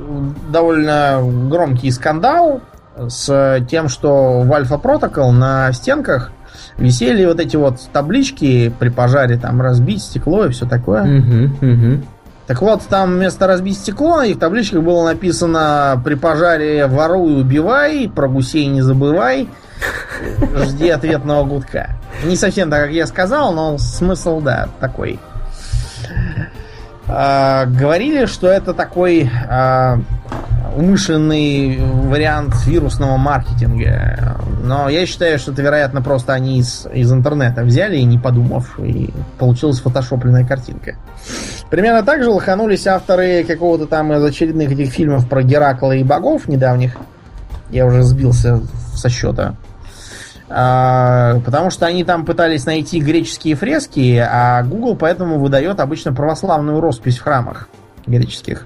[0.49, 2.59] довольно громкий скандал
[2.97, 6.31] с тем, что в Альфа Протокол на стенках
[6.77, 11.03] висели вот эти вот таблички при пожаре, там разбить стекло и все такое.
[11.03, 12.03] Угу, угу.
[12.47, 18.09] Так вот, там вместо разбить стекло, и в табличках было написано «При пожаре воруй, убивай,
[18.13, 19.49] про гусей не забывай,
[20.55, 21.89] жди ответного гудка».
[22.23, 25.19] Не совсем так, как я сказал, но смысл, да, такой.
[27.09, 29.99] А, говорили, что это такой а,
[30.77, 34.37] умышленный вариант вирусного маркетинга.
[34.63, 38.79] Но я считаю, что это, вероятно, просто они из, из интернета взяли и не подумав,
[38.79, 40.95] и получилась фотошопленная картинка.
[41.71, 46.47] Примерно так же лоханулись авторы какого-то там из очередных этих фильмов про Геракла и богов
[46.47, 46.95] недавних.
[47.71, 48.61] Я уже сбился
[48.93, 49.55] со счета.
[50.49, 56.79] А, потому что они там пытались найти греческие фрески, а Google поэтому выдает обычно православную
[56.79, 57.67] роспись в храмах
[58.05, 58.65] греческих.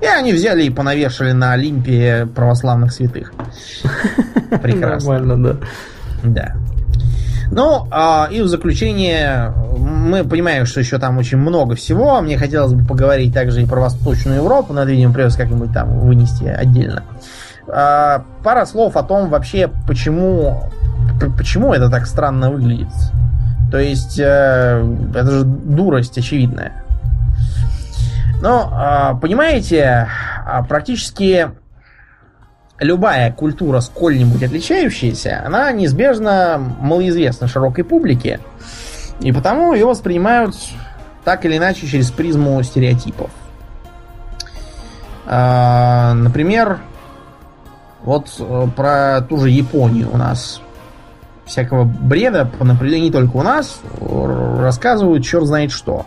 [0.00, 3.32] И они взяли и понавешали на Олимпе православных святых.
[4.62, 5.18] Прекрасно.
[5.18, 5.56] Нормально, да.
[6.22, 6.56] Да.
[7.50, 12.20] Ну, а, и в заключение, мы понимаем, что еще там очень много всего.
[12.20, 14.72] Мне хотелось бы поговорить также и про Восточную Европу.
[14.72, 17.02] Надо, видимо, придется как-нибудь там вынести отдельно.
[17.66, 20.62] А, пара слов о том вообще, почему,
[21.36, 22.88] почему это так странно выглядит.
[23.70, 26.84] То есть, э, это же дурость очевидная.
[28.40, 30.08] Но, а, понимаете,
[30.46, 31.50] а, практически
[32.78, 38.40] любая культура, сколь-нибудь отличающаяся, она неизбежно малоизвестна широкой публике.
[39.20, 40.54] И потому ее воспринимают
[41.24, 43.30] так или иначе через призму стереотипов.
[45.26, 46.80] А, например,
[48.02, 50.62] вот э, про ту же Японию у нас
[51.44, 56.06] всякого бреда, например, не только у нас, рассказывают черт знает что.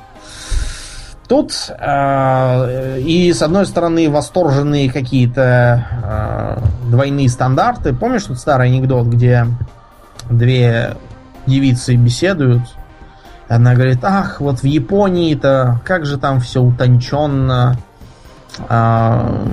[1.33, 7.91] Тут э, и с одной стороны восторженные какие-то э, двойные стандарты.
[7.91, 9.47] Помнишь тот старый анекдот, где
[10.29, 10.95] две
[11.47, 12.61] девицы беседуют?
[13.47, 17.79] Одна говорит, ах, вот в Японии-то как же там все утонченно.
[18.69, 19.47] Э,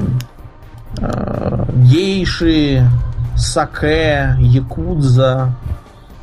[0.98, 2.86] э, гейши,
[3.38, 5.54] саке, якудза.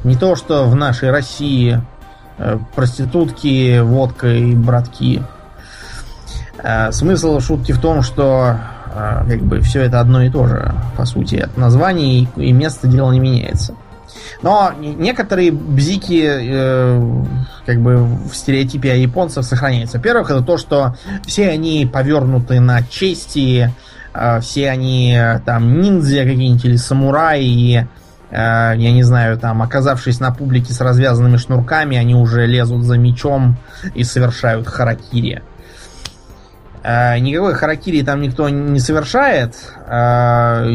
[0.03, 1.81] Не то, что в нашей России
[2.37, 5.23] э, проститутки, водка и братки.
[6.63, 8.57] Э, смысл шутки в том, что
[8.93, 12.87] э, как бы все это одно и то же, по сути, от названий и место
[12.87, 13.75] дела не меняется.
[14.41, 17.23] Но некоторые бзики э,
[17.65, 19.97] как бы в стереотипе о японцах сохраняются.
[19.97, 23.73] Во-первых, это то, что все они повернуты на чести,
[24.13, 27.85] э, все они там ниндзя какие-нибудь или самураи, э,
[28.31, 33.57] я не знаю, там, оказавшись на публике с развязанными шнурками, они уже лезут за мечом
[33.95, 35.41] и совершают харакири.
[35.41, 35.56] А,
[37.19, 39.55] никакой харакири там никто не совершает.
[39.87, 40.65] А,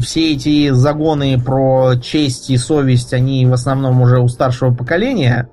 [0.00, 5.48] все эти загоны про честь и совесть, они в основном уже у старшего поколения.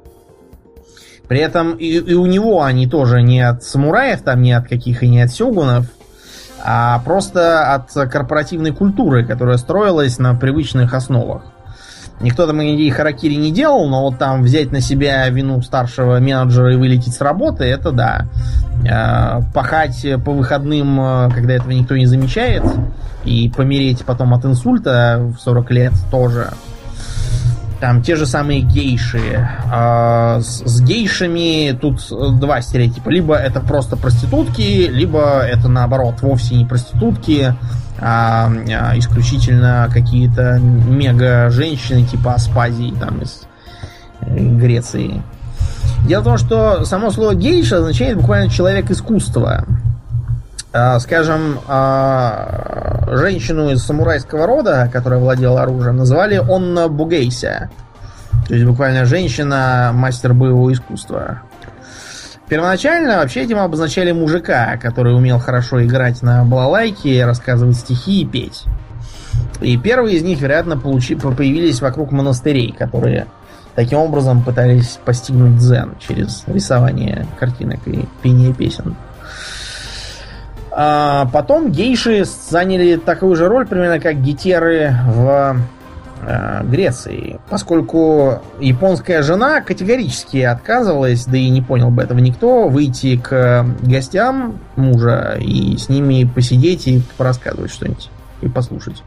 [1.27, 5.03] При этом и, и у него они тоже не от самураев, там не от каких
[5.03, 5.88] и не от сёгунов,
[6.63, 11.43] а просто от корпоративной культуры, которая строилась на привычных основах.
[12.22, 16.73] Никто там никакие харакири не делал, но вот там взять на себя вину старшего менеджера
[16.73, 18.27] и вылететь с работы, это да.
[18.85, 22.64] Э, пахать по выходным, э, когда этого никто не замечает,
[23.23, 26.49] и помереть потом от инсульта в 40 лет тоже.
[27.81, 29.49] Там те же самые гейши.
[29.71, 31.99] А, с, с гейшами тут
[32.39, 33.09] два стереотипа.
[33.09, 37.55] Либо это просто проститутки, либо это наоборот вовсе не проститутки,
[37.99, 43.47] а, а исключительно какие-то мега женщины типа Аспазии там из
[44.21, 45.23] э, Греции.
[46.05, 49.65] Дело в том, что само слово гейша означает буквально человек искусства.
[50.73, 57.69] А, скажем, а, женщину из самурайского рода, которая владела оружием, называли Онна Бугейся.
[58.48, 61.41] То есть буквально женщина, мастер боевого искусства.
[62.48, 68.64] Первоначально вообще этим обозначали мужика, который умел хорошо играть на балалайке, рассказывать стихи и петь.
[69.61, 73.27] И первые из них, вероятно, получи, появились вокруг монастырей, которые
[73.76, 78.95] Таким образом пытались постигнуть дзен через рисование картинок и пение песен.
[80.72, 85.57] А потом гейши заняли такую же роль, примерно как гетеры в
[86.22, 93.18] э, Греции, поскольку японская жена категорически отказывалась, да и не понял бы этого никто, выйти
[93.18, 98.10] к гостям мужа и с ними посидеть и порассказывать что-нибудь
[98.41, 99.03] и послушать.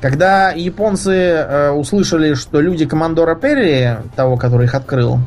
[0.00, 5.18] Когда японцы э, услышали, что люди командора Перри, того, который их открыл,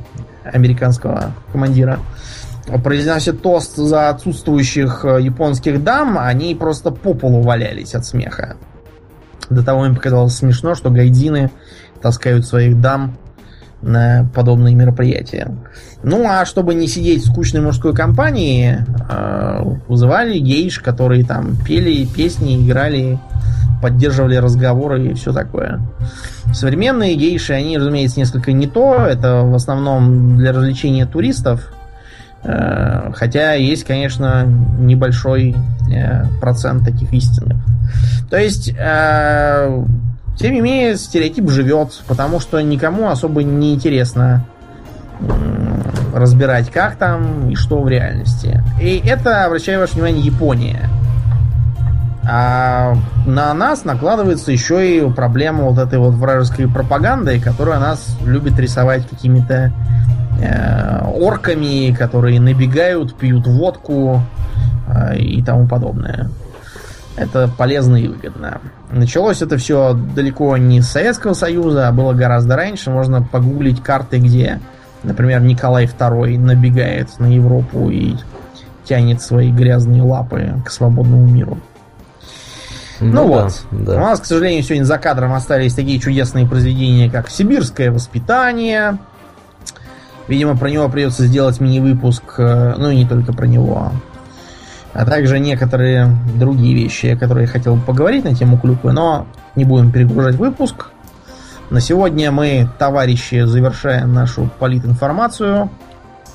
[0.44, 2.00] американского командира,
[2.84, 8.58] произносят тост за отсутствующих э, японских дам, они просто по полу валялись от смеха.
[9.50, 11.52] До того им показалось смешно, что гайдины
[12.02, 13.18] таскают своих дам
[13.82, 15.56] на подобные мероприятия.
[16.04, 22.06] Ну, а чтобы не сидеть в скучной мужской компании, э, вызывали гейш, которые там пели
[22.06, 23.20] песни, играли
[23.84, 25.82] поддерживали разговоры и все такое.
[26.54, 28.96] Современные гейши, они, разумеется, несколько не то.
[28.96, 31.74] Это в основном для развлечения туристов.
[32.44, 34.44] Э, хотя есть, конечно,
[34.78, 35.56] небольшой
[35.90, 37.58] э, процент таких истинных.
[38.30, 39.84] То есть, э,
[40.38, 44.46] тем не менее, стереотип живет, потому что никому особо не интересно
[46.14, 48.62] разбирать, как там и что в реальности.
[48.82, 50.90] И это, обращаю ваше внимание, Япония.
[52.26, 52.96] А
[53.26, 59.08] на нас накладывается еще и проблема вот этой вот вражеской пропаганды, которая нас любит рисовать
[59.08, 59.74] какими-то
[61.14, 64.22] орками, которые набегают, пьют водку
[64.88, 66.30] э, и тому подобное.
[67.16, 68.60] Это полезно и выгодно.
[68.92, 72.90] Началось это все далеко не с Советского Союза, а было гораздо раньше.
[72.90, 74.60] Можно погуглить карты, где,
[75.04, 78.16] например, Николай II набегает на Европу и
[78.84, 81.60] тянет свои грязные лапы к свободному миру.
[83.00, 83.66] Ну, ну вот.
[83.72, 83.96] Да.
[83.96, 88.98] У нас, к сожалению, сегодня за кадром остались такие чудесные произведения, как «Сибирское воспитание».
[90.28, 93.92] Видимо, про него придется сделать мини-выпуск, э, ну и не только про него
[94.94, 99.66] а также некоторые другие вещи, о которых я хотел поговорить на тему клюквы, но не
[99.66, 100.88] будем перегружать выпуск.
[101.70, 105.70] На сегодня мы, товарищи, завершаем нашу политинформацию.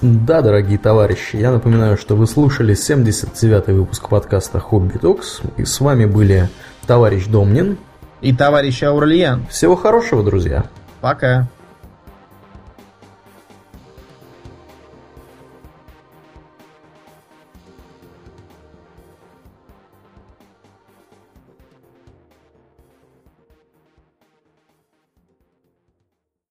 [0.01, 5.81] Да, дорогие товарищи, я напоминаю, что вы слушали 79-й выпуск подкаста Хобби Токс, и с
[5.81, 6.49] вами были
[6.87, 7.79] товарищ Домнин
[8.21, 9.47] и товарищ Аурлиен.
[9.49, 10.65] Всего хорошего, друзья.
[11.01, 11.49] Пока.